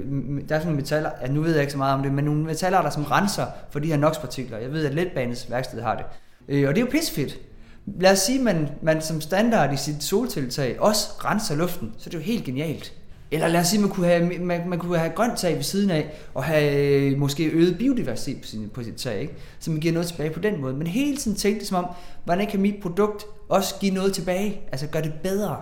der 0.50 0.56
er 0.56 0.60
sådan 0.60 0.62
nogle 0.62 0.76
metaller, 0.76 1.10
ja, 1.22 1.28
nu 1.28 1.42
ved 1.42 1.52
jeg 1.52 1.62
ikke 1.62 1.72
så 1.72 1.78
meget 1.78 1.94
om 1.94 2.04
det, 2.04 2.14
men 2.14 2.26
nogle 2.26 2.44
metaller, 2.44 2.82
der 2.82 2.90
som 2.90 3.04
renser 3.04 3.46
for 3.72 3.80
de 3.80 3.88
her 3.88 3.98
NOx-partikler. 3.98 4.58
Jeg 4.58 4.72
ved, 4.72 4.86
at 4.86 4.94
letbanens 4.94 5.52
værksted 5.52 5.82
har 5.82 5.96
det. 5.96 6.06
Øh, 6.48 6.70
og 6.70 6.76
det 6.76 6.82
er 6.82 6.86
jo 6.86 6.92
pissefedt. 6.92 7.40
Lad 7.86 8.12
os 8.12 8.20
sige, 8.20 8.38
at 8.38 8.46
man, 8.46 8.70
man 8.82 9.02
som 9.02 9.22
standard 9.22 9.74
i 9.74 9.78
sit 9.78 10.04
soltiltag 10.04 10.80
også 10.80 11.10
renser 11.26 11.56
luften, 11.56 11.94
så 11.98 12.10
det 12.10 12.16
er 12.16 12.20
jo 12.20 12.26
helt 12.26 12.44
genialt. 12.44 12.94
Eller 13.32 13.48
lad 13.48 13.60
os 13.60 13.68
sige, 13.68 13.82
man 13.82 13.90
kunne 13.90 14.08
have, 14.08 14.40
man, 14.40 14.70
man 14.70 14.80
kunne 14.80 14.98
have 14.98 15.12
grønt 15.12 15.38
tag 15.38 15.56
ved 15.56 15.64
siden 15.64 15.90
af, 15.90 16.12
og 16.34 16.44
have 16.44 17.12
øh, 17.12 17.18
måske 17.18 17.50
øget 17.50 17.78
biodiversitet 17.78 18.42
på, 18.42 18.48
sin, 18.48 18.70
på 18.74 18.84
sit 18.84 18.96
tag, 18.96 19.22
ikke? 19.22 19.34
så 19.60 19.72
man 19.72 19.80
giver 19.80 19.94
noget 19.94 20.08
tilbage 20.08 20.30
på 20.30 20.40
den 20.40 20.62
måde. 20.62 20.74
Men 20.74 20.88
hele 20.88 21.18
tiden 21.18 21.38
tænke 21.38 21.60
det 21.60 21.68
som 21.68 21.84
om, 21.84 21.92
hvordan 22.26 22.48
kan 22.48 22.62
mit 22.62 22.76
produkt 22.82 23.26
også 23.50 23.76
give 23.80 23.94
noget 23.94 24.14
tilbage, 24.14 24.62
altså 24.72 24.88
gøre 24.88 25.04
det 25.04 25.14
bedre. 25.24 25.58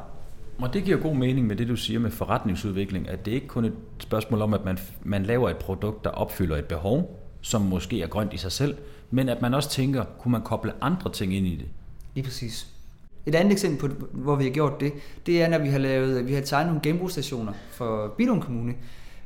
Og 0.60 0.74
det 0.74 0.84
giver 0.84 0.98
god 0.98 1.16
mening 1.16 1.48
med 1.48 1.56
det, 1.56 1.68
du 1.68 1.76
siger 1.76 2.00
med 2.00 2.12
forretningsudvikling, 2.12 3.10
at 3.10 3.26
det 3.26 3.32
ikke 3.32 3.48
kun 3.48 3.66
er 3.66 3.70
et 3.70 3.76
spørgsmål 4.00 4.42
om, 4.42 4.54
at 4.54 4.66
man, 4.66 4.78
man 5.04 5.24
laver 5.24 5.50
et 5.50 5.58
produkt, 5.58 6.04
der 6.04 6.10
opfylder 6.10 6.58
et 6.58 6.66
behov, 6.66 7.20
som 7.42 7.62
måske 7.62 8.02
er 8.02 8.08
grønt 8.08 8.34
i 8.34 8.38
sig 8.38 8.52
selv, 8.52 8.78
men 9.12 9.30
at 9.30 9.42
man 9.42 9.54
også 9.54 9.70
tænker, 9.70 10.04
kunne 10.20 10.32
man 10.32 10.42
koble 10.42 10.74
andre 10.82 11.12
ting 11.12 11.36
ind 11.36 11.48
i 11.48 11.56
det? 11.56 11.66
Lige 12.16 12.24
præcis. 12.24 12.77
Et 13.28 13.36
andet 13.36 13.52
eksempel 13.52 13.90
på, 13.90 14.06
hvor 14.12 14.36
vi 14.36 14.44
har 14.44 14.52
gjort 14.52 14.80
det, 14.80 14.94
det 15.26 15.44
er, 15.44 15.50
når 15.50 15.58
vi 15.58 15.70
har 15.70 15.80
lavet, 15.80 16.28
vi 16.28 16.34
har 16.34 16.42
tegnet 16.42 16.68
nogle 16.68 16.82
genbrugsstationer 16.84 17.54
for 17.72 18.14
Bilum 18.18 18.42
Kommune. 18.42 18.74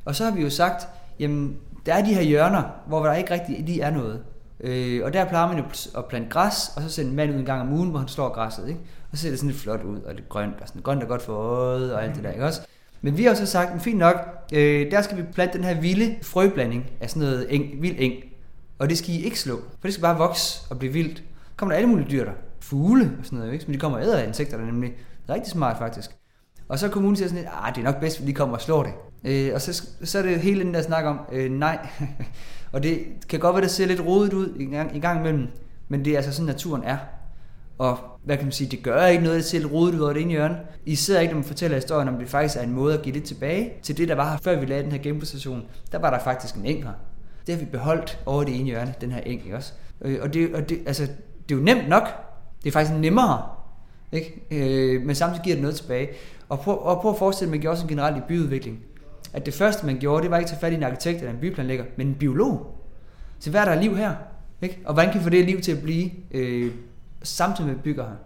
Og 0.04 0.16
så 0.16 0.24
har 0.24 0.30
vi 0.30 0.42
jo 0.42 0.50
sagt, 0.50 0.88
jamen, 1.18 1.56
der 1.86 1.94
er 1.94 2.04
de 2.04 2.14
her 2.14 2.22
hjørner, 2.22 2.62
hvor 2.86 3.04
der 3.06 3.14
ikke 3.14 3.34
rigtig 3.34 3.64
lige 3.66 3.80
er 3.80 3.90
noget. 3.90 4.20
Øh, 4.60 5.04
og 5.04 5.12
der 5.12 5.24
plejer 5.24 5.48
man 5.48 5.58
jo 5.58 5.64
at 5.98 6.04
plante 6.04 6.28
græs, 6.28 6.72
og 6.76 6.82
så 6.82 6.88
sende 6.88 7.10
en 7.10 7.16
mand 7.16 7.30
ud 7.34 7.38
en 7.38 7.44
gang 7.44 7.60
om 7.60 7.72
ugen, 7.72 7.90
hvor 7.90 7.98
han 7.98 8.08
slår 8.08 8.28
græsset. 8.28 8.68
Ikke? 8.68 8.80
Og 9.12 9.16
så 9.16 9.22
ser 9.22 9.30
det 9.30 9.38
sådan 9.38 9.50
lidt 9.50 9.62
flot 9.62 9.82
ud, 9.82 10.00
og 10.00 10.14
lidt 10.14 10.28
grønt, 10.28 10.54
og 10.60 10.68
sådan 10.68 10.82
grønt 10.82 11.02
er 11.02 11.06
godt 11.06 11.22
for 11.22 11.32
øjet, 11.32 11.94
og 11.94 12.04
alt 12.04 12.14
det 12.14 12.24
der, 12.24 12.30
ikke 12.30 12.44
også? 12.44 12.60
Men 13.00 13.18
vi 13.18 13.22
har 13.22 13.30
også 13.30 13.46
så 13.46 13.52
sagt, 13.52 13.82
fint 13.82 13.98
nok, 13.98 14.16
øh, 14.52 14.90
der 14.90 15.02
skal 15.02 15.16
vi 15.16 15.22
plante 15.34 15.58
den 15.58 15.64
her 15.64 15.80
vilde 15.80 16.16
frøblanding 16.22 16.90
af 17.00 17.10
sådan 17.10 17.22
noget 17.22 17.54
eng, 17.54 17.82
vild 17.82 17.96
eng. 17.98 18.14
Og 18.78 18.88
det 18.88 18.98
skal 18.98 19.14
I 19.14 19.24
ikke 19.24 19.40
slå, 19.40 19.56
for 19.56 19.88
det 19.88 19.92
skal 19.92 20.02
bare 20.02 20.18
vokse 20.18 20.60
og 20.70 20.78
blive 20.78 20.92
vildt. 20.92 21.22
kommer 21.56 21.72
der 21.72 21.76
alle 21.76 21.88
mulige 21.88 22.10
dyr 22.10 22.24
der. 22.24 22.32
Fugle 22.62 23.12
og 23.18 23.24
sådan 23.24 23.38
noget, 23.38 23.52
ikke? 23.52 23.64
Men 23.66 23.74
de 23.74 23.80
kommer 23.80 23.98
og 23.98 24.04
æder 24.04 24.18
af 24.18 24.26
insekter, 24.26 24.56
der 24.56 24.64
er 24.64 24.70
nemlig 24.70 24.92
rigtig 25.28 25.52
smart 25.52 25.78
faktisk. 25.78 26.10
Og 26.68 26.78
så 26.78 26.88
kommunen 26.88 27.16
siger 27.16 27.28
sådan 27.28 27.42
lidt, 27.42 27.52
ah, 27.62 27.74
det 27.74 27.80
er 27.80 27.84
nok 27.84 28.00
bedst, 28.00 28.20
at 28.20 28.26
de 28.26 28.32
kommer 28.32 28.56
og 28.56 28.62
slår 28.62 28.82
det. 28.82 28.92
Øh, 29.24 29.54
og 29.54 29.60
så, 29.60 29.86
så 30.04 30.18
er 30.18 30.22
det 30.22 30.40
hele 30.40 30.64
den 30.64 30.74
der 30.74 30.82
snak 30.82 31.04
om, 31.04 31.20
øh, 31.32 31.50
nej. 31.50 31.88
og 32.72 32.82
det 32.82 32.98
kan 33.28 33.40
godt 33.40 33.54
være, 33.54 33.62
det 33.62 33.70
ser 33.70 33.86
lidt 33.86 34.00
rodet 34.06 34.32
ud 34.32 34.54
i 34.56 34.64
gang, 34.64 34.96
i 34.96 35.00
gang 35.00 35.20
imellem, 35.20 35.48
men 35.88 36.04
det 36.04 36.12
er 36.12 36.16
altså 36.16 36.32
sådan, 36.32 36.46
naturen 36.46 36.82
er. 36.84 36.96
Og 37.78 37.98
hvad 38.24 38.36
kan 38.36 38.46
man 38.46 38.52
sige, 38.52 38.70
det 38.70 38.82
gør 38.82 39.06
ikke 39.06 39.24
noget, 39.24 39.36
det 39.36 39.44
ser 39.44 39.58
lidt 39.58 39.72
rodet 39.72 39.94
ud 39.94 40.00
over 40.00 40.12
det 40.12 40.22
ene 40.22 40.30
hjørne. 40.30 40.58
Især 40.86 41.20
ikke, 41.20 41.32
når 41.32 41.38
man 41.38 41.44
fortæller 41.44 41.76
historien 41.76 42.08
om, 42.08 42.18
det 42.18 42.28
faktisk 42.28 42.56
er 42.58 42.62
en 42.62 42.72
måde 42.72 42.94
at 42.94 43.02
give 43.02 43.12
lidt 43.12 43.24
tilbage 43.24 43.72
til 43.82 43.96
det, 43.96 44.08
der 44.08 44.14
var 44.14 44.30
her, 44.30 44.38
før 44.38 44.60
vi 44.60 44.66
lavede 44.66 44.84
den 44.84 44.92
her 44.92 45.02
genbrugstation. 45.02 45.62
Der 45.92 45.98
var 45.98 46.10
der 46.10 46.18
faktisk 46.18 46.54
en 46.54 46.66
eng 46.66 46.84
her. 46.84 46.92
Det 47.46 47.54
har 47.54 47.64
vi 47.64 47.70
beholdt 47.70 48.18
over 48.26 48.44
det 48.44 48.56
ene 48.56 48.64
hjørne, 48.64 48.94
den 49.00 49.12
her 49.12 49.20
eng, 49.20 49.44
ikke 49.44 49.56
også? 49.56 49.72
Øh, 50.00 50.18
og 50.22 50.34
det, 50.34 50.54
og 50.54 50.68
det, 50.68 50.78
altså, 50.86 51.02
det 51.48 51.54
er 51.54 51.58
jo 51.58 51.64
nemt 51.64 51.88
nok. 51.88 52.08
Det 52.64 52.68
er 52.68 52.72
faktisk 52.72 52.98
nemmere. 52.98 53.42
Ikke? 54.12 54.42
Øh, 54.50 55.02
men 55.02 55.14
samtidig 55.14 55.44
giver 55.44 55.56
det 55.56 55.62
noget 55.62 55.76
tilbage. 55.76 56.08
Og 56.48 56.60
prøv, 56.60 56.78
og 56.78 57.00
prøv 57.00 57.10
at 57.10 57.18
forestille, 57.18 57.48
at 57.48 57.50
man 57.50 57.60
gjorde 57.60 57.76
sådan 57.76 57.88
generelt 57.88 58.16
i 58.16 58.20
byudvikling. 58.28 58.80
At 59.32 59.46
det 59.46 59.54
første, 59.54 59.86
man 59.86 59.98
gjorde, 59.98 60.22
det 60.22 60.30
var 60.30 60.38
ikke 60.38 60.46
at 60.46 60.50
tage 60.50 60.60
fat 60.60 60.72
i 60.72 60.76
en 60.76 60.82
arkitekt 60.82 61.18
eller 61.18 61.30
en 61.30 61.38
byplanlægger, 61.40 61.84
men 61.96 62.06
en 62.06 62.14
biolog. 62.14 62.78
Så 63.38 63.50
hvad 63.50 63.60
er 63.60 63.64
der 63.64 63.80
liv 63.80 63.96
her? 63.96 64.14
Ikke? 64.62 64.78
Og 64.84 64.94
hvordan 64.94 65.12
kan 65.12 65.20
vi 65.20 65.24
få 65.24 65.30
det 65.30 65.44
liv 65.44 65.60
til 65.60 65.72
at 65.72 65.82
blive 65.82 66.10
øh, 66.30 66.72
samtidig 67.22 67.70
med 67.70 67.78
bygger 67.78 68.04
her? 68.04 68.16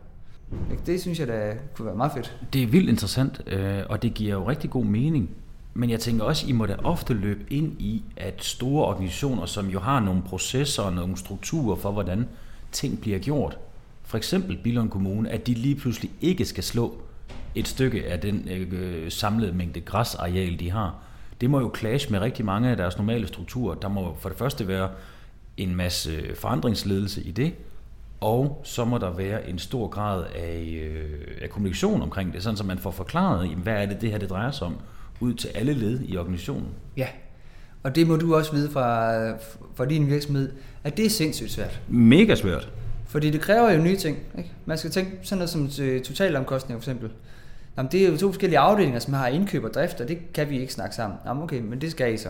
Det 0.86 1.00
synes 1.00 1.20
jeg 1.20 1.26
der 1.26 1.52
kunne 1.74 1.86
være 1.86 1.96
meget 1.96 2.12
fedt. 2.12 2.36
Det 2.52 2.62
er 2.62 2.66
vildt 2.66 2.88
interessant, 2.88 3.40
øh, 3.46 3.82
og 3.88 4.02
det 4.02 4.14
giver 4.14 4.32
jo 4.32 4.48
rigtig 4.48 4.70
god 4.70 4.84
mening. 4.84 5.30
Men 5.74 5.90
jeg 5.90 6.00
tænker 6.00 6.24
også, 6.24 6.46
I 6.48 6.52
må 6.52 6.66
da 6.66 6.76
ofte 6.84 7.14
løbe 7.14 7.44
ind 7.48 7.80
i, 7.80 8.04
at 8.16 8.44
store 8.44 8.86
organisationer, 8.86 9.46
som 9.46 9.66
jo 9.66 9.80
har 9.80 10.00
nogle 10.00 10.22
processer 10.22 10.82
og 10.82 10.92
nogle 10.92 11.16
strukturer 11.16 11.76
for, 11.76 11.92
hvordan 11.92 12.28
ting 12.72 13.00
bliver 13.00 13.18
gjort, 13.18 13.58
for 14.06 14.16
eksempel 14.16 14.58
Billund 14.64 14.90
Kommune, 14.90 15.30
at 15.30 15.46
de 15.46 15.54
lige 15.54 15.74
pludselig 15.74 16.10
ikke 16.20 16.44
skal 16.44 16.64
slå 16.64 17.02
et 17.54 17.68
stykke 17.68 18.06
af 18.06 18.20
den 18.20 18.48
øh, 18.48 19.10
samlede 19.10 19.52
mængde 19.52 19.80
græsareal, 19.80 20.60
de 20.60 20.70
har. 20.70 20.94
Det 21.40 21.50
må 21.50 21.60
jo 21.60 21.74
clash 21.78 22.10
med 22.10 22.20
rigtig 22.20 22.44
mange 22.44 22.70
af 22.70 22.76
deres 22.76 22.96
normale 22.96 23.26
strukturer. 23.26 23.74
Der 23.74 23.88
må 23.88 24.16
for 24.20 24.28
det 24.28 24.38
første 24.38 24.68
være 24.68 24.90
en 25.56 25.76
masse 25.76 26.34
forandringsledelse 26.34 27.22
i 27.22 27.30
det, 27.30 27.54
og 28.20 28.60
så 28.64 28.84
må 28.84 28.98
der 28.98 29.10
være 29.10 29.48
en 29.48 29.58
stor 29.58 29.88
grad 29.88 30.24
af, 30.34 30.82
øh, 30.84 31.20
af 31.42 31.50
kommunikation 31.50 32.02
omkring 32.02 32.32
det, 32.32 32.42
sådan 32.42 32.56
så 32.56 32.64
man 32.64 32.78
får 32.78 32.90
forklaret, 32.90 33.48
hvad 33.48 33.82
er 33.82 33.86
det, 33.86 34.00
det 34.00 34.10
her 34.10 34.18
det 34.18 34.30
drejer 34.30 34.50
sig 34.50 34.66
om, 34.66 34.76
ud 35.20 35.34
til 35.34 35.48
alle 35.48 35.72
led 35.72 36.00
i 36.04 36.16
organisationen. 36.16 36.68
Ja, 36.96 37.06
og 37.82 37.94
det 37.94 38.06
må 38.06 38.16
du 38.16 38.34
også 38.34 38.52
vide 38.52 38.70
fra, 38.70 39.30
fra 39.74 39.84
din 39.84 40.06
virksomhed, 40.06 40.52
at 40.84 40.96
det 40.96 41.06
er 41.06 41.10
sindssygt 41.10 41.50
svært. 41.50 41.80
Mega 41.88 42.34
svært. 42.34 42.68
Fordi 43.16 43.30
det 43.30 43.40
kræver 43.40 43.70
jo 43.70 43.82
nye 43.82 43.96
ting. 43.96 44.18
Ikke? 44.38 44.52
Man 44.66 44.78
skal 44.78 44.90
tænke 44.90 45.10
sådan 45.22 45.38
noget 45.38 45.50
som 45.50 45.84
øh, 45.84 46.02
totalomkostninger 46.02 46.80
for 46.80 46.90
eksempel. 46.90 47.10
Jamen, 47.76 47.92
det 47.92 48.04
er 48.04 48.10
jo 48.10 48.16
to 48.16 48.28
forskellige 48.28 48.58
afdelinger, 48.58 48.98
som 48.98 49.14
har 49.14 49.26
indkøb 49.26 49.64
og 49.64 49.74
drift, 49.74 50.00
og 50.00 50.08
det 50.08 50.32
kan 50.32 50.50
vi 50.50 50.60
ikke 50.60 50.72
snakke 50.72 50.94
sammen. 50.94 51.18
Jamen, 51.26 51.42
okay, 51.42 51.60
men 51.60 51.80
det 51.80 51.90
skal 51.90 52.14
I 52.14 52.16
så. 52.16 52.28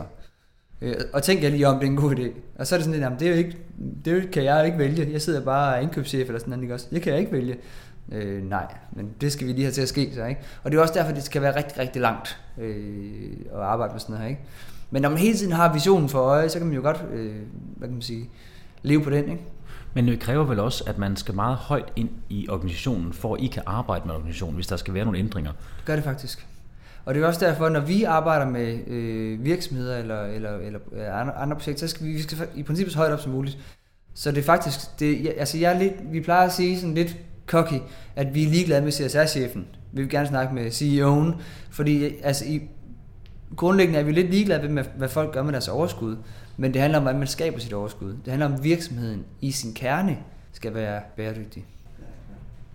Øh, 0.80 0.94
og 1.12 1.22
tænk 1.22 1.42
jeg 1.42 1.50
lige 1.50 1.68
om, 1.68 1.74
det 1.74 1.86
er 1.86 1.90
en 1.90 1.96
god 1.96 2.16
idé. 2.16 2.30
Og 2.58 2.66
så 2.66 2.74
er 2.74 2.78
det 2.78 2.84
sådan 2.84 2.92
lidt, 2.92 3.02
jamen, 3.04 3.18
det, 3.18 3.28
er 3.28 3.32
jo 3.32 3.36
ikke, 3.36 3.56
det 4.04 4.30
kan 4.30 4.44
jeg 4.44 4.66
ikke 4.66 4.78
vælge. 4.78 5.08
Jeg 5.12 5.22
sidder 5.22 5.40
bare 5.40 5.82
indkøbschef 5.82 6.26
eller 6.26 6.38
sådan 6.38 6.50
noget, 6.50 6.62
ikke 6.62 6.74
også? 6.74 6.86
Det 6.90 7.02
kan 7.02 7.12
jeg 7.12 7.20
ikke 7.20 7.32
vælge. 7.32 7.56
Øh, 8.12 8.42
nej, 8.42 8.66
men 8.92 9.10
det 9.20 9.32
skal 9.32 9.46
vi 9.46 9.52
lige 9.52 9.64
have 9.64 9.72
til 9.72 9.82
at 9.82 9.88
ske, 9.88 10.10
så 10.14 10.24
ikke? 10.24 10.40
Og 10.62 10.70
det 10.70 10.78
er 10.78 10.82
også 10.82 10.94
derfor, 10.94 11.12
det 11.12 11.22
skal 11.22 11.42
være 11.42 11.56
rigtig, 11.56 11.78
rigtig 11.78 12.02
langt 12.02 12.40
øh, 12.60 13.36
at 13.52 13.60
arbejde 13.60 13.92
med 13.92 14.00
sådan 14.00 14.12
noget 14.12 14.22
her, 14.22 14.30
ikke? 14.30 14.42
Men 14.90 15.02
når 15.02 15.08
man 15.08 15.18
hele 15.18 15.36
tiden 15.36 15.52
har 15.52 15.72
visionen 15.72 16.08
for 16.08 16.18
øje, 16.18 16.48
så 16.48 16.58
kan 16.58 16.66
man 16.66 16.76
jo 16.76 16.82
godt, 16.82 17.04
øh, 17.12 17.34
hvad 17.76 17.88
kan 17.88 17.94
man 17.94 18.02
sige, 18.02 18.30
leve 18.82 19.02
på 19.02 19.10
den, 19.10 19.28
ikke? 19.28 19.42
Men 19.96 20.08
det 20.08 20.20
kræver 20.20 20.44
vel 20.44 20.60
også, 20.60 20.84
at 20.86 20.98
man 20.98 21.16
skal 21.16 21.34
meget 21.34 21.56
højt 21.56 21.92
ind 21.96 22.08
i 22.28 22.48
organisationen, 22.48 23.12
for 23.12 23.34
at 23.34 23.40
I 23.40 23.46
kan 23.46 23.62
arbejde 23.66 24.02
med 24.06 24.14
organisationen, 24.14 24.54
hvis 24.54 24.66
der 24.66 24.76
skal 24.76 24.94
være 24.94 25.04
nogle 25.04 25.18
ændringer. 25.18 25.50
Det 25.50 25.84
gør 25.84 25.94
det 25.94 26.04
faktisk. 26.04 26.46
Og 27.04 27.14
det 27.14 27.22
er 27.22 27.26
også 27.26 27.46
derfor, 27.46 27.68
når 27.68 27.80
vi 27.80 28.02
arbejder 28.02 28.46
med 28.46 28.78
øh, 28.86 29.44
virksomheder 29.44 29.98
eller, 29.98 30.22
eller, 30.22 30.56
eller 30.56 30.80
øh, 30.92 31.20
andre, 31.20 31.34
andre 31.34 31.56
projekter, 31.56 31.86
så 31.86 31.94
skal 31.94 32.06
vi, 32.06 32.12
vi 32.12 32.22
skal 32.22 32.38
i 32.54 32.62
princippet 32.62 32.92
så 32.92 32.98
højt 32.98 33.12
op 33.12 33.20
som 33.20 33.32
muligt. 33.32 33.58
Så 34.14 34.30
det 34.30 34.38
er 34.38 34.42
faktisk, 34.42 34.80
det, 35.00 35.32
altså 35.36 35.58
jeg 35.58 35.72
er 35.72 35.78
lidt, 35.78 35.94
vi 36.12 36.20
plejer 36.20 36.46
at 36.46 36.52
sige 36.52 36.80
sådan 36.80 36.94
lidt 36.94 37.16
cocky, 37.46 37.80
at 38.16 38.34
vi 38.34 38.44
er 38.44 38.48
ligeglade 38.48 38.82
med 38.82 38.92
CSR-chefen. 38.92 39.66
Vi 39.92 40.02
vil 40.02 40.10
gerne 40.10 40.26
snakke 40.28 40.54
med 40.54 40.70
CEO'en, 40.70 41.40
fordi 41.70 42.20
altså 42.22 42.44
i, 42.44 42.62
grundlæggende 43.56 44.00
er 44.00 44.04
vi 44.04 44.12
lidt 44.12 44.30
ligeglade 44.30 44.68
med, 44.68 44.84
hvad 44.96 45.08
folk 45.08 45.32
gør 45.32 45.42
med 45.42 45.52
deres 45.52 45.68
overskud. 45.68 46.16
Men 46.56 46.74
det 46.74 46.80
handler 46.80 46.98
om, 46.98 47.06
at 47.06 47.16
man 47.16 47.26
skaber 47.26 47.58
sit 47.58 47.72
overskud. 47.72 48.08
Det 48.08 48.28
handler 48.28 48.46
om, 48.46 48.54
at 48.54 48.64
virksomheden 48.64 49.24
i 49.40 49.50
sin 49.50 49.74
kerne 49.74 50.18
skal 50.52 50.74
være 50.74 51.00
bæredygtig. 51.16 51.64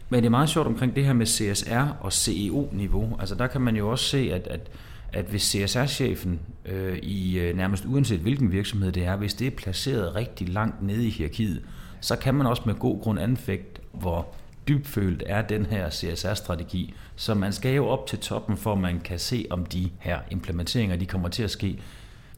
Men 0.09 0.19
det 0.19 0.25
er 0.25 0.29
meget 0.29 0.49
sjovt 0.49 0.67
omkring 0.67 0.95
det 0.95 1.05
her 1.05 1.13
med 1.13 1.25
CSR 1.25 1.97
og 1.99 2.13
CEO-niveau. 2.13 3.17
Altså 3.19 3.35
der 3.35 3.47
kan 3.47 3.61
man 3.61 3.75
jo 3.75 3.89
også 3.89 4.05
se, 4.05 4.31
at, 4.33 4.47
at, 4.47 4.71
at 5.13 5.25
hvis 5.25 5.41
CSR-chefen 5.41 6.39
øh, 6.65 6.97
i 6.97 7.39
øh, 7.39 7.57
nærmest 7.57 7.85
uanset 7.85 8.19
hvilken 8.19 8.51
virksomhed 8.51 8.91
det 8.91 9.05
er, 9.05 9.15
hvis 9.15 9.33
det 9.33 9.47
er 9.47 9.51
placeret 9.51 10.15
rigtig 10.15 10.49
langt 10.49 10.81
nede 10.81 11.07
i 11.07 11.09
hierarkiet, 11.09 11.61
så 12.01 12.15
kan 12.15 12.35
man 12.35 12.47
også 12.47 12.61
med 12.65 12.75
god 12.75 13.01
grund 13.01 13.19
anfægte, 13.19 13.81
hvor 13.91 14.27
dybfølt 14.67 15.23
er 15.25 15.41
den 15.41 15.65
her 15.65 15.89
CSR-strategi. 15.89 16.93
Så 17.15 17.33
man 17.33 17.53
skal 17.53 17.75
jo 17.75 17.87
op 17.87 18.07
til 18.07 18.19
toppen, 18.19 18.57
for 18.57 18.73
at 18.73 18.79
man 18.79 18.99
kan 18.99 19.19
se, 19.19 19.45
om 19.49 19.65
de 19.65 19.89
her 19.99 20.19
implementeringer 20.31 20.95
de 20.95 21.05
kommer 21.05 21.29
til 21.29 21.43
at 21.43 21.51
ske. 21.51 21.79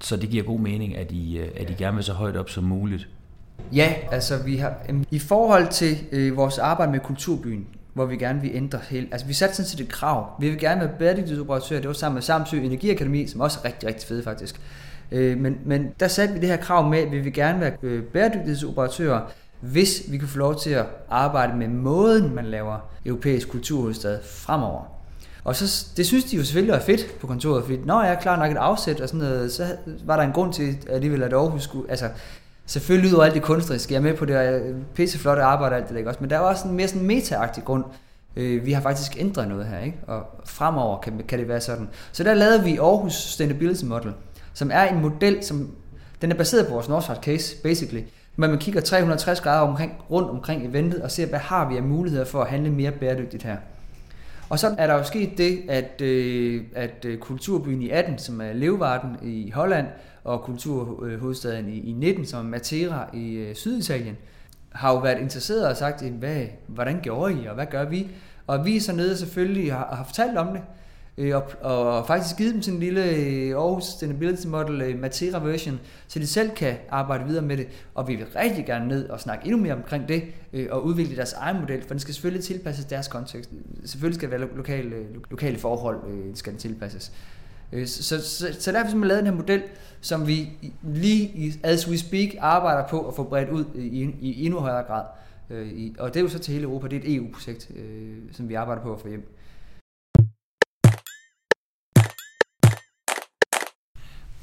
Så 0.03 0.15
det 0.15 0.29
giver 0.29 0.43
god 0.43 0.59
mening, 0.59 0.97
at 0.97 1.11
I, 1.11 1.37
øh, 1.37 1.47
at 1.55 1.69
I 1.69 1.73
gerne 1.73 1.95
vil 1.95 2.03
så 2.03 2.13
højt 2.13 2.37
op 2.37 2.49
som 2.49 2.63
muligt. 2.63 3.07
Ja, 3.73 3.93
altså 4.11 4.37
vi 4.37 4.57
har, 4.57 4.73
i 5.11 5.19
forhold 5.19 5.67
til 5.67 5.97
øh, 6.11 6.37
vores 6.37 6.57
arbejde 6.57 6.91
med 6.91 6.99
kulturbyen, 6.99 7.67
hvor 7.93 8.05
vi 8.05 8.17
gerne 8.17 8.41
vil 8.41 8.51
ændre 8.53 8.79
hele, 8.89 9.07
altså 9.11 9.27
vi 9.27 9.33
satte 9.33 9.55
sådan 9.55 9.69
set 9.69 9.79
et 9.79 9.89
krav. 9.89 10.29
Vi 10.39 10.49
vil 10.49 10.59
gerne 10.59 10.81
være 10.81 10.91
bæredygtighedsoperatør, 10.99 11.75
det 11.79 11.87
var 11.87 11.93
sammen 11.93 12.15
med 12.15 12.21
Samsø 12.21 12.57
Energiakademi, 12.57 13.27
som 13.27 13.41
også 13.41 13.59
er 13.63 13.65
rigtig, 13.67 13.89
rigtig 13.89 14.07
fede 14.07 14.23
faktisk. 14.23 14.61
Øh, 15.11 15.37
men, 15.37 15.57
men 15.65 15.91
der 15.99 16.07
satte 16.07 16.33
vi 16.33 16.39
det 16.39 16.49
her 16.49 16.57
krav 16.57 16.89
med, 16.89 16.99
at 16.99 17.11
vi 17.11 17.19
vil 17.19 17.33
gerne 17.33 17.59
være 17.59 17.71
øh, 17.83 18.03
bæredygtighedsoperatører, 18.03 19.21
hvis 19.59 20.03
vi 20.09 20.17
kan 20.17 20.27
få 20.27 20.37
lov 20.37 20.59
til 20.59 20.69
at 20.69 20.85
arbejde 21.09 21.57
med 21.57 21.67
måden, 21.67 22.35
man 22.35 22.45
laver 22.45 22.77
europæisk 23.05 23.49
kulturhovedstad 23.49 24.19
fremover. 24.23 25.02
Og 25.43 25.55
så, 25.55 25.87
det 25.97 26.05
synes 26.05 26.23
de 26.23 26.37
jo 26.37 26.43
selvfølgelig 26.43 26.73
var 26.73 26.79
fedt 26.79 27.19
på 27.19 27.27
kontoret, 27.27 27.63
fordi 27.63 27.77
når 27.85 28.03
jeg 28.03 28.13
er 28.13 28.19
klar 28.19 28.37
nok 28.37 28.51
et 28.51 28.57
afsæt 28.57 29.01
og 29.01 29.07
sådan 29.09 29.19
noget, 29.19 29.51
så 29.51 29.67
var 30.05 30.15
der 30.15 30.23
en 30.23 30.31
grund 30.31 30.53
til 30.53 30.77
at 30.87 30.95
alligevel 30.95 31.23
at 31.23 31.33
Aarhus 31.33 31.63
skulle, 31.63 31.91
altså 31.91 32.09
selvfølgelig 32.65 33.11
ud 33.11 33.15
over 33.15 33.25
alt 33.25 33.33
det 33.33 33.41
kunstneriske, 33.41 33.93
jeg 33.93 33.99
er 33.99 34.03
med 34.03 34.13
på 34.13 34.25
det, 34.25 34.37
og 34.37 34.61
pisseflotte 34.95 35.43
arbejde 35.43 35.73
og 35.73 35.77
alt 35.77 35.87
det 35.87 35.93
der, 35.93 35.97
ikke 35.97 36.09
også? 36.09 36.19
men 36.21 36.29
der 36.29 36.37
var 36.37 36.45
også 36.45 36.67
en 36.67 36.75
mere 36.75 36.87
sådan 36.87 37.07
meta 37.07 37.35
grund. 37.65 37.83
Øh, 38.35 38.65
vi 38.65 38.71
har 38.71 38.81
faktisk 38.81 39.17
ændret 39.19 39.47
noget 39.47 39.65
her, 39.65 39.79
ikke? 39.79 39.97
og 40.07 40.23
fremover 40.45 41.01
kan, 41.01 41.21
kan 41.27 41.39
det 41.39 41.47
være 41.47 41.61
sådan. 41.61 41.89
Så 42.11 42.23
der 42.23 42.33
lavede 42.33 42.63
vi 42.63 42.77
Aarhus 42.77 43.13
Sustainability 43.13 43.83
Model, 43.83 44.13
som 44.53 44.71
er 44.73 44.83
en 44.83 45.01
model, 45.01 45.43
som 45.43 45.71
den 46.21 46.31
er 46.31 46.35
baseret 46.35 46.67
på 46.67 46.73
vores 46.73 46.89
Northside 46.89 47.19
case, 47.21 47.55
basically. 47.63 48.01
Men 48.35 48.49
man 48.49 48.59
kigger 48.59 48.81
360 48.81 49.41
grader 49.41 49.61
omkring, 49.61 49.93
rundt 50.11 50.29
omkring 50.29 50.65
eventet 50.65 51.01
og 51.01 51.11
ser, 51.11 51.25
hvad 51.25 51.39
har 51.39 51.69
vi 51.69 51.77
af 51.77 51.83
muligheder 51.83 52.25
for 52.25 52.41
at 52.41 52.49
handle 52.49 52.69
mere 52.69 52.91
bæredygtigt 52.91 53.43
her. 53.43 53.57
Og 54.49 54.59
så 54.59 54.75
er 54.77 54.87
der 54.87 54.93
jo 54.93 55.03
sket 55.03 55.37
det, 55.37 55.61
at, 55.69 56.01
øh, 56.01 56.63
at 56.75 57.05
øh, 57.05 57.17
kulturbyen 57.17 57.81
i 57.81 57.89
18, 57.89 58.17
som 58.17 58.41
er 58.41 58.53
Leeuwarden 58.53 59.17
i 59.21 59.51
Holland, 59.51 59.87
og 60.23 60.41
kulturhovedstaden 60.41 61.69
i, 61.69 61.79
i 61.79 61.91
19, 61.91 62.25
som 62.25 62.45
er 62.45 62.49
Matera 62.49 63.09
i 63.13 63.33
øh, 63.33 63.55
Syditalien, 63.55 64.17
har 64.71 64.91
jo 64.91 64.99
været 64.99 65.19
interesseret 65.19 65.67
og 65.67 65.77
sagt, 65.77 66.01
hvad, 66.01 66.45
hvordan 66.67 66.99
gjorde 67.01 67.33
I, 67.43 67.45
og 67.45 67.55
hvad 67.55 67.65
gør 67.65 67.85
vi? 67.85 68.07
Og 68.47 68.65
vi 68.65 68.75
er 68.75 68.81
så 68.81 68.93
nede 68.95 69.17
selvfølgelig 69.17 69.73
har, 69.73 69.95
har 69.95 70.03
fortalt 70.03 70.37
om 70.37 70.47
det, 70.47 70.61
øh, 71.17 71.35
og, 71.35 71.43
og 71.61 72.07
faktisk 72.07 72.37
givet 72.37 72.53
dem 72.53 72.61
sådan 72.61 72.75
en 72.75 72.79
lille 72.79 73.09
øh, 73.09 73.49
Aarhus 73.49 73.83
Sustainability 73.83 74.47
Model 74.47 74.81
øh, 74.81 74.99
Matera 74.99 75.39
version, 75.39 75.79
så 76.07 76.19
de 76.19 76.27
selv 76.27 76.51
kan 76.51 76.75
arbejde 76.89 77.25
videre 77.25 77.45
med 77.45 77.57
det. 77.57 77.67
Og 77.95 78.07
vi 78.07 78.15
vil 78.15 78.25
rigtig 78.35 78.65
gerne 78.65 78.87
ned 78.87 79.09
og 79.09 79.19
snakke 79.19 79.45
endnu 79.45 79.61
mere 79.61 79.73
omkring 79.73 80.07
det, 80.07 80.23
øh, 80.53 80.67
og 80.71 80.85
udvikle 80.85 81.15
deres 81.15 81.33
egen 81.33 81.59
model, 81.59 81.81
for 81.81 81.89
den 81.89 81.99
skal 81.99 82.13
selvfølgelig 82.13 82.43
tilpasses 82.43 82.85
deres 82.85 83.07
kontekst. 83.07 83.49
Selvfølgelig 83.85 84.15
skal 84.15 84.31
det 84.31 84.39
være 84.39 84.49
lokale, 84.55 84.95
øh, 84.95 85.05
lokale 85.31 85.57
forhold, 85.57 85.99
øh, 86.09 86.35
skal 86.35 86.51
den 86.51 86.59
tilpasses. 86.59 87.11
Så, 87.85 88.03
så, 88.03 88.21
så, 88.21 88.47
så 88.59 88.71
derfor 88.71 88.89
har 88.89 88.97
vi 88.97 89.05
lavet 89.05 89.23
den 89.23 89.31
her 89.31 89.35
model, 89.35 89.61
som 90.01 90.27
vi 90.27 90.49
lige 90.83 91.53
as 91.63 91.89
we 91.89 91.97
speak 91.97 92.29
arbejder 92.39 92.87
på 92.87 93.07
at 93.07 93.15
få 93.15 93.23
bredt 93.23 93.49
ud 93.49 93.65
i, 93.75 94.15
i 94.21 94.45
endnu 94.45 94.59
højere 94.59 94.83
grad. 94.83 95.03
Og 95.99 96.13
det 96.13 96.15
er 96.15 96.21
jo 96.21 96.27
så 96.27 96.39
til 96.39 96.53
hele 96.53 96.63
Europa, 96.63 96.87
det 96.87 96.95
er 96.95 97.01
et 97.01 97.15
EU-projekt, 97.15 97.71
som 98.31 98.49
vi 98.49 98.53
arbejder 98.53 98.81
på 98.81 98.93
at 98.93 99.01
få 99.01 99.07
hjem. 99.07 99.33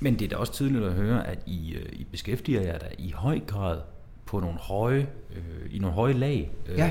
Men 0.01 0.15
det 0.19 0.25
er 0.25 0.29
da 0.29 0.37
også 0.37 0.53
tydeligt 0.53 0.85
at 0.85 0.93
høre, 0.93 1.27
at 1.27 1.39
I, 1.47 1.75
øh, 1.75 1.87
I 1.93 2.05
beskæftiger 2.05 2.61
jer 2.61 2.79
da 2.79 2.87
i 2.99 3.11
høj 3.11 3.41
grad 3.47 3.79
på 4.27 4.41
nogle 4.41 4.59
høje, 4.59 5.07
øh, 5.37 5.75
i 5.75 5.79
nogle 5.79 5.95
høje 5.95 6.13
lag 6.13 6.51
øh, 6.69 6.79
Ja. 6.79 6.91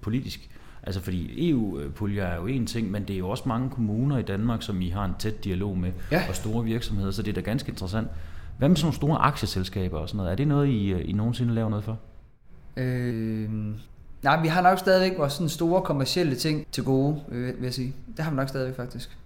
politisk. 0.00 0.50
Altså 0.82 1.00
fordi 1.00 1.50
EU-puljer 1.50 2.24
er 2.24 2.36
jo 2.36 2.46
en 2.46 2.66
ting, 2.66 2.90
men 2.90 3.04
det 3.04 3.14
er 3.14 3.18
jo 3.18 3.28
også 3.28 3.44
mange 3.46 3.70
kommuner 3.70 4.18
i 4.18 4.22
Danmark, 4.22 4.62
som 4.62 4.80
I 4.82 4.88
har 4.88 5.04
en 5.04 5.12
tæt 5.18 5.44
dialog 5.44 5.78
med, 5.78 5.92
Ja. 6.12 6.22
og 6.28 6.34
store 6.34 6.64
virksomheder, 6.64 7.10
så 7.10 7.22
det 7.22 7.30
er 7.30 7.34
da 7.34 7.40
ganske 7.40 7.68
interessant. 7.68 8.08
Hvad 8.58 8.68
med 8.68 8.76
sådan 8.76 8.84
nogle 8.86 8.96
store 8.96 9.18
aktieselskaber 9.18 9.98
og 9.98 10.08
sådan 10.08 10.16
noget? 10.16 10.32
Er 10.32 10.36
det 10.36 10.48
noget, 10.48 10.68
I, 10.68 10.92
øh, 10.92 11.08
I 11.08 11.12
nogensinde 11.12 11.54
laver 11.54 11.68
noget 11.68 11.84
for? 11.84 11.98
Øh, 12.76 13.50
nej, 14.22 14.42
vi 14.42 14.48
har 14.48 14.62
nok 14.62 14.78
stadigvæk 14.78 15.18
vores 15.18 15.32
sådan 15.32 15.48
store 15.48 15.82
kommercielle 15.82 16.34
ting 16.34 16.66
til 16.72 16.84
gode, 16.84 17.20
øh, 17.28 17.46
vil 17.46 17.62
jeg 17.64 17.74
sige. 17.74 17.94
Det 18.16 18.24
har 18.24 18.30
vi 18.30 18.36
nok 18.36 18.48
stadigvæk 18.48 18.76
faktisk. 18.76 19.18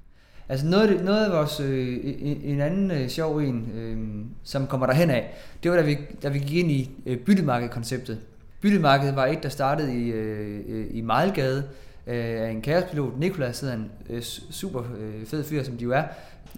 Altså 0.50 0.66
noget 0.66 0.88
af, 0.88 0.94
det, 0.94 1.04
noget 1.04 1.24
af 1.24 1.32
vores, 1.32 1.60
øh, 1.60 1.98
en, 2.02 2.40
en 2.44 2.60
anden 2.60 2.90
øh, 2.90 3.08
sjov 3.08 3.36
en, 3.36 3.72
øh, 3.74 3.98
som 4.44 4.66
kommer 4.66 4.86
derhen 4.86 5.10
af, 5.10 5.34
det 5.62 5.70
var 5.70 5.76
da 5.76 5.82
vi, 5.82 5.98
da 6.22 6.28
vi 6.28 6.38
gik 6.38 6.56
ind 6.56 6.70
i 6.70 6.90
øh, 7.06 7.18
byttemarkedkonceptet. 7.18 8.18
Byttemarkedet 8.60 9.16
var 9.16 9.26
et, 9.26 9.42
der 9.42 9.48
startede 9.48 9.94
i, 9.94 10.10
øh, 10.10 10.60
øh, 10.68 10.86
i 10.90 11.00
Mejlgade 11.00 11.64
øh, 12.06 12.14
af 12.16 12.50
en 12.50 12.62
kaospilot, 12.62 13.18
Nikolas 13.18 13.60
hedder 13.60 13.74
en 13.74 13.90
øh, 14.10 14.22
super 14.50 14.82
øh, 14.98 15.26
fed 15.26 15.44
fyr, 15.44 15.62
som 15.62 15.76
de 15.76 15.84
jo 15.84 15.92
er, 15.92 16.02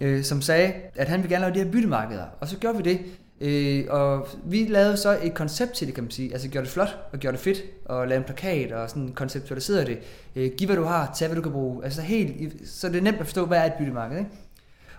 øh, 0.01 0.23
som 0.23 0.41
sagde, 0.41 0.73
at 0.95 1.07
han 1.07 1.23
ville 1.23 1.35
gerne 1.35 1.45
lave 1.45 1.53
de 1.53 1.65
her 1.65 1.71
byttemarkeder. 1.71 2.25
Og 2.39 2.47
så 2.47 2.57
gjorde 2.57 2.77
vi 2.77 2.83
det. 2.83 2.99
Øh, 3.41 3.85
og 3.89 4.27
vi 4.45 4.65
lavede 4.69 4.97
så 4.97 5.17
et 5.23 5.33
koncept 5.33 5.71
til 5.71 5.87
det, 5.87 5.95
kan 5.95 6.03
man 6.03 6.11
sige. 6.11 6.33
Altså 6.33 6.49
gjorde 6.49 6.65
det 6.65 6.73
flot 6.73 6.97
og 7.13 7.19
gjorde 7.19 7.37
det 7.37 7.43
fedt 7.43 7.63
og 7.85 8.07
lavede 8.07 8.17
en 8.17 8.23
plakat 8.23 8.71
og 8.71 8.89
sådan 8.89 9.09
konceptualiserede 9.09 9.85
det. 9.85 9.99
Øh, 10.35 10.51
giv 10.57 10.65
hvad 10.65 10.75
du 10.75 10.83
har, 10.83 11.11
tag 11.15 11.27
hvad 11.27 11.35
du 11.35 11.41
kan 11.41 11.51
bruge. 11.51 11.83
Altså 11.83 12.01
helt, 12.01 12.53
så 12.69 12.89
det 12.89 12.97
er 12.97 13.01
nemt 13.01 13.19
at 13.19 13.25
forstå, 13.25 13.45
hvad 13.45 13.57
er 13.57 13.65
et 13.65 13.73
byttemarked. 13.73 14.17
Ikke? 14.17 14.29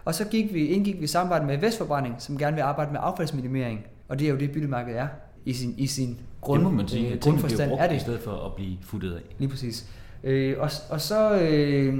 Og 0.05 0.15
så 0.15 0.25
gik 0.25 0.55
vi, 0.55 0.67
indgik 0.67 1.01
vi 1.01 1.07
samarbejde 1.07 1.47
med 1.47 1.59
Vestforbrænding, 1.59 2.15
som 2.19 2.39
gerne 2.39 2.55
vil 2.55 2.63
arbejde 2.63 2.93
med 2.93 3.01
affaldsminimering. 3.03 3.87
Og 4.09 4.19
det 4.19 4.27
er 4.27 4.31
jo 4.31 4.37
det, 4.37 4.53
byttemarkedet 4.53 4.99
er 4.99 5.09
i 5.45 5.53
sin, 5.53 5.75
i 5.79 5.87
sin 5.87 6.21
grund, 6.41 6.63
det 6.63 6.71
må 6.71 6.77
man 6.77 6.89
sige. 6.89 7.13
øh, 7.13 7.21
grundforstand. 7.21 7.71
brugt 7.71 7.83
Er 7.83 7.89
det 7.89 7.97
i 7.97 7.99
stedet 7.99 8.21
for 8.21 8.47
at 8.47 8.55
blive 8.55 8.77
futtet 8.83 9.15
af. 9.15 9.21
Lige 9.39 9.49
præcis. 9.49 9.87
Øh, 10.25 10.57
og, 10.59 10.71
og 10.91 11.01
så 11.01 11.39
øh, 11.41 11.99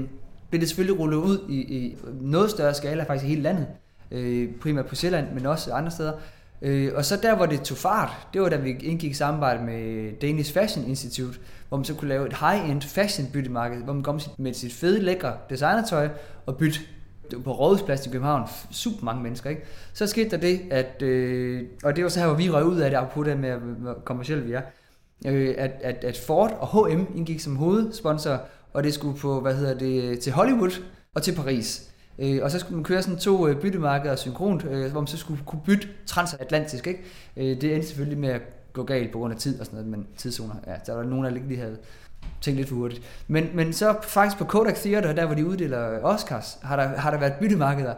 blev 0.49 0.61
det 0.61 0.69
selvfølgelig 0.69 0.99
rullet 0.99 1.17
ud 1.17 1.49
i, 1.49 1.55
i 1.55 1.97
noget 2.21 2.49
større 2.49 2.73
skala, 2.73 3.03
faktisk 3.03 3.25
i 3.25 3.29
hele 3.29 3.41
landet. 3.41 3.67
Øh, 4.11 4.49
primært 4.61 4.85
på 4.85 4.95
Sjælland, 4.95 5.31
men 5.33 5.45
også 5.45 5.73
andre 5.73 5.91
steder. 5.91 6.13
Øh, 6.61 6.91
og 6.95 7.05
så 7.05 7.17
der, 7.23 7.35
hvor 7.35 7.45
det 7.45 7.61
tog 7.61 7.77
fart, 7.77 8.27
det 8.33 8.41
var 8.41 8.49
da 8.49 8.55
vi 8.55 8.69
indgik 8.69 9.15
samarbejde 9.15 9.63
med 9.63 10.11
Danish 10.21 10.53
Fashion 10.53 10.85
Institute, 10.85 11.39
hvor 11.69 11.77
man 11.77 11.85
så 11.85 11.93
kunne 11.93 12.09
lave 12.09 12.27
et 12.27 12.33
high-end 12.33 12.81
fashion 12.81 13.27
byttemarked, 13.33 13.83
hvor 13.83 13.93
man 13.93 14.03
kom 14.03 14.19
med 14.37 14.53
sit 14.53 14.73
fede, 14.73 15.01
lækre 15.01 15.33
designertøj 15.49 16.09
og 16.45 16.57
bytte 16.57 16.79
det 17.31 17.37
var 17.37 17.43
på 17.43 17.51
Rådhuspladsen 17.51 18.09
i 18.09 18.11
København, 18.11 18.49
super 18.71 19.05
mange 19.05 19.23
mennesker, 19.23 19.49
ikke? 19.49 19.61
Så 19.93 20.07
skete 20.07 20.29
der 20.29 20.37
det, 20.37 20.61
at, 20.71 21.01
øh, 21.01 21.63
og 21.83 21.95
det 21.95 22.03
var 22.03 22.09
så 22.09 22.19
her, 22.19 22.27
hvor 22.27 22.35
vi 22.35 22.49
røg 22.49 22.65
ud 22.65 22.79
af 22.79 22.89
det, 22.89 22.97
apropos 22.97 23.27
det 23.27 23.39
med, 23.39 23.57
hvor 23.57 23.93
kommercielle 24.05 24.43
vi 24.43 24.51
er, 24.51 24.61
øh, 25.27 25.55
at, 25.57 25.71
at, 25.81 26.03
at 26.03 26.17
Ford 26.17 26.57
og 26.59 26.87
H&M 26.87 27.05
indgik 27.15 27.39
som 27.39 27.55
hovedsponsor, 27.55 28.41
og 28.73 28.83
det 28.83 28.93
skulle 28.93 29.17
på, 29.17 29.41
hvad 29.41 29.55
hedder 29.55 29.77
det, 29.77 30.19
til 30.19 30.33
Hollywood 30.33 30.71
og 31.15 31.23
til 31.23 31.35
Paris. 31.35 31.94
Øh, 32.19 32.39
og 32.43 32.51
så 32.51 32.59
skulle 32.59 32.75
man 32.75 32.83
køre 32.83 33.01
sådan 33.01 33.19
to 33.19 33.47
øh, 33.47 33.61
byttemarkeder 33.61 34.15
synkront, 34.15 34.63
øh, 34.65 34.91
hvor 34.91 35.01
man 35.01 35.07
så 35.07 35.17
skulle 35.17 35.41
kunne 35.45 35.61
bytte 35.65 35.87
transatlantisk, 36.05 36.87
ikke? 36.87 37.01
Øh, 37.37 37.61
det 37.61 37.73
endte 37.73 37.87
selvfølgelig 37.87 38.17
med 38.19 38.29
at 38.29 38.41
gå 38.73 38.83
galt 38.83 39.11
på 39.11 39.17
grund 39.17 39.33
af 39.33 39.39
tid 39.39 39.59
og 39.59 39.65
sådan 39.65 39.77
noget, 39.77 39.91
men 39.91 40.07
tidszoner, 40.17 40.55
ja, 40.67 40.73
der 40.87 40.93
var 40.95 41.03
nogen, 41.03 41.25
der 41.25 41.31
ikke 41.35 41.47
lige 41.47 41.59
havde 41.59 41.77
tænkt 42.41 42.57
lidt 42.57 42.69
for 42.69 42.75
hurtigt. 42.75 43.01
Men, 43.27 43.49
men 43.53 43.73
så 43.73 43.95
faktisk 44.03 44.37
på 44.37 44.45
Kodak 44.45 44.75
Theater, 44.75 45.13
der 45.13 45.25
hvor 45.25 45.35
de 45.35 45.45
uddeler 45.45 45.99
Oscars, 46.03 46.59
har 46.63 46.75
der, 46.75 46.87
har 46.87 47.11
der 47.11 47.17
været 47.19 47.33
byttemarkeder, 47.41 47.93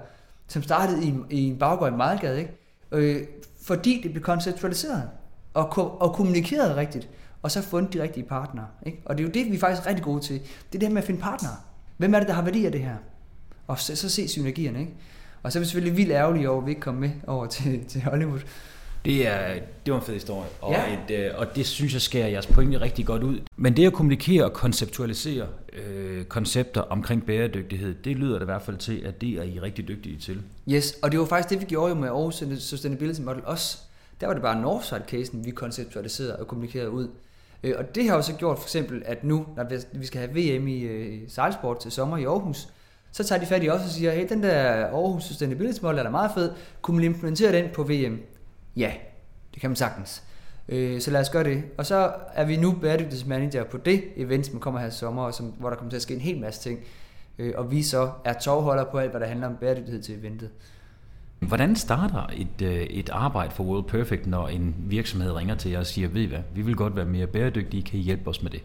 som 0.47 0.61
startede 0.63 1.03
i, 1.03 1.07
en- 1.07 1.25
i 1.29 1.43
en 1.49 1.57
baggård 1.57 1.93
i 1.93 1.95
Mejlgade, 1.95 2.39
ikke? 2.39 2.51
Øh, 2.91 3.21
fordi 3.63 3.99
det 4.03 4.11
blev 4.11 4.23
konceptualiseret 4.23 5.03
og, 5.53 5.69
ko- 5.69 5.97
og 5.99 6.13
kommunikeret 6.13 6.75
rigtigt, 6.75 7.09
og 7.41 7.51
så 7.51 7.61
fundet 7.61 7.93
de 7.93 8.01
rigtige 8.01 8.25
partnere. 8.25 8.65
Ikke? 8.85 9.01
Og 9.05 9.17
det 9.17 9.23
er 9.23 9.27
jo 9.27 9.31
det, 9.33 9.51
vi 9.51 9.55
er 9.55 9.59
faktisk 9.59 9.87
rigtig 9.87 10.03
gode 10.03 10.21
til. 10.21 10.35
Det 10.39 10.75
er 10.75 10.79
det 10.79 10.83
her 10.83 10.89
med 10.93 11.01
at 11.01 11.05
finde 11.07 11.21
partnere. 11.21 11.53
Hvem 11.97 12.13
er 12.13 12.19
det, 12.19 12.27
der 12.27 12.33
har 12.33 12.41
værdi 12.41 12.65
af 12.65 12.71
det 12.71 12.81
her? 12.81 12.95
Og 13.67 13.79
så, 13.79 13.95
så 13.95 14.09
se 14.09 14.27
synergierne. 14.27 14.79
Ikke? 14.79 14.91
Og 15.43 15.51
så 15.51 15.59
er 15.59 15.61
vi 15.61 15.65
selvfølgelig 15.65 15.97
vildt 15.97 16.11
ærgerlige 16.11 16.49
over, 16.49 16.61
at 16.61 16.65
vi 16.65 16.71
ikke 16.71 16.81
kom 16.81 16.95
med 16.95 17.09
over 17.27 17.45
til, 17.45 17.83
til 17.89 18.01
Hollywood. 18.01 18.39
Det, 19.05 19.27
er, 19.27 19.53
det 19.85 19.93
var 19.93 19.99
en 19.99 20.05
fed 20.05 20.13
historie, 20.13 20.49
og, 20.61 20.71
Ja. 20.73 20.93
et, 20.93 21.25
øh, 21.25 21.31
og 21.39 21.55
det 21.55 21.65
synes 21.65 21.93
jeg 21.93 22.01
skærer 22.01 22.27
jeres 22.27 22.47
pointe 22.47 22.81
rigtig 22.81 23.05
godt 23.05 23.23
ud. 23.23 23.39
Men 23.57 23.75
det 23.77 23.87
at 23.87 23.93
kommunikere 23.93 24.45
og 24.45 24.53
konceptualisere 24.53 25.47
øh, 25.73 26.25
koncepter 26.25 26.81
omkring 26.81 27.25
bæredygtighed, 27.25 27.95
det 28.03 28.15
lyder 28.15 28.33
det 28.33 28.41
i 28.41 28.45
hvert 28.45 28.61
fald 28.61 28.77
til, 28.77 29.01
at 29.05 29.21
det 29.21 29.29
er 29.29 29.43
I 29.43 29.59
rigtig 29.59 29.87
dygtige 29.87 30.17
til. 30.19 30.41
Yes, 30.71 30.91
og 31.01 31.11
det 31.11 31.19
var 31.19 31.25
faktisk 31.25 31.49
det, 31.49 31.59
vi 31.61 31.65
gjorde 31.65 31.89
jo 31.89 31.95
med 31.99 32.07
Aarhus 32.07 32.43
Sustainability 32.59 33.21
Model 33.21 33.41
også. 33.45 33.77
Der 34.21 34.27
var 34.27 34.33
det 34.33 34.41
bare 34.43 34.61
Northside-casen, 34.61 35.45
vi 35.45 35.51
konceptualiserede 35.51 36.35
og 36.35 36.47
kommunikerede 36.47 36.89
ud. 36.89 37.07
Øh, 37.63 37.73
Og 37.77 37.95
det 37.95 38.09
har 38.09 38.15
jo 38.15 38.21
så 38.21 38.33
gjort 38.33 38.57
for 38.57 38.65
eksempel, 38.65 39.01
at 39.05 39.23
nu, 39.23 39.45
når 39.57 39.63
vi- 39.69 39.99
vi 39.99 40.05
skal 40.05 40.21
have 40.21 40.31
VM 40.59 40.67
i 40.67 40.81
øh, 40.81 41.19
sejlsport 41.27 41.79
til 41.79 41.91
sommer 41.91 42.17
i 42.17 42.23
Aarhus, 42.23 42.67
så 43.17 43.23
tager 43.23 43.39
de 43.39 43.45
fat 43.45 43.63
i 43.63 43.69
os 43.69 43.81
og 43.81 43.89
siger, 43.89 44.11
hey, 44.11 44.29
den 44.29 44.43
der 44.43 44.85
Aarhus 44.85 45.23
Sustainability 45.23 45.79
Model 45.81 45.97
er 45.99 46.03
da 46.03 46.09
meget 46.09 46.31
fed. 46.35 46.51
Kunne 46.81 46.97
man 46.97 47.03
implementere 47.05 47.51
den 47.51 47.65
på 47.73 47.83
VM? 47.83 48.19
Ja, 48.75 48.91
det 49.53 49.61
kan 49.61 49.69
man 49.69 49.75
sagtens. 49.75 50.23
Øh, 50.69 51.01
Så 51.01 51.11
lad 51.11 51.21
os 51.21 51.29
gøre 51.29 51.43
det. 51.43 51.63
Og 51.77 51.85
så 51.85 52.11
er 52.33 52.45
vi 52.45 52.55
nu 52.55 52.71
bæredygtighedsmanager 52.71 53.63
på 53.63 53.77
det 53.77 54.03
event, 54.15 54.45
som 54.45 54.59
kommer 54.59 54.79
her 54.79 54.87
i 54.87 54.91
sommer, 54.91 55.23
og 55.23 55.33
som, 55.33 55.45
hvor 55.45 55.69
der 55.69 55.75
kommer 55.77 55.89
til 55.89 55.95
at 55.95 56.01
ske 56.01 56.13
en 56.13 56.19
hel 56.21 56.39
masse 56.39 56.61
ting. 56.61 56.79
Øh, 57.39 57.53
Og 57.57 57.71
vi 57.71 57.83
så 57.83 58.09
er 58.25 58.33
tovholder 58.33 58.83
på 58.83 58.97
alt, 58.97 59.11
hvad 59.11 59.21
der 59.21 59.27
handler 59.27 59.47
om 59.47 59.55
bæredygtighed 59.55 60.01
til 60.03 60.19
eventet. 60.19 60.49
Hvordan 61.39 61.75
starter 61.75 62.27
et, 62.37 62.61
øh, 62.61 62.81
et 62.81 63.09
arbejde 63.09 63.51
for 63.51 63.63
World 63.63 63.85
Perfect, 63.85 64.27
når 64.27 64.47
en 64.47 64.75
virksomhed 64.79 65.31
ringer 65.31 65.55
til 65.55 65.71
jer 65.71 65.79
og 65.79 65.85
siger, 65.85 66.07
ved 66.07 66.21
I 66.21 66.25
hvad, 66.25 66.39
vi 66.55 66.61
vil 66.61 66.75
godt 66.75 66.95
være 66.95 67.05
mere 67.05 67.27
bæredygtige, 67.27 67.83
kan 67.83 67.99
I 67.99 68.01
hjælpe 68.01 68.29
os 68.29 68.43
med 68.43 68.51
det? 68.51 68.61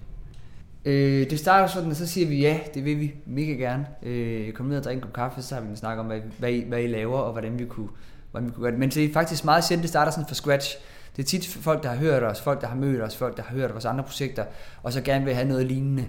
Øh, 0.85 1.31
det 1.31 1.39
starter 1.39 1.67
sådan, 1.67 1.91
og 1.91 1.97
så 1.97 2.07
siger 2.07 2.27
vi 2.27 2.41
ja, 2.41 2.59
det 2.75 2.85
vil 2.85 3.01
vi 3.01 3.15
mega 3.27 3.53
gerne. 3.53 3.87
Øh, 4.03 4.53
kom 4.53 4.67
ned 4.67 4.77
og 4.77 4.85
drikke 4.85 4.99
en 4.99 5.03
kop 5.03 5.13
kaffe, 5.13 5.43
så 5.43 5.55
har 5.55 5.63
vi 5.63 5.69
en 5.69 5.77
snak 5.77 5.99
om, 5.99 6.07
hvad, 6.07 6.21
hvad, 6.39 6.51
I, 6.51 6.69
hvad 6.69 6.83
I 6.83 6.87
laver, 6.87 7.19
og 7.19 7.33
hvordan 7.33 7.59
vi, 7.59 7.65
kunne, 7.65 7.89
hvordan 8.31 8.49
vi 8.49 8.53
kunne 8.53 8.63
gøre 8.63 8.71
det. 8.71 8.81
Men 8.81 8.91
det 8.91 9.05
er 9.05 9.13
faktisk 9.13 9.45
meget 9.45 9.65
sjældent, 9.65 9.83
det 9.83 9.91
starter 9.91 10.13
sådan 10.13 10.29
fra 10.29 10.35
scratch. 10.35 10.77
Det 11.17 11.23
er 11.23 11.27
tit 11.27 11.47
folk, 11.47 11.83
der 11.83 11.89
har 11.89 11.97
hørt 11.97 12.23
os, 12.23 12.41
folk, 12.41 12.61
der 12.61 12.67
har 12.67 12.77
mødt 12.77 13.03
os, 13.03 13.17
folk, 13.17 13.37
der 13.37 13.43
har 13.43 13.55
hørt 13.55 13.73
vores 13.73 13.85
andre 13.85 14.05
projekter, 14.05 14.45
og 14.83 14.93
så 14.93 15.01
gerne 15.01 15.25
vil 15.25 15.35
have 15.35 15.49
noget 15.49 15.67
lignende. 15.67 16.05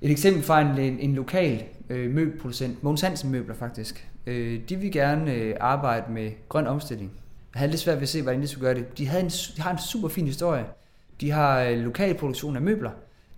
Et 0.00 0.10
eksempel 0.10 0.42
fra 0.42 0.60
en, 0.60 0.78
en, 0.78 0.98
en 0.98 1.14
lokal 1.14 1.64
øh, 1.90 2.10
møbelproducent, 2.10 2.82
Mogens 2.82 3.00
Hansen 3.00 3.30
Møbler 3.30 3.54
faktisk. 3.54 4.08
Øh, 4.26 4.60
de 4.68 4.76
vil 4.76 4.92
gerne 4.92 5.34
øh, 5.34 5.56
arbejde 5.60 6.12
med 6.12 6.30
grøn 6.48 6.66
omstilling. 6.66 7.10
Jeg 7.54 7.58
havde 7.58 7.70
lidt 7.70 7.80
svært 7.80 7.96
ved 7.96 8.02
at 8.02 8.08
se, 8.08 8.22
hvordan 8.22 8.42
de 8.42 8.46
skulle 8.46 8.66
gøre 8.66 8.74
det. 8.74 8.98
De, 8.98 9.06
havde 9.06 9.24
en, 9.24 9.30
de 9.56 9.62
har 9.62 9.70
en 9.72 9.78
super 9.78 10.08
fin 10.08 10.26
historie. 10.26 10.64
De 11.20 11.30
har 11.30 11.60
øh, 11.60 11.78
lokal 11.78 12.14
produktion 12.14 12.56
af 12.56 12.62
møbler. 12.62 12.90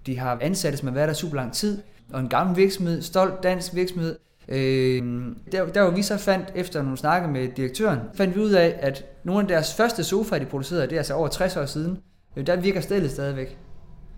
De 0.06 0.18
har 0.18 0.38
ansatte, 0.40 0.78
som 0.78 0.88
har 0.88 0.94
været 0.94 1.08
der 1.08 1.14
super 1.14 1.36
lang 1.36 1.52
tid. 1.52 1.82
Og 2.12 2.20
en 2.20 2.28
gammel 2.28 2.56
virksomhed, 2.56 3.02
stolt 3.02 3.42
dansk 3.42 3.74
virksomhed. 3.74 4.16
Øh, 4.48 5.02
der, 5.52 5.66
der 5.66 5.82
hvor 5.82 5.90
vi 5.96 6.02
så 6.02 6.16
fandt, 6.16 6.52
efter 6.54 6.82
nogle 6.82 6.96
snakke 6.96 7.28
med 7.28 7.48
direktøren, 7.48 7.98
fandt 8.14 8.34
vi 8.34 8.40
ud 8.40 8.50
af, 8.50 8.78
at 8.80 9.04
nogle 9.24 9.42
af 9.42 9.48
deres 9.48 9.74
første 9.74 10.04
sofaer, 10.04 10.38
de 10.38 10.46
producerede, 10.46 10.86
det 10.86 10.92
er 10.92 10.98
altså 10.98 11.14
over 11.14 11.28
60 11.28 11.56
år 11.56 11.66
siden. 11.66 11.98
Øh, 12.36 12.46
der 12.46 12.56
virker 12.56 12.80
stedet 12.80 13.10
stadigvæk 13.10 13.58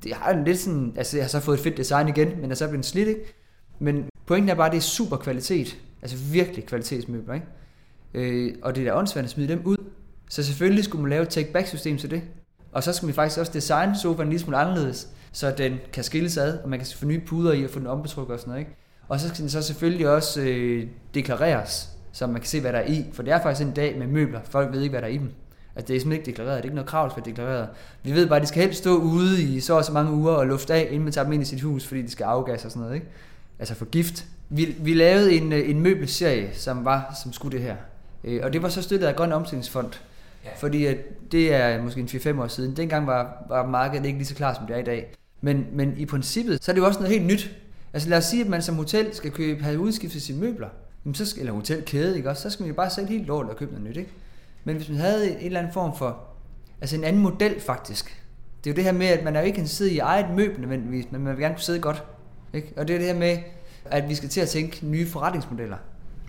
det 0.05 0.15
har 0.15 0.33
en 0.33 0.45
lidt 0.45 0.59
sådan, 0.59 0.93
altså 0.97 1.17
jeg 1.17 1.25
har 1.25 1.29
så 1.29 1.41
fået 1.41 1.57
et 1.57 1.63
fedt 1.63 1.77
design 1.77 2.09
igen, 2.09 2.41
men 2.41 2.51
er 2.51 2.55
så 2.55 2.69
blevet 2.69 2.87
slidt, 2.87 3.09
ikke? 3.09 3.35
Men 3.79 4.05
pointen 4.27 4.49
er 4.49 4.55
bare, 4.55 4.67
at 4.67 4.73
det 4.73 4.79
er 4.79 4.83
super 4.83 5.17
kvalitet. 5.17 5.79
Altså 6.03 6.17
virkelig 6.17 6.67
kvalitetsmøbler, 6.67 7.35
ikke? 7.35 7.47
Øh, 8.15 8.55
og 8.63 8.77
det 8.77 8.81
er 8.87 8.91
da 8.93 8.99
åndssvagt 8.99 9.25
at 9.25 9.31
smide 9.31 9.49
dem 9.49 9.63
ud. 9.65 9.77
Så 10.31 10.43
selvfølgelig 10.43 10.85
skulle 10.85 11.03
man 11.03 11.11
lave 11.11 11.23
et 11.23 11.29
take-back-system 11.29 11.99
til 11.99 12.11
det. 12.11 12.23
Og 12.73 12.83
så 12.83 12.93
skal 12.93 13.09
vi 13.09 13.13
faktisk 13.13 13.41
også 13.41 13.53
designe 13.53 13.99
sofaen 13.99 14.33
en 14.33 14.39
smule 14.39 14.57
anderledes, 14.57 15.09
så 15.37 15.51
den 15.59 15.79
kan 15.93 16.05
skilles 16.05 16.37
ad, 16.37 16.59
og 16.59 16.69
man 16.69 16.79
kan 16.79 16.89
få 16.97 17.07
nye 17.07 17.21
puder 17.21 17.53
i 17.53 17.65
og 17.65 17.71
få 17.71 17.79
den 17.79 17.87
ombetrykket 17.87 18.35
og 18.35 18.41
sådan 18.41 18.51
noget, 18.51 18.61
ikke? 18.61 18.77
Og 19.09 19.21
så 19.21 19.29
skal 19.29 19.41
den 19.41 19.51
så 19.51 19.63
selvfølgelig 19.63 20.09
også 20.09 20.41
øh, 20.41 20.87
deklareres, 21.15 21.89
så 22.13 22.27
man 22.27 22.41
kan 22.41 22.45
se, 22.45 22.61
hvad 22.61 22.73
der 22.73 22.79
er 22.79 22.87
i. 22.87 23.07
For 23.13 23.23
det 23.23 23.33
er 23.33 23.43
faktisk 23.43 23.67
en 23.67 23.73
dag 23.75 23.99
med 23.99 24.07
møbler. 24.07 24.41
Folk 24.45 24.73
ved 24.73 24.81
ikke, 24.83 24.93
hvad 24.93 25.01
der 25.01 25.09
er 25.09 25.13
i 25.13 25.17
dem. 25.17 25.31
Altså, 25.77 25.89
det 25.89 25.97
er 25.97 26.01
simpelthen 26.01 26.13
ikke 26.13 26.27
deklareret. 26.31 26.57
Det 26.57 26.61
er 26.61 26.65
ikke 26.65 26.75
noget 26.75 26.89
krav, 26.89 27.05
der 27.05 27.11
skal 27.11 27.23
være 27.25 27.31
deklareret. 27.31 27.69
Vi 28.03 28.13
ved 28.13 28.27
bare, 28.27 28.37
at 28.37 28.43
de 28.43 28.47
skal 28.47 28.63
helst 28.63 28.79
stå 28.79 28.97
ude 28.97 29.43
i 29.43 29.61
så 29.61 29.75
og 29.77 29.85
så 29.85 29.93
mange 29.93 30.13
uger 30.13 30.33
og 30.33 30.47
lufte 30.47 30.75
af, 30.75 30.87
inden 30.91 31.03
man 31.03 31.13
tager 31.13 31.25
dem 31.25 31.33
ind 31.33 31.43
i 31.43 31.47
sit 31.47 31.61
hus, 31.61 31.87
fordi 31.87 32.03
de 32.03 32.11
skal 32.11 32.25
afgasse 32.25 32.67
og 32.67 32.71
sådan 32.71 32.83
noget, 32.83 32.95
ikke? 32.95 33.07
Altså 33.59 33.75
for 33.75 33.85
gift. 33.85 34.25
Vi, 34.49 34.77
vi 34.79 34.95
lavede 34.95 35.35
en, 35.35 35.53
øh, 35.53 35.71
en 35.71 35.81
møbelserie, 35.81 36.51
som 36.53 36.85
var, 36.85 37.19
som 37.23 37.33
skulle 37.33 37.59
det 37.59 37.67
her. 37.67 37.77
Øh, 38.25 38.41
Og 38.45 38.53
det 38.53 38.63
var 38.63 38.69
så 38.69 38.83
støttet 38.83 39.07
af 39.07 39.17
Grøn 39.17 39.33
Omstillingsfond. 39.33 39.93
Ja. 40.45 40.51
Fordi 40.57 40.87
at 40.87 40.97
det 41.33 41.55
er 41.55 41.83
måske 41.83 42.01
en 42.01 42.07
4-5 42.07 42.41
år 42.43 42.47
siden. 42.47 42.77
Dengang 42.77 43.07
var, 43.07 43.45
var 43.49 43.67
markedet 43.67 44.07
ikke 44.07 44.19
lige 44.19 44.29
så 44.29 44.35
klar, 44.35 44.55
som 44.55 44.67
det 44.67 44.77
er 44.77 44.81
i 44.81 44.85
dag. 44.85 45.13
Men, 45.41 45.67
men 45.73 45.95
i 45.97 46.07
princippet, 46.07 46.65
så 46.65 46.73
er 46.73 46.75
det 46.75 46.81
jo 46.81 46.87
også 46.87 47.01
noget 47.01 47.13
helt 47.13 47.27
nyt. 47.27 47.57
Altså 47.93 48.09
lad 48.09 48.19
os 48.19 48.25
sige, 48.25 48.43
at 48.43 48.49
man 48.49 48.63
som 48.63 48.75
hotel 48.75 49.15
skal 49.15 49.31
købe, 49.31 49.63
have 49.63 49.79
udskiftet 49.79 50.23
sine 50.23 50.41
møbler. 50.41 50.69
Jamen, 51.05 51.15
så 51.15 51.27
skal, 51.27 51.41
eller 51.41 51.53
hotelkæde, 51.53 52.17
ikke 52.17 52.31
også? 52.31 52.43
Så 52.43 52.51
skal 52.51 52.63
man 52.63 52.69
jo 52.69 52.75
bare 52.75 52.91
sælge 52.91 53.09
helt 53.09 53.27
lort 53.27 53.47
og 53.47 53.57
købe 53.57 53.73
noget 53.73 53.89
nyt, 53.89 53.97
ikke? 53.97 54.11
Men 54.65 54.77
hvis 54.77 54.89
man 54.89 54.99
havde 54.99 55.31
en 55.31 55.47
eller 55.47 55.59
anden 55.61 55.73
form 55.73 55.97
for, 55.99 56.25
altså 56.81 56.97
en 56.97 57.05
anden 57.05 57.23
model 57.23 57.61
faktisk, 57.61 58.23
Det 58.65 58.71
er 58.71 58.75
jo 58.75 58.77
det 58.77 58.85
her 58.85 58.93
med, 58.93 59.07
at 59.07 59.25
man 59.25 59.37
er 59.37 59.41
jo 59.41 59.47
ikke 59.47 59.57
kan 59.57 59.67
sidde 59.67 59.93
i 59.93 59.99
eget 59.99 60.27
møbel 60.37 60.61
nødvendigvis, 60.61 61.07
men 61.11 61.25
man 61.25 61.33
vil 61.37 61.43
gerne 61.43 61.55
kunne 61.55 61.63
sidde 61.63 61.81
godt. 61.81 62.05
Ikke? 62.53 62.73
Og 62.77 62.89
det 62.89 62.95
er 62.95 62.99
det 62.99 63.07
her 63.07 63.15
med, 63.15 63.39
at 63.85 64.09
vi 64.09 64.15
skal 64.15 64.29
til 64.29 64.41
at 64.41 64.49
tænke 64.49 64.87
nye 64.87 65.07
forretningsmodeller. 65.07 65.77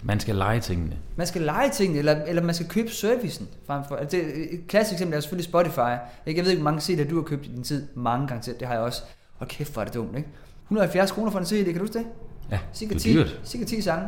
Man 0.03 0.19
skal 0.19 0.35
lege 0.35 0.59
tingene. 0.59 0.97
Man 1.15 1.27
skal 1.27 1.41
lege 1.41 1.69
tingene, 1.69 1.99
eller, 1.99 2.15
eller 2.25 2.43
man 2.43 2.55
skal 2.55 2.67
købe 2.67 2.89
servicen. 2.91 3.47
Frem 3.67 3.83
for, 3.87 3.95
altså 3.95 4.17
det, 4.17 4.53
et 4.53 4.67
klassisk 4.67 4.93
eksempel 4.93 5.17
er 5.17 5.21
selvfølgelig 5.21 5.45
Spotify. 5.45 5.91
Ikke? 6.25 6.37
Jeg 6.37 6.45
ved 6.45 6.51
ikke, 6.51 6.61
hvor 6.63 6.71
mange 6.71 6.81
CD'er 6.81 7.09
du 7.09 7.15
har 7.15 7.23
købt 7.23 7.45
i 7.45 7.49
din 7.51 7.63
tid. 7.63 7.87
Mange 7.95 8.27
gange 8.27 8.41
til. 8.41 8.53
Det 8.59 8.67
har 8.67 8.73
jeg 8.73 8.83
også. 8.83 9.01
Hold 9.37 9.49
kæft, 9.49 9.73
hvor 9.73 9.81
er 9.81 9.85
det 9.85 9.93
dumt, 9.93 10.17
ikke? 10.17 10.29
170 10.63 11.11
kroner 11.11 11.31
for 11.31 11.39
en 11.39 11.45
CD, 11.45 11.65
kan 11.65 11.73
du 11.73 11.79
huske 11.79 11.93
det? 11.99 12.05
Ja, 12.51 12.59
Cirka 12.73 12.93
det 12.93 12.99
er 12.99 13.03
10, 13.03 13.13
dyrt. 13.13 13.41
cirka 13.45 13.65
10 13.65 13.81
sange. 13.81 14.07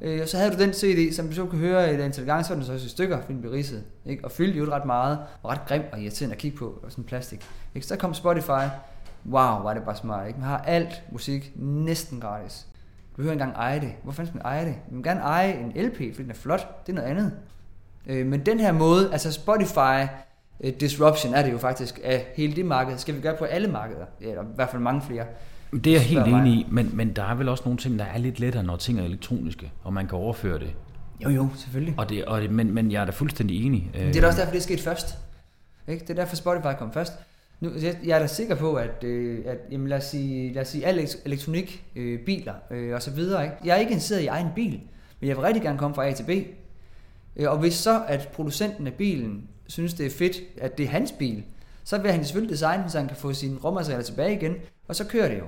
Øh, 0.00 0.20
og 0.22 0.28
så 0.28 0.36
havde 0.38 0.50
du 0.50 0.58
den 0.58 0.72
CD, 0.72 1.14
som 1.14 1.28
du 1.28 1.34
så 1.34 1.46
kunne 1.46 1.60
høre 1.60 1.94
et 1.94 2.00
antal 2.00 2.24
gange, 2.26 2.44
så 2.44 2.48
var 2.50 2.54
den 2.54 2.64
så 2.66 2.72
også 2.72 2.86
i 2.86 2.88
stykker, 2.88 3.20
fordi 3.20 3.32
den 3.32 3.40
blev 3.40 3.52
ridset. 3.52 3.84
Ikke? 4.06 4.24
Og 4.24 4.30
fyldte 4.32 4.58
jo 4.58 4.64
ret 4.72 4.84
meget, 4.84 5.18
og 5.42 5.50
ret 5.50 5.60
grim 5.68 5.82
og 5.92 6.00
irriterende 6.00 6.34
at 6.34 6.40
kigge 6.40 6.56
på, 6.58 6.80
og 6.82 6.90
sådan 6.90 7.04
plastik. 7.04 7.46
Ikke? 7.74 7.86
Så 7.86 7.96
kom 7.96 8.14
Spotify. 8.14 8.64
Wow, 9.26 9.62
var 9.62 9.74
det 9.74 9.82
bare 9.82 9.96
smart. 9.96 10.26
Ikke? 10.28 10.38
Man 10.40 10.48
har 10.48 10.58
alt 10.58 11.02
musik 11.12 11.52
næsten 11.56 12.20
gratis. 12.20 12.66
Behøver 13.18 13.32
ikke 13.32 13.42
engang 13.42 13.58
eje 13.58 13.80
det. 13.80 13.92
Hvorfor 14.02 14.16
fanden 14.16 14.32
skal 14.32 14.40
man 14.44 14.52
eje 14.52 14.66
det? 14.66 14.74
Man 14.90 14.96
vil 14.96 15.04
gerne 15.04 15.20
eje 15.20 15.52
en 15.52 15.86
LP, 15.86 15.96
fordi 15.96 16.22
den 16.22 16.30
er 16.30 16.34
flot. 16.34 16.86
Det 16.86 16.92
er 16.92 16.96
noget 16.96 17.08
andet. 17.08 17.32
Øh, 18.06 18.26
men 18.26 18.46
den 18.46 18.60
her 18.60 18.72
måde, 18.72 19.12
altså 19.12 19.32
Spotify 19.32 20.10
øh, 20.64 20.72
disruption 20.80 21.34
er 21.34 21.42
det 21.42 21.52
jo 21.52 21.58
faktisk 21.58 22.00
af 22.04 22.26
hele 22.36 22.56
det 22.56 22.66
marked, 22.66 22.98
skal 22.98 23.14
vi 23.14 23.20
gøre 23.20 23.36
på 23.36 23.44
alle 23.44 23.68
markeder, 23.68 24.04
eller 24.20 24.42
i 24.42 24.46
hvert 24.54 24.70
fald 24.70 24.82
mange 24.82 25.02
flere. 25.02 25.24
Det 25.72 25.86
er 25.86 25.92
jeg 25.92 26.00
helt 26.00 26.26
enig 26.26 26.52
i, 26.52 26.66
men, 26.70 26.90
men 26.96 27.16
der 27.16 27.22
er 27.22 27.34
vel 27.34 27.48
også 27.48 27.62
nogle 27.64 27.78
ting, 27.78 27.98
der 27.98 28.04
er 28.04 28.18
lidt 28.18 28.40
lettere, 28.40 28.62
når 28.62 28.76
ting 28.76 29.00
er 29.00 29.04
elektroniske, 29.04 29.72
og 29.84 29.92
man 29.92 30.06
kan 30.06 30.18
overføre 30.18 30.58
det. 30.58 30.70
Jo 31.24 31.28
jo, 31.30 31.48
selvfølgelig. 31.56 31.94
Og 31.98 32.08
det, 32.08 32.24
og 32.24 32.40
det 32.40 32.50
men, 32.50 32.74
men 32.74 32.92
jeg 32.92 33.00
er 33.00 33.04
da 33.04 33.10
fuldstændig 33.10 33.66
enig. 33.66 33.90
Det 33.94 34.16
er 34.16 34.20
da 34.20 34.26
også 34.26 34.38
derfor, 34.38 34.52
det 34.52 34.58
er 34.58 34.62
sket 34.62 34.80
først. 34.80 35.18
Ikke? 35.88 36.02
Det 36.02 36.10
er 36.10 36.14
derfor, 36.14 36.36
Spotify 36.36 36.78
kom 36.78 36.92
først. 36.92 37.12
Nu, 37.60 37.70
jeg, 37.82 37.98
jeg 38.04 38.14
er 38.14 38.18
da 38.18 38.26
sikker 38.26 38.54
på, 38.54 38.74
at, 38.74 39.04
øh, 39.04 39.38
at 39.46 39.58
jamen, 39.70 39.88
lad 39.88 39.98
os 39.98 40.04
sige, 40.04 40.52
lad 40.52 40.62
os 40.62 40.68
sige 40.68 40.86
al 40.86 40.98
elekt- 40.98 41.22
elektronik, 41.24 41.84
øh, 41.96 42.20
biler 42.20 42.54
øh, 42.70 42.94
og 42.94 43.02
så 43.02 43.10
videre. 43.10 43.44
Ikke? 43.44 43.56
Jeg 43.64 43.74
er 43.76 43.80
ikke 43.80 43.90
interesseret 43.92 44.20
i 44.22 44.26
egen 44.26 44.48
bil, 44.54 44.80
men 45.20 45.28
jeg 45.28 45.36
vil 45.36 45.44
rigtig 45.44 45.62
gerne 45.62 45.78
komme 45.78 45.94
fra 45.94 46.06
A 46.08 46.12
til 46.12 46.24
B. 46.24 46.30
Øh, 47.36 47.50
og 47.50 47.58
hvis 47.58 47.74
så, 47.74 48.02
at 48.08 48.28
producenten 48.32 48.86
af 48.86 48.94
bilen 48.94 49.48
synes, 49.66 49.94
det 49.94 50.06
er 50.06 50.10
fedt, 50.10 50.36
at 50.60 50.78
det 50.78 50.84
er 50.84 50.90
hans 50.90 51.12
bil, 51.12 51.44
så 51.84 51.98
vil 51.98 52.12
han 52.12 52.24
selvfølgelig 52.24 52.52
designe 52.52 52.82
den, 52.82 52.90
så 52.90 52.98
han 52.98 53.08
kan 53.08 53.16
få 53.16 53.32
sine 53.32 53.58
råmaterialer 53.64 54.02
tilbage 54.04 54.34
igen, 54.34 54.54
og 54.88 54.96
så 54.96 55.04
kører 55.04 55.28
det 55.28 55.38
jo. 55.38 55.44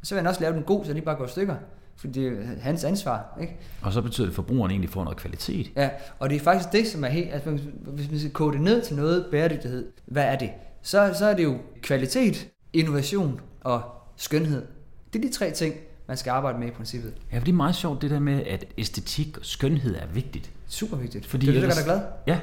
Og 0.00 0.06
så 0.06 0.14
vil 0.14 0.20
han 0.20 0.26
også 0.28 0.40
lave 0.40 0.54
den 0.54 0.62
god, 0.62 0.84
så 0.84 0.88
den 0.88 0.96
ikke 0.96 1.06
bare 1.06 1.16
går 1.16 1.24
i 1.24 1.28
stykker. 1.28 1.54
For 1.96 2.06
det 2.06 2.26
er 2.26 2.60
hans 2.60 2.84
ansvar, 2.84 3.38
ikke? 3.40 3.56
Og 3.82 3.92
så 3.92 4.02
betyder 4.02 4.26
det, 4.26 4.30
at 4.30 4.34
forbrugeren 4.34 4.70
egentlig 4.70 4.90
får 4.90 5.04
noget 5.04 5.18
kvalitet. 5.18 5.70
Ja, 5.76 5.90
og 6.18 6.30
det 6.30 6.36
er 6.36 6.40
faktisk 6.40 6.72
det, 6.72 6.86
som 6.86 7.04
er 7.04 7.08
helt... 7.08 7.32
Altså, 7.32 7.50
hvis 7.86 8.10
man 8.10 8.18
skal 8.18 8.32
kode 8.32 8.52
det 8.52 8.60
ned 8.60 8.82
til 8.82 8.96
noget 8.96 9.26
bæredygtighed, 9.30 9.92
hvad 10.06 10.24
er 10.24 10.36
det? 10.36 10.50
Så, 10.82 11.14
så 11.18 11.26
er 11.26 11.36
det 11.36 11.44
jo 11.44 11.58
kvalitet, 11.82 12.48
innovation 12.72 13.40
og 13.60 13.82
skønhed. 14.16 14.66
Det 15.12 15.24
er 15.24 15.28
de 15.28 15.32
tre 15.32 15.50
ting, 15.50 15.74
man 16.08 16.16
skal 16.16 16.30
arbejde 16.30 16.58
med 16.58 16.68
i 16.68 16.70
princippet. 16.70 17.14
Ja, 17.32 17.38
for 17.38 17.44
det 17.44 17.52
er 17.52 17.56
meget 17.56 17.74
sjovt 17.74 18.02
det 18.02 18.10
der 18.10 18.18
med, 18.18 18.42
at 18.46 18.64
æstetik 18.78 19.38
og 19.38 19.44
skønhed 19.44 19.94
er 19.94 20.06
vigtigt. 20.14 20.50
Super 20.66 20.96
vigtigt. 20.96 21.26
Fordi 21.26 21.46
det 21.46 21.56
er 21.56 21.60
det, 21.60 21.68
der 21.68 21.74
gør 21.74 21.74
dig 21.74 21.84
glad. 21.84 22.00
Ja, 22.26 22.40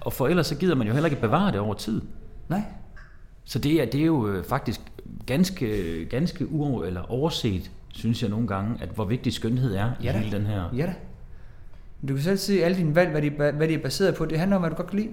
og 0.00 0.12
for 0.12 0.28
ellers 0.28 0.46
så 0.46 0.54
gider 0.54 0.74
man 0.74 0.86
jo 0.86 0.92
heller 0.92 1.10
ikke 1.10 1.20
bevare 1.20 1.52
det 1.52 1.60
over 1.60 1.74
tid. 1.74 2.02
Nej. 2.48 2.62
Så 3.44 3.58
det 3.58 3.82
er, 3.82 3.84
det 3.84 4.00
er 4.00 4.04
jo 4.04 4.28
øh, 4.28 4.44
faktisk 4.44 4.80
ganske, 5.26 6.06
ganske 6.10 6.52
uover, 6.52 6.84
eller 6.84 7.02
overset, 7.10 7.70
synes 7.88 8.22
jeg 8.22 8.30
nogle 8.30 8.48
gange, 8.48 8.82
at 8.82 8.88
hvor 8.88 9.04
vigtig 9.04 9.32
skønhed 9.32 9.74
er 9.74 9.90
Ja 10.02 10.14
i 10.14 10.18
hele 10.18 10.36
den 10.36 10.46
her. 10.46 10.64
Ja 10.76 10.86
da. 10.86 10.94
Du 12.08 12.14
kan 12.14 12.22
selv 12.22 12.38
se 12.38 12.64
alle 12.64 12.76
dine 12.76 12.94
valg, 12.94 13.10
hvad 13.10 13.22
de, 13.22 13.30
hvad 13.30 13.68
de 13.68 13.74
er 13.74 13.82
baseret 13.82 14.14
på. 14.14 14.24
Det 14.24 14.38
handler 14.38 14.56
om, 14.56 14.62
hvad 14.62 14.70
du 14.70 14.76
godt 14.76 14.90
kan 14.90 14.98
lide. 14.98 15.10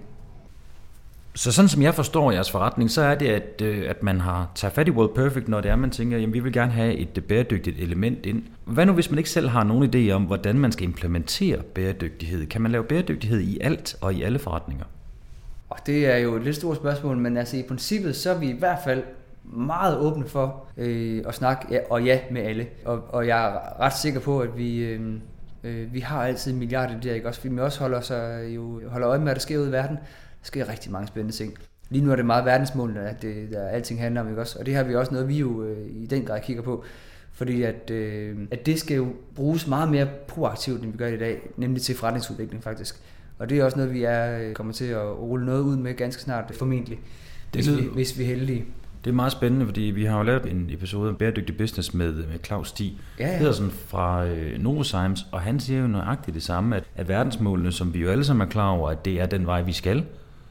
Så 1.35 1.51
sådan 1.51 1.69
som 1.69 1.81
jeg 1.81 1.95
forstår 1.95 2.31
jeres 2.31 2.51
forretning, 2.51 2.91
så 2.91 3.01
er 3.01 3.15
det, 3.15 3.27
at, 3.27 3.61
øh, 3.61 3.89
at 3.89 4.03
man 4.03 4.19
har 4.21 4.51
taget 4.55 4.73
fat 4.73 4.87
i 4.87 4.91
World 4.91 5.15
Perfect, 5.15 5.47
når 5.47 5.61
det 5.61 5.71
er, 5.71 5.75
man 5.75 5.89
tænker, 5.89 6.17
jamen 6.17 6.33
vi 6.33 6.39
vil 6.39 6.53
gerne 6.53 6.71
have 6.71 6.93
et 6.93 7.17
øh, 7.17 7.23
bæredygtigt 7.23 7.79
element 7.79 8.25
ind. 8.25 8.43
Hvad 8.65 8.85
nu, 8.85 8.93
hvis 8.93 9.09
man 9.09 9.17
ikke 9.17 9.29
selv 9.29 9.49
har 9.49 9.63
nogen 9.63 9.95
idé 9.95 10.11
om, 10.11 10.23
hvordan 10.23 10.59
man 10.59 10.71
skal 10.71 10.83
implementere 10.83 11.57
bæredygtighed? 11.57 12.45
Kan 12.45 12.61
man 12.61 12.71
lave 12.71 12.83
bæredygtighed 12.83 13.39
i 13.39 13.59
alt 13.61 13.95
og 14.01 14.13
i 14.13 14.23
alle 14.23 14.39
forretninger? 14.39 14.85
Og 15.69 15.77
det 15.85 16.07
er 16.07 16.17
jo 16.17 16.35
et 16.35 16.43
lidt 16.43 16.55
stort 16.55 16.77
spørgsmål, 16.77 17.17
men 17.17 17.37
altså 17.37 17.57
i 17.57 17.63
princippet, 17.67 18.15
så 18.15 18.31
er 18.31 18.37
vi 18.37 18.49
i 18.49 18.57
hvert 18.59 18.79
fald 18.83 19.03
meget 19.43 19.97
åbne 19.97 20.27
for 20.27 20.65
øh, 20.77 21.23
at 21.27 21.35
snakke 21.35 21.65
ja, 21.71 21.79
og 21.89 22.03
ja 22.03 22.19
med 22.31 22.41
alle. 22.41 22.67
Og, 22.85 23.03
og 23.09 23.27
jeg 23.27 23.45
er 23.45 23.79
ret 23.79 23.93
sikker 23.93 24.19
på, 24.19 24.39
at 24.39 24.57
vi, 24.57 24.77
øh, 24.77 25.13
øh, 25.63 25.93
vi 25.93 25.99
har 25.99 26.23
altid 26.23 26.53
milliarder 26.53 26.99
der, 26.99 27.13
ikke 27.13 27.27
også? 27.27 27.41
Fordi 27.41 27.53
vi 27.53 27.59
også 27.59 27.79
holder, 27.79 28.01
sig, 28.01 28.41
øh, 28.43 28.55
jo, 28.55 28.89
holder 28.89 29.09
øje 29.09 29.17
med, 29.17 29.25
hvad 29.25 29.35
der 29.35 29.41
sker 29.41 29.59
ude 29.59 29.69
i 29.69 29.71
verden. 29.71 29.97
Sker 30.43 30.69
rigtig 30.69 30.91
mange 30.91 31.07
spændende 31.07 31.35
ting. 31.37 31.53
Lige 31.89 32.05
nu 32.05 32.11
er 32.11 32.15
det 32.15 32.25
meget 32.25 32.45
verdensmålene, 32.45 32.99
at 33.09 33.21
det, 33.21 33.47
der 33.51 33.67
alting 33.67 33.99
handler 34.01 34.21
om, 34.21 34.29
ikke 34.29 34.41
også? 34.41 34.59
Og 34.59 34.65
det 34.65 34.75
har 34.75 34.83
vi 34.83 34.95
også 34.95 35.11
noget, 35.11 35.27
vi 35.27 35.37
jo 35.37 35.63
øh, 35.63 35.77
i 35.89 36.05
den 36.05 36.25
grad 36.25 36.41
kigger 36.43 36.63
på. 36.63 36.83
Fordi 37.33 37.63
at, 37.63 37.89
øh, 37.91 38.37
at 38.51 38.65
det 38.65 38.79
skal 38.79 38.95
jo 38.97 39.07
bruges 39.35 39.67
meget 39.67 39.89
mere 39.91 40.07
proaktivt, 40.27 40.83
end 40.83 40.91
vi 40.91 40.97
gør 40.97 41.07
i 41.07 41.17
dag, 41.17 41.41
nemlig 41.57 41.81
til 41.81 41.95
forretningsudvikling 41.95 42.63
faktisk. 42.63 42.95
Og 43.39 43.49
det 43.49 43.59
er 43.59 43.63
også 43.65 43.77
noget, 43.77 43.93
vi 43.93 44.03
er 44.03 44.39
øh, 44.39 44.53
kommer 44.53 44.73
til 44.73 44.85
at 44.85 45.17
rulle 45.19 45.45
noget 45.45 45.61
ud 45.61 45.77
med 45.77 45.93
ganske 45.93 46.21
snart, 46.21 46.51
formentlig, 46.55 46.99
hvis, 47.51 47.67
lyder- 47.67 47.81
vi, 47.81 47.87
hvis 47.93 48.17
vi 48.17 48.23
er 48.23 48.27
heldige. 48.27 48.65
Det 49.03 49.09
er 49.09 49.15
meget 49.15 49.31
spændende, 49.31 49.65
fordi 49.65 49.81
vi 49.81 50.05
har 50.05 50.17
jo 50.17 50.23
lavet 50.23 50.45
en 50.51 50.69
episode 50.69 51.09
om 51.09 51.15
bæredygtig 51.15 51.57
business 51.57 51.93
med, 51.93 52.13
med 52.13 52.39
Claus 52.45 52.67
Stig 52.69 52.97
Ja, 53.19 53.31
ja. 53.31 53.37
Pedersen 53.37 53.71
fra 53.71 54.25
øh, 54.25 54.59
Novozymes, 54.59 55.25
og 55.31 55.41
han 55.41 55.59
siger 55.59 55.81
jo 55.81 55.87
nøjagtigt 55.87 56.35
det 56.35 56.43
samme, 56.43 56.75
at, 56.75 56.83
at 56.95 57.07
verdensmålene, 57.07 57.71
som 57.71 57.93
vi 57.93 57.99
jo 57.99 58.09
alle 58.09 58.23
sammen 58.23 58.47
er 58.47 58.51
klar 58.51 58.69
over, 58.69 58.89
at 58.89 59.05
det 59.05 59.21
er 59.21 59.25
den 59.25 59.45
vej, 59.45 59.61
vi 59.61 59.73
skal, 59.73 60.05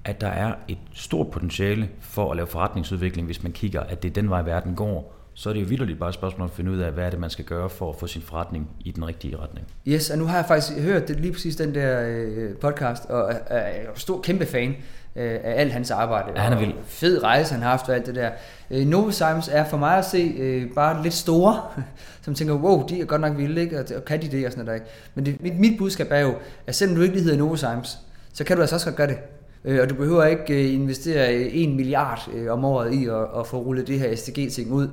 at 0.05 0.21
der 0.21 0.29
er 0.29 0.55
et 0.69 0.79
stort 0.95 1.31
potentiale 1.31 1.89
for 2.01 2.31
at 2.31 2.37
lave 2.37 2.47
forretningsudvikling, 2.47 3.27
hvis 3.27 3.43
man 3.43 3.53
kigger, 3.53 3.81
at 3.81 4.03
det 4.03 4.09
er 4.09 4.13
den 4.13 4.31
vej, 4.31 4.43
verden 4.43 4.75
går. 4.75 5.17
Så 5.35 5.49
er 5.49 5.53
det 5.53 5.61
jo 5.61 5.67
vildt 5.67 5.99
bare 5.99 6.09
et 6.09 6.15
spørgsmål 6.15 6.49
at 6.49 6.55
finde 6.55 6.71
ud 6.71 6.79
af, 6.79 6.93
hvad 6.93 7.05
er 7.05 7.11
det, 7.11 7.19
man 7.21 7.31
skal 7.31 7.45
gøre 7.45 7.71
for 7.71 7.91
at 7.91 7.97
få 7.97 8.07
sin 8.07 8.23
forretning 8.23 8.71
i 8.85 8.91
den 8.91 9.07
rigtige 9.07 9.37
retning. 9.37 9.67
Yes, 9.89 10.11
og 10.11 10.19
nu 10.19 10.25
har 10.25 10.37
jeg 10.37 10.45
faktisk 10.47 10.79
hørt 10.79 11.09
det, 11.09 11.21
lige 11.21 11.33
præcis 11.33 11.57
den 11.57 11.75
der 11.75 12.03
øh, 12.07 12.57
podcast, 12.57 13.05
og 13.05 13.33
er, 13.33 13.57
er 13.57 13.87
stor 13.95 14.21
kæmpe 14.21 14.47
fan 14.47 14.77
øh, 15.17 15.41
af 15.45 15.61
alt 15.61 15.73
hans 15.73 15.91
arbejde. 15.91 16.33
Ja, 16.37 16.41
han 16.41 16.53
er 16.53 16.59
vild. 16.59 16.73
Fed 16.87 17.23
rejse, 17.23 17.53
han 17.55 17.63
har 17.63 17.71
haft 17.71 17.89
og 17.89 17.95
alt 17.95 18.07
det 18.07 18.15
der. 18.15 18.31
Øh, 18.71 18.87
Novozymes 18.87 19.49
er 19.53 19.65
for 19.65 19.77
mig 19.77 19.99
at 19.99 20.05
se 20.05 20.35
øh, 20.39 20.71
bare 20.75 21.03
lidt 21.03 21.15
store, 21.15 21.63
som 22.25 22.35
tænker, 22.35 22.55
wow, 22.55 22.87
de 22.87 23.01
er 23.01 23.05
godt 23.05 23.21
nok 23.21 23.37
vilde, 23.37 23.61
ikke? 23.61 23.79
Og, 23.79 23.85
og 23.97 24.05
kan 24.05 24.23
de 24.23 24.29
det 24.29 24.47
og 24.47 24.53
sådan 24.53 24.65
noget. 24.65 24.81
Ikke? 24.81 24.91
Men 25.15 25.27
det, 25.27 25.43
mit, 25.43 25.59
mit 25.59 25.79
budskab 25.79 26.07
er 26.11 26.21
jo, 26.21 26.35
at 26.67 26.75
selvom 26.75 26.97
du 26.97 27.03
ikke 27.03 27.15
lige 27.15 27.25
hedder 27.25 27.39
Novozymes, 27.39 27.99
så 28.33 28.45
kan 28.45 28.57
du 28.57 28.63
altså 28.63 28.77
også 28.77 28.87
godt 28.87 28.97
gøre 28.97 29.09
det. 29.09 29.19
Øh, 29.65 29.81
og 29.83 29.91
du 29.91 29.95
behøver 29.95 30.25
ikke 30.25 30.65
øh, 30.65 30.75
investere 30.75 31.35
øh, 31.35 31.51
en 31.53 31.77
milliard 31.77 32.31
øh, 32.35 32.53
om 32.53 32.65
året 32.65 32.95
i 32.95 33.07
at, 33.07 33.41
at 33.41 33.47
få 33.47 33.57
rullet 33.57 33.87
det 33.87 33.99
her 33.99 34.17
SDG-ting 34.17 34.73
ud. 34.73 34.89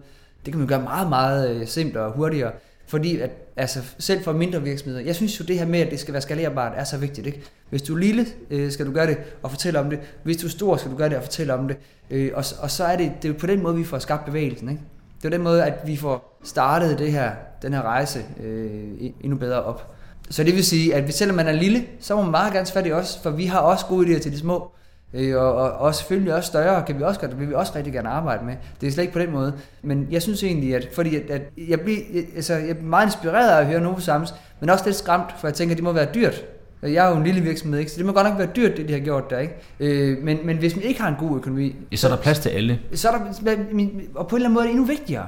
Det 0.46 0.54
kan 0.54 0.58
man 0.60 0.68
gøre 0.68 0.82
meget, 0.82 1.10
meget 1.10 1.56
øh, 1.56 1.68
simplere 1.68 2.04
og 2.04 2.12
hurtigere. 2.12 2.52
Fordi 2.88 3.20
at, 3.20 3.32
altså, 3.56 3.80
selv 4.00 4.24
for 4.24 4.32
mindre 4.32 4.62
virksomheder, 4.62 5.06
jeg 5.06 5.16
synes 5.16 5.40
jo 5.40 5.46
det 5.46 5.60
her 5.60 5.66
med, 5.66 5.80
at 5.80 5.92
det 5.92 6.00
skal 6.00 6.14
være 6.14 6.22
skalerbart, 6.22 6.74
er 6.76 6.84
så 6.84 6.98
vigtigt. 6.98 7.28
Ikke? 7.28 7.42
Hvis 7.70 7.82
du 7.82 7.96
er 7.96 8.00
lille, 8.00 8.26
skal 8.72 8.86
du 8.86 8.92
gøre 8.92 9.08
det 9.08 9.18
og 9.44 9.52
fortælle 9.52 9.80
om 9.80 9.90
det. 9.90 10.00
Hvis 10.24 10.38
du 10.38 10.48
er 10.48 10.52
stor, 10.52 10.78
skal 10.78 10.92
du 10.92 10.98
gøre 10.98 11.10
det 11.10 11.18
og 11.18 11.24
fortælle 11.24 11.54
om 11.54 11.68
det. 11.68 11.78
Øh, 12.10 12.32
og, 12.34 12.44
og 12.60 12.72
så 12.72 12.84
er 12.84 12.98
det, 12.98 13.12
det 13.22 13.30
er 13.30 13.34
på 13.40 13.48
den 13.48 13.64
måde, 13.64 13.76
vi 13.76 13.84
får 13.84 14.00
skabt 14.00 14.26
bevægelsen. 14.26 14.70
Ikke? 14.70 14.82
Det 15.18 15.26
er 15.26 15.30
den 15.30 15.42
måde, 15.42 15.64
at 15.64 15.74
vi 15.86 15.96
får 15.96 16.40
startet 16.44 17.00
det 17.00 17.12
her, 17.12 17.32
den 17.62 17.74
her 17.74 17.82
rejse 17.82 18.26
øh, 18.44 19.12
endnu 19.22 19.38
bedre 19.38 19.64
op. 19.64 19.97
Så 20.30 20.44
det 20.44 20.56
vil 20.56 20.66
sige, 20.66 20.96
at 20.96 21.14
selvom 21.14 21.36
man 21.36 21.48
er 21.48 21.52
lille, 21.52 21.84
så 22.00 22.16
må 22.16 22.22
man 22.22 22.32
meget 22.32 22.54
gerne 22.54 22.68
fat 22.68 22.88
i 22.88 22.92
os, 22.92 23.20
for 23.24 23.30
vi 23.30 23.46
har 23.46 23.60
også 23.60 23.86
gode 23.86 24.08
idéer 24.08 24.20
til 24.20 24.32
de 24.32 24.38
små. 24.40 24.72
Øh, 25.14 25.36
og, 25.38 25.56
og, 25.56 25.72
og 25.72 25.96
selvfølgelig 25.96 26.34
også 26.36 26.48
større 26.48 26.84
kan 26.84 26.98
vi 26.98 27.04
også 27.04 27.20
godt, 27.20 27.40
vil 27.40 27.50
vi 27.50 27.54
også 27.54 27.74
rigtig 27.76 27.94
gerne 27.94 28.10
arbejde 28.10 28.46
med. 28.46 28.54
Det 28.82 28.88
er 28.88 28.92
slet 28.92 29.04
ikke 29.04 29.14
på 29.14 29.20
den 29.20 29.32
måde. 29.32 29.54
Men 29.84 30.08
jeg 30.12 30.22
synes 30.22 30.44
egentlig, 30.44 30.76
at 30.76 30.90
fordi 30.96 31.16
at, 31.16 31.30
at 31.30 31.42
jeg, 31.68 31.82
bliver, 31.82 32.00
altså, 32.36 32.54
jeg 32.54 32.70
er 32.70 32.82
meget 32.84 33.06
inspireret 33.06 33.50
af 33.50 33.60
at 33.60 33.66
høre 33.68 33.82
Novo 33.82 34.00
Sams, 34.00 34.34
men 34.60 34.70
også 34.70 34.86
lidt 34.86 34.96
skræmt, 34.96 35.26
for 35.40 35.48
jeg 35.48 35.54
tænker, 35.56 35.74
at 35.74 35.78
det 35.78 35.84
må 35.84 35.92
være 35.92 36.08
dyrt. 36.16 36.46
Jeg 36.82 37.06
er 37.06 37.10
jo 37.10 37.16
en 37.18 37.24
lille 37.24 37.42
virksomhed, 37.42 37.80
ikke? 37.80 37.92
så 37.92 37.98
det 37.98 38.06
må 38.06 38.12
godt 38.12 38.28
nok 38.28 38.38
være 38.38 38.50
dyrt, 38.56 38.78
det 38.78 38.88
de 38.88 38.94
har 38.94 39.00
gjort 39.00 39.30
der. 39.30 39.40
Ikke? 39.40 39.54
Øh, 39.80 40.24
men, 40.24 40.38
men 40.44 40.58
hvis 40.58 40.76
man 40.76 40.84
ikke 40.86 41.02
har 41.02 41.10
en 41.10 41.16
god 41.30 41.38
økonomi, 41.38 41.76
Ja, 41.92 41.96
så 41.98 42.08
er 42.08 42.12
der 42.16 42.22
plads 42.22 42.40
til 42.40 42.50
alle. 42.50 42.80
så 42.94 43.10
er 43.10 43.12
der, 43.12 43.20
og 44.16 44.28
på 44.28 44.36
en 44.36 44.42
eller 44.42 44.50
anden 44.50 44.54
måde 44.54 44.64
er 44.64 44.68
det 44.68 44.72
endnu 44.72 44.86
vigtigere. 44.86 45.26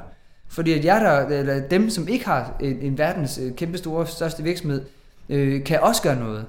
Fordi 0.50 0.74
at 0.74 0.86
jeg 0.86 1.02
der, 1.02 1.38
eller 1.38 1.68
dem, 1.68 1.90
som 1.90 2.08
ikke 2.08 2.26
har 2.26 2.56
en, 2.60 2.78
en 2.82 2.98
verdens 2.98 3.40
øh, 3.44 3.56
kæmpe 3.56 3.78
store, 3.78 4.08
største 4.08 4.44
virksomhed, 4.44 4.82
øh, 5.30 5.64
kan 5.64 5.80
også 5.80 6.02
gøre 6.02 6.16
noget. 6.16 6.46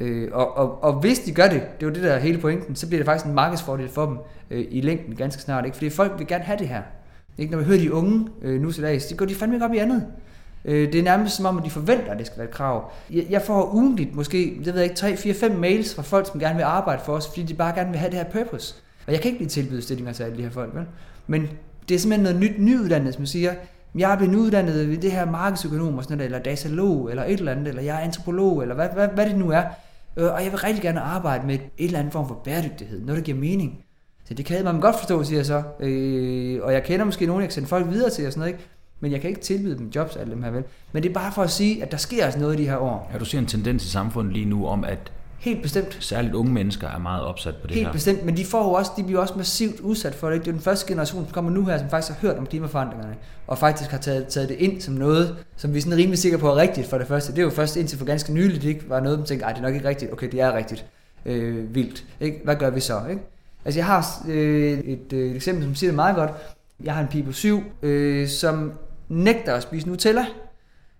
Øh, 0.00 0.28
og, 0.32 0.56
og, 0.56 0.84
og 0.84 0.92
hvis 0.92 1.18
de 1.18 1.32
gør 1.32 1.48
det, 1.48 1.60
det 1.60 1.86
er 1.86 1.86
jo 1.86 1.94
det 1.94 2.02
der 2.02 2.12
er 2.12 2.18
hele 2.18 2.38
pointen, 2.38 2.76
så 2.76 2.86
bliver 2.86 2.98
det 2.98 3.06
faktisk 3.06 3.26
en 3.26 3.34
markedsfordel 3.34 3.88
for 3.88 4.06
dem 4.06 4.18
øh, 4.50 4.64
i 4.70 4.80
længden 4.80 5.16
ganske 5.16 5.42
snart. 5.42 5.64
Ikke? 5.64 5.76
Fordi 5.76 5.90
folk 5.90 6.18
vil 6.18 6.26
gerne 6.26 6.44
have 6.44 6.58
det 6.58 6.68
her. 6.68 6.82
Ikke? 7.38 7.52
Når 7.52 7.58
vi 7.58 7.64
hører 7.64 7.78
de 7.78 7.92
unge 7.92 8.28
øh, 8.42 8.60
nu 8.60 8.72
til 8.72 8.82
dags, 8.82 9.06
de 9.06 9.16
går 9.16 9.26
de 9.26 9.34
fandme 9.34 9.56
ikke 9.56 9.64
op 9.64 9.72
i 9.72 9.78
andet. 9.78 10.06
Øh, 10.64 10.92
det 10.92 10.98
er 10.98 11.02
nærmest 11.02 11.36
som 11.36 11.46
om, 11.46 11.58
at 11.58 11.64
de 11.64 11.70
forventer, 11.70 12.12
at 12.12 12.18
det 12.18 12.26
skal 12.26 12.38
være 12.38 12.48
et 12.48 12.54
krav. 12.54 12.92
Jeg, 13.10 13.26
jeg 13.30 13.42
får 13.42 13.74
ugentligt 13.74 14.14
måske, 14.14 14.56
det 14.58 14.66
ved 14.66 14.74
jeg 14.74 14.84
ikke, 14.84 14.96
3, 14.96 15.16
4, 15.16 15.34
5 15.34 15.52
mails 15.52 15.94
fra 15.94 16.02
folk, 16.02 16.26
som 16.26 16.40
gerne 16.40 16.56
vil 16.56 16.62
arbejde 16.62 17.02
for 17.04 17.12
os, 17.12 17.28
fordi 17.28 17.42
de 17.42 17.54
bare 17.54 17.74
gerne 17.74 17.90
vil 17.90 17.98
have 17.98 18.10
det 18.10 18.18
her 18.18 18.24
purpose. 18.24 18.74
Og 19.06 19.12
jeg 19.12 19.20
kan 19.20 19.28
ikke 19.28 19.38
blive 19.38 19.48
tilbyde 19.48 19.82
stillinger 19.82 20.12
til 20.12 20.22
alle 20.22 20.36
de 20.36 20.42
her 20.42 20.50
folk, 20.50 20.74
vel? 20.74 20.84
Men 21.26 21.48
det 21.88 21.94
er 21.94 21.98
simpelthen 21.98 22.22
noget 22.22 22.40
nyt 22.40 22.58
nyuddannet, 22.58 23.14
som 23.14 23.26
siger, 23.26 23.54
jeg 23.94 24.12
er 24.12 24.16
blevet 24.16 24.34
uddannet 24.34 24.88
ved 24.88 24.96
det 24.96 25.12
her 25.12 25.30
markedsøkonom 25.30 25.98
og 25.98 26.04
sådan 26.04 26.16
noget, 26.16 26.26
eller 26.26 26.38
datalog, 26.38 27.10
eller 27.10 27.24
et 27.24 27.38
eller 27.38 27.52
andet, 27.52 27.68
eller 27.68 27.82
jeg 27.82 27.96
er 27.96 28.00
antropolog, 28.00 28.62
eller 28.62 28.74
hvad, 28.74 28.88
hvad, 28.94 29.08
hvad 29.08 29.26
det 29.26 29.38
nu 29.38 29.50
er. 29.50 29.62
Øh, 30.16 30.32
Og 30.32 30.44
jeg 30.44 30.52
vil 30.52 30.60
rigtig 30.60 30.82
gerne 30.82 31.00
arbejde 31.00 31.46
med 31.46 31.54
et 31.54 31.62
eller 31.78 31.98
andet 31.98 32.12
form 32.12 32.28
for 32.28 32.40
bæredygtighed, 32.44 33.00
noget 33.00 33.18
der 33.18 33.24
giver 33.24 33.38
mening. 33.38 33.84
Så 34.28 34.34
det 34.34 34.44
kan 34.44 34.64
man 34.64 34.80
godt 34.80 34.98
forstå, 34.98 35.24
siger 35.24 35.38
jeg 35.38 35.46
så. 35.46 35.62
Øh, 35.80 36.60
og 36.62 36.72
jeg 36.72 36.84
kender 36.84 37.04
måske 37.04 37.26
nogen, 37.26 37.40
jeg 37.40 37.48
kan 37.48 37.54
sende 37.54 37.68
folk 37.68 37.90
videre 37.90 38.10
til 38.10 38.26
og 38.26 38.32
sådan 38.32 38.40
noget, 38.40 38.52
ikke? 38.52 38.64
Men 39.00 39.12
jeg 39.12 39.20
kan 39.20 39.30
ikke 39.30 39.40
tilbyde 39.40 39.78
dem 39.78 39.88
jobs, 39.94 40.16
alle 40.16 40.32
dem 40.32 40.42
her 40.42 40.50
vel. 40.50 40.64
Men 40.92 41.02
det 41.02 41.08
er 41.08 41.14
bare 41.14 41.32
for 41.32 41.42
at 41.42 41.50
sige, 41.50 41.82
at 41.82 41.92
der 41.92 41.96
sker 41.96 42.24
altså 42.24 42.40
noget 42.40 42.60
i 42.60 42.62
de 42.62 42.68
her 42.68 42.76
år. 42.76 43.10
Ja, 43.12 43.18
du 43.18 43.24
ser 43.24 43.38
en 43.38 43.46
tendens 43.46 43.84
i 43.84 43.88
samfundet 43.88 44.32
lige 44.32 44.46
nu 44.46 44.66
om, 44.66 44.84
at 44.84 45.12
Helt 45.38 45.62
bestemt. 45.62 45.96
særligt 46.00 46.34
unge 46.34 46.52
mennesker 46.52 46.88
er 46.88 46.98
meget 46.98 47.22
opsat 47.22 47.56
på 47.56 47.66
det 47.66 47.74
Helt 47.74 47.86
her. 47.86 47.92
bestemt, 47.92 48.24
men 48.24 48.36
de 48.36 48.44
får 48.44 48.64
jo 48.64 48.72
også, 48.72 48.90
de 48.96 49.04
bliver 49.04 49.20
også 49.20 49.34
massivt 49.36 49.80
udsat 49.80 50.14
for 50.14 50.26
det. 50.26 50.34
ikke? 50.34 50.44
Det 50.44 50.48
er 50.50 50.52
den 50.52 50.62
første 50.62 50.88
generation, 50.88 51.24
som 51.24 51.32
kommer 51.32 51.50
nu 51.50 51.64
her, 51.64 51.78
som 51.78 51.90
faktisk 51.90 52.12
har 52.20 52.28
hørt 52.28 52.38
om 52.38 52.46
klimaforandringerne, 52.46 53.16
og 53.46 53.58
faktisk 53.58 53.90
har 53.90 53.98
taget, 53.98 54.26
taget 54.26 54.48
det 54.48 54.56
ind 54.56 54.80
som 54.80 54.94
noget, 54.94 55.36
som 55.56 55.72
vi 55.72 55.78
er 55.78 55.82
sådan 55.82 55.98
rimelig 55.98 56.18
sikre 56.18 56.38
på 56.38 56.48
er 56.48 56.56
rigtigt 56.56 56.86
for 56.86 56.98
det 56.98 57.06
første. 57.06 57.32
Det 57.32 57.38
er 57.38 57.42
jo 57.42 57.50
først 57.50 57.76
indtil 57.76 57.98
for 57.98 58.04
ganske 58.06 58.32
nyligt, 58.32 58.62
det 58.62 58.68
ikke 58.68 58.88
var 58.90 59.00
noget, 59.00 59.18
man 59.18 59.26
tænkte, 59.26 59.44
ej, 59.44 59.52
det 59.52 59.58
er 59.58 59.62
nok 59.62 59.74
ikke 59.74 59.88
rigtigt. 59.88 60.12
Okay, 60.12 60.30
det 60.32 60.40
er 60.40 60.56
rigtigt. 60.56 60.84
Øh, 61.26 61.74
vildt. 61.74 62.04
Ikke? 62.20 62.40
Hvad 62.44 62.56
gør 62.56 62.70
vi 62.70 62.80
så? 62.80 63.00
Ikke? 63.10 63.22
Altså, 63.64 63.78
jeg 63.78 63.86
har 63.86 64.06
øh, 64.28 64.78
et, 64.78 65.12
øh, 65.12 65.30
et 65.30 65.36
eksempel, 65.36 65.64
som 65.64 65.74
siger 65.74 65.90
det 65.90 65.96
meget 65.96 66.16
godt. 66.16 66.30
Jeg 66.84 66.94
har 66.94 67.00
en 67.02 67.08
pige 67.08 67.24
på 67.24 67.32
syv, 67.32 67.62
øh, 67.82 68.28
som 68.28 68.72
nægter 69.08 69.54
at 69.54 69.62
spise 69.62 69.88
Nutella, 69.88 70.26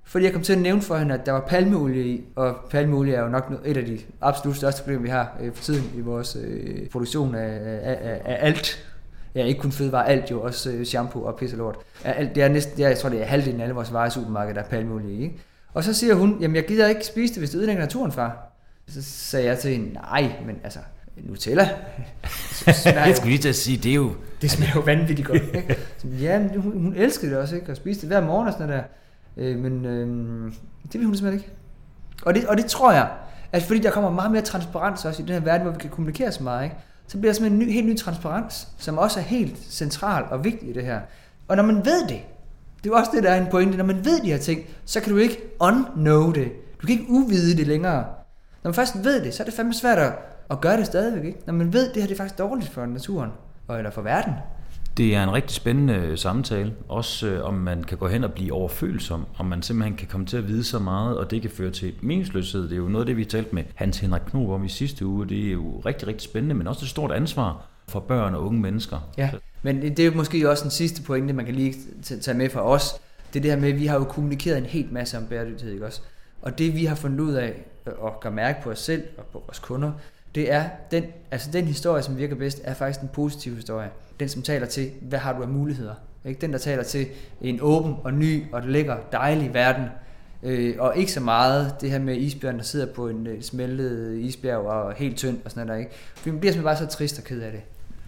fordi 0.07 0.25
jeg 0.25 0.33
kom 0.33 0.43
til 0.43 0.53
at 0.53 0.59
nævne 0.59 0.83
for 0.83 0.97
hende, 0.97 1.15
at 1.15 1.27
der 1.27 1.33
var 1.33 1.41
palmeolie 1.41 2.05
i, 2.05 2.25
og 2.37 2.57
palmeolie 2.71 3.15
er 3.15 3.23
jo 3.23 3.29
nok 3.29 3.45
no- 3.45 3.69
et 3.69 3.77
af 3.77 3.85
de 3.85 3.99
absolut 4.21 4.57
største 4.57 4.83
problemer, 4.83 5.03
vi 5.03 5.09
har 5.09 5.37
øh, 5.41 5.55
for 5.55 5.65
tiden 5.65 5.91
i 5.97 6.01
vores 6.01 6.37
øh, 6.45 6.89
produktion 6.89 7.35
af, 7.35 7.59
af, 7.83 7.99
af, 8.01 8.21
af 8.25 8.39
alt. 8.41 8.87
Ja, 9.35 9.45
ikke 9.45 9.61
kun 9.61 9.73
fødevarer, 9.73 10.05
alt 10.05 10.31
jo, 10.31 10.43
også 10.43 10.71
øh, 10.71 10.85
shampoo 10.85 11.23
og 11.23 11.37
pisse 11.37 11.57
lort. 11.57 11.77
Alt, 12.05 12.35
det 12.35 12.43
er 12.43 12.49
næsten, 12.49 12.81
jeg 12.81 12.99
tror 12.99 13.09
det 13.09 13.21
er 13.21 13.25
halvdelen 13.25 13.61
af 13.61 13.65
alle 13.65 13.75
vores 13.75 13.93
varer 13.93 14.07
i 14.07 14.11
supermarkedet, 14.11 14.57
der 14.57 14.63
er 14.63 14.69
palmeolie 14.69 15.13
i. 15.13 15.23
Ikke? 15.23 15.37
Og 15.75 15.85
så 15.85 15.95
siger 15.95 16.15
hun, 16.15 16.37
jamen 16.41 16.57
jeg 16.57 16.67
gider 16.67 16.89
ikke 16.89 17.07
spise 17.07 17.35
det, 17.35 17.41
hvis 17.41 17.51
det 17.51 17.59
ødelægger 17.59 17.83
naturen, 17.83 18.13
far. 18.13 18.53
Så 18.89 19.03
sagde 19.03 19.47
jeg 19.47 19.59
til 19.59 19.71
hende, 19.71 19.93
nej, 19.93 20.33
men 20.47 20.57
altså, 20.65 20.79
Nutella, 21.17 21.69
Jeg 22.67 23.17
skulle 23.17 23.31
lige 23.31 23.39
til 23.39 23.49
at 23.49 23.55
sige, 23.55 23.79
det 23.79 23.91
er 23.91 23.95
jo... 23.95 24.11
det 24.43 24.51
smager 24.51 24.73
jo 24.75 24.81
vanvittigt 24.81 25.29
godt. 25.29 25.43
Ikke? 25.55 25.79
Så, 25.99 26.07
ja, 26.21 26.39
hun, 26.39 26.73
hun 26.81 26.95
elskede 26.97 27.31
det 27.31 27.39
også, 27.39 27.57
ikke? 27.57 27.71
Og 27.71 27.77
spiste 27.77 28.01
det 28.01 28.09
hver 28.09 28.27
morgen 28.27 28.47
og 28.47 28.53
sådan 28.53 28.69
noget 28.69 28.83
der. 28.83 28.89
Øh, 29.37 29.59
men 29.59 29.85
øh, 29.85 30.53
det 30.93 31.01
vil 31.01 31.07
hun 31.07 31.17
simpelthen 31.17 31.41
ikke. 31.41 31.57
Og 32.23 32.35
det, 32.35 32.47
og 32.47 32.57
det 32.57 32.67
tror 32.67 32.93
jeg, 32.93 33.11
at 33.53 33.63
fordi 33.63 33.81
der 33.81 33.91
kommer 33.91 34.11
meget 34.11 34.31
mere 34.31 34.43
transparens 34.43 35.05
også 35.05 35.23
i 35.23 35.27
den 35.27 35.35
her 35.35 35.41
verden, 35.41 35.63
hvor 35.63 35.73
vi 35.73 35.79
kan 35.81 35.91
kommunikere 35.91 36.33
så 36.33 36.43
meget, 36.43 36.65
ikke? 36.65 36.77
så 37.07 37.19
bliver 37.19 37.33
der 37.33 37.35
simpelthen 37.35 37.63
en 37.63 37.69
ny, 37.69 37.73
helt 37.73 37.87
ny 37.87 37.97
transparens, 37.97 38.69
som 38.79 38.99
også 38.99 39.21
er 39.21 39.25
helt 39.25 39.59
central 39.59 40.25
og 40.31 40.45
vigtig 40.45 40.69
i 40.69 40.73
det 40.73 40.85
her. 40.85 41.01
Og 41.49 41.57
når 41.57 41.63
man 41.63 41.77
ved 41.85 42.01
det, 42.09 42.21
det 42.77 42.87
er 42.87 42.95
jo 42.95 42.95
også 42.95 43.11
det, 43.15 43.23
der 43.23 43.31
er 43.31 43.41
en 43.41 43.47
pointe, 43.51 43.77
når 43.77 43.85
man 43.85 44.05
ved 44.05 44.21
de 44.21 44.27
her 44.27 44.39
ting, 44.39 44.63
så 44.85 45.01
kan 45.01 45.13
du 45.13 45.19
ikke 45.19 45.43
unknow 45.61 46.33
det. 46.33 46.53
Du 46.83 46.87
kan 46.87 46.99
ikke 46.99 47.11
uvide 47.11 47.57
det 47.57 47.67
længere. 47.67 48.05
Når 48.63 48.69
man 48.69 48.75
først 48.75 49.05
ved 49.05 49.25
det, 49.25 49.35
så 49.35 49.43
er 49.43 49.45
det 49.45 49.55
fandme 49.55 49.75
svært 49.75 49.99
at, 49.99 50.13
at 50.51 50.61
gøre 50.61 50.77
det 50.77 50.87
stadigvæk. 50.87 51.25
Ikke? 51.25 51.39
Når 51.47 51.55
man 51.55 51.73
ved, 51.73 51.89
at 51.89 51.95
det 51.95 52.03
her 52.03 52.09
det 52.09 52.15
er 52.15 52.19
faktisk 52.19 52.39
dårligt 52.39 52.69
for 52.69 52.87
naturen, 52.87 53.31
og, 53.69 53.79
eller 53.79 53.91
for 53.91 54.03
verden. 54.03 54.33
Det 54.97 55.15
er 55.15 55.23
en 55.23 55.33
rigtig 55.33 55.57
spændende 55.57 56.17
samtale, 56.17 56.75
også 56.89 57.27
øh, 57.27 57.45
om 57.45 57.55
man 57.55 57.85
kan 57.85 57.99
gå 57.99 58.09
hen 58.09 58.25
og 58.25 58.33
blive 58.33 58.53
overfølsom, 58.53 59.27
om 59.39 59.47
man 59.47 59.63
simpelthen 59.63 59.97
kan 59.97 60.09
komme 60.09 60.27
til 60.27 60.37
at 60.37 60.49
vide 60.49 60.65
så 60.65 60.79
meget, 60.79 61.19
og 61.19 61.31
det 61.31 61.43
kan 61.43 61.51
føre 61.51 61.71
til 61.71 61.95
meningsløshed. 62.01 62.63
Det 62.63 62.73
er 62.73 62.77
jo 62.77 62.89
noget 62.89 63.05
af 63.05 63.07
det, 63.07 63.17
vi 63.17 63.25
talte 63.25 63.55
med 63.55 63.63
Hans 63.75 63.99
Henrik 63.99 64.23
Knob 64.31 64.51
om 64.51 64.65
i 64.65 64.69
sidste 64.69 65.07
uge. 65.07 65.29
Det 65.29 65.49
er 65.49 65.53
jo 65.53 65.83
rigtig, 65.87 66.09
rigtig 66.09 66.23
spændende, 66.23 66.55
men 66.55 66.67
også 66.67 66.85
et 66.85 66.89
stort 66.89 67.13
ansvar 67.13 67.67
for 67.89 68.01
børn 68.01 68.35
og 68.35 68.47
unge 68.47 68.61
mennesker. 68.61 69.09
Ja, 69.19 69.31
men 69.63 69.83
det 69.83 69.99
er 69.99 70.05
jo 70.05 70.13
måske 70.15 70.51
også 70.51 70.63
den 70.63 70.71
sidste 70.71 71.03
pointe, 71.03 71.33
man 71.33 71.45
kan 71.45 71.55
lige 71.55 71.75
tage 72.03 72.39
med 72.39 72.51
fra 72.51 72.63
os. 72.63 72.95
Det 73.33 73.39
er 73.39 73.43
det 73.43 73.51
her 73.51 73.61
med, 73.61 73.69
at 73.69 73.81
vi 73.81 73.87
har 73.87 73.97
jo 73.97 74.05
kommunikeret 74.05 74.59
en 74.59 74.65
helt 74.65 74.93
masse 74.93 75.19
om 75.19 75.27
bæredygtighed, 75.27 75.73
ikke 75.73 75.87
også? 75.87 76.01
Og 76.43 76.59
det 76.59 76.75
vi 76.75 76.85
har 76.85 76.95
fundet 76.95 77.21
ud 77.21 77.33
af 77.33 77.65
øh, 77.87 77.93
og 77.99 78.21
gør 78.21 78.31
mærke 78.31 78.63
på 78.63 78.71
os 78.71 78.79
selv 78.79 79.03
og 79.19 79.25
på 79.33 79.43
vores 79.47 79.59
kunder, 79.59 79.93
det 80.37 80.53
er 80.53 80.65
den, 80.91 81.05
altså 81.31 81.51
den 81.53 81.65
historie, 81.65 82.03
som 82.03 82.19
virker 82.19 82.37
bedst, 82.37 82.61
er 82.65 82.75
faktisk 82.75 83.01
den 83.01 83.09
positive 83.13 83.55
historie. 83.55 83.91
Den, 84.21 84.29
som 84.29 84.43
taler 84.43 84.67
til, 84.67 84.91
hvad 85.01 85.19
har 85.19 85.33
du 85.33 85.43
af 85.43 85.49
muligheder? 85.49 85.95
Ikke? 86.25 86.41
Den, 86.41 86.53
der 86.53 86.59
taler 86.59 86.83
til 86.83 87.07
en 87.41 87.59
åben 87.63 87.95
og 88.05 88.15
ny 88.15 88.43
og 88.53 88.63
lækker, 88.63 88.97
dejlig 89.13 89.55
verden. 89.55 89.85
Øh, 90.43 90.75
og 90.79 90.97
ikke 90.97 91.13
så 91.13 91.21
meget 91.21 91.75
det 91.81 91.91
her 91.91 91.99
med 91.99 92.17
isbjørn, 92.17 92.57
der 92.57 92.63
sidder 92.63 92.87
på 92.95 93.09
en 93.09 93.27
øh, 93.27 93.43
smeltet 93.43 94.19
isbjerg 94.19 94.59
og 94.59 94.95
helt 94.95 95.17
tynd 95.17 95.39
og 95.45 95.51
sådan 95.51 95.67
noget 95.67 95.79
der, 95.79 95.85
ikke? 95.85 95.97
For 96.15 96.29
man 96.29 96.41
bliver 96.41 96.53
simpelthen 96.53 96.77
bare 96.79 96.91
så 96.91 96.97
trist 96.97 97.19
og 97.19 97.25
ked 97.25 97.41
af 97.41 97.53
det. 97.53 97.61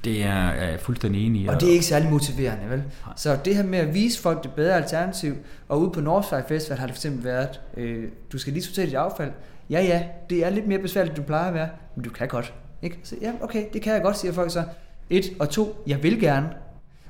Det 0.04 0.24
er, 0.24 0.52
jeg 0.52 0.80
fuldstændig 0.80 1.26
enig 1.26 1.42
i. 1.42 1.46
Og 1.46 1.60
det 1.60 1.68
er 1.68 1.72
ikke 1.72 1.84
særlig 1.84 2.10
motiverende, 2.10 2.70
vel? 2.70 2.82
Så 3.16 3.38
det 3.44 3.56
her 3.56 3.62
med 3.62 3.78
at 3.78 3.94
vise 3.94 4.20
folk 4.20 4.42
det 4.42 4.52
bedre 4.52 4.76
alternativ, 4.76 5.34
og 5.68 5.80
ude 5.80 5.90
på 5.90 6.00
Northside 6.00 6.44
Festival 6.48 6.78
har 6.78 6.86
det 6.86 6.94
for 6.94 6.98
eksempel 6.98 7.24
været, 7.24 7.60
øh, 7.76 8.08
du 8.32 8.38
skal 8.38 8.52
lige 8.52 8.62
sortere 8.62 8.86
dit 8.86 8.94
affald. 8.94 9.32
Ja, 9.70 9.80
ja, 9.82 10.04
det 10.30 10.44
er 10.44 10.50
lidt 10.50 10.66
mere 10.66 10.78
besværligt, 10.78 11.18
end 11.18 11.24
du 11.24 11.26
plejer 11.26 11.48
at 11.48 11.54
være, 11.54 11.68
men 11.96 12.04
du 12.04 12.10
kan 12.10 12.28
godt. 12.28 12.54
Ikke? 12.82 12.98
Så 13.02 13.16
ja, 13.20 13.32
okay, 13.40 13.64
det 13.72 13.82
kan 13.82 13.92
jeg 13.92 14.02
godt, 14.02 14.18
siger 14.18 14.32
folk 14.32 14.50
så. 14.50 14.64
Et, 15.10 15.24
og 15.38 15.48
to, 15.48 15.82
jeg 15.86 16.02
vil 16.02 16.20
gerne. 16.20 16.50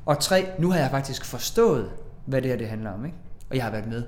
Og 0.07 0.21
tre, 0.21 0.47
nu 0.59 0.71
har 0.71 0.79
jeg 0.79 0.91
faktisk 0.91 1.25
forstået, 1.25 1.91
hvad 2.27 2.43
det 2.43 2.51
her 2.51 2.59
det 2.59 2.69
handler 2.69 2.91
om, 2.91 3.05
ikke? 3.05 3.17
Og 3.51 3.57
jeg 3.57 3.65
har 3.65 3.71
været 3.71 3.87
med. 3.87 4.03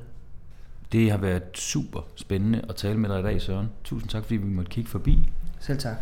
Det 0.93 1.11
har 1.11 1.19
været 1.19 1.43
super 1.55 2.01
spændende 2.17 2.65
at 2.69 2.77
tale 2.77 2.99
med 2.99 3.09
dig 3.11 3.21
i 3.21 3.23
dag, 3.23 3.43
Søren. 3.43 3.69
Tusind 3.85 4.11
tak, 4.11 4.23
fordi 4.23 4.37
vi 4.37 4.49
måtte 4.49 4.71
kigge 4.71 4.91
forbi. 4.91 5.19
Selv 5.61 5.79
tak. 5.79 5.97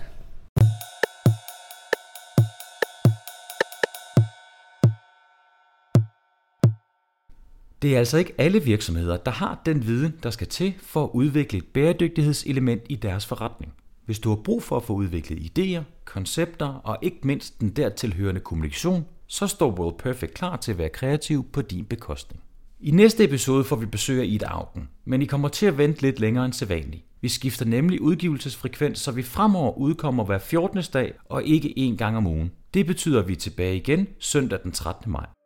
Det 7.82 7.94
er 7.94 7.98
altså 7.98 8.18
ikke 8.18 8.34
alle 8.38 8.62
virksomheder, 8.62 9.16
der 9.16 9.30
har 9.30 9.62
den 9.66 9.86
viden, 9.86 10.14
der 10.22 10.30
skal 10.30 10.46
til 10.46 10.74
for 10.78 11.04
at 11.04 11.10
udvikle 11.12 11.58
et 11.58 11.64
bæredygtighedselement 11.64 12.82
i 12.88 12.96
deres 12.96 13.26
forretning. 13.26 13.72
Hvis 14.04 14.18
du 14.18 14.28
har 14.28 14.36
brug 14.36 14.62
for 14.62 14.76
at 14.76 14.82
få 14.82 14.92
udviklet 14.92 15.38
idéer, 15.38 15.82
koncepter 16.04 16.66
og 16.66 16.98
ikke 17.02 17.18
mindst 17.22 17.60
den 17.60 17.70
dertilhørende 17.70 18.40
kommunikation, 18.40 19.04
så 19.26 19.46
står 19.46 19.70
World 19.70 19.98
Perfect 19.98 20.34
klar 20.34 20.56
til 20.56 20.72
at 20.72 20.78
være 20.78 20.88
kreativ 20.88 21.44
på 21.52 21.62
din 21.62 21.84
bekostning. 21.84 22.42
I 22.80 22.90
næste 22.90 23.24
episode 23.24 23.64
får 23.64 23.76
vi 23.76 23.86
besøg 23.86 24.20
af 24.20 24.26
Ida 24.26 24.46
Augen, 24.46 24.88
men 25.04 25.22
I 25.22 25.24
kommer 25.24 25.48
til 25.48 25.66
at 25.66 25.78
vente 25.78 26.02
lidt 26.02 26.20
længere 26.20 26.44
end 26.44 26.52
sædvanligt. 26.52 27.04
Vi 27.20 27.28
skifter 27.28 27.64
nemlig 27.64 28.00
udgivelsesfrekvens, 28.00 28.98
så 28.98 29.12
vi 29.12 29.22
fremover 29.22 29.78
udkommer 29.78 30.24
hver 30.24 30.38
14. 30.38 30.82
dag 30.92 31.12
og 31.24 31.44
ikke 31.44 31.74
én 31.78 31.96
gang 31.96 32.16
om 32.16 32.26
ugen. 32.26 32.50
Det 32.74 32.86
betyder, 32.86 33.20
at 33.20 33.28
vi 33.28 33.32
er 33.32 33.36
tilbage 33.36 33.76
igen 33.76 34.06
søndag 34.18 34.58
den 34.64 34.72
13. 34.72 35.12
maj. 35.12 35.37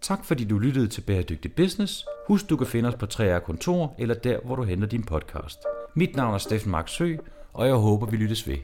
Tak 0.00 0.24
fordi 0.24 0.44
du 0.44 0.58
lyttede 0.58 0.88
til 0.88 1.00
Bæredygtig 1.00 1.52
Business. 1.54 2.06
Husk, 2.26 2.50
du 2.50 2.56
kan 2.56 2.66
finde 2.66 2.88
os 2.88 2.94
på 2.94 3.06
3R 3.06 3.38
Kontor 3.38 3.94
eller 3.98 4.14
der, 4.14 4.38
hvor 4.44 4.56
du 4.56 4.62
henter 4.62 4.88
din 4.88 5.02
podcast. 5.02 5.58
Mit 5.94 6.16
navn 6.16 6.34
er 6.34 6.38
Steffen 6.38 6.70
Marksø, 6.70 7.16
og 7.52 7.66
jeg 7.66 7.74
håber, 7.74 8.06
vi 8.06 8.16
lyttes 8.16 8.48
ved. 8.48 8.56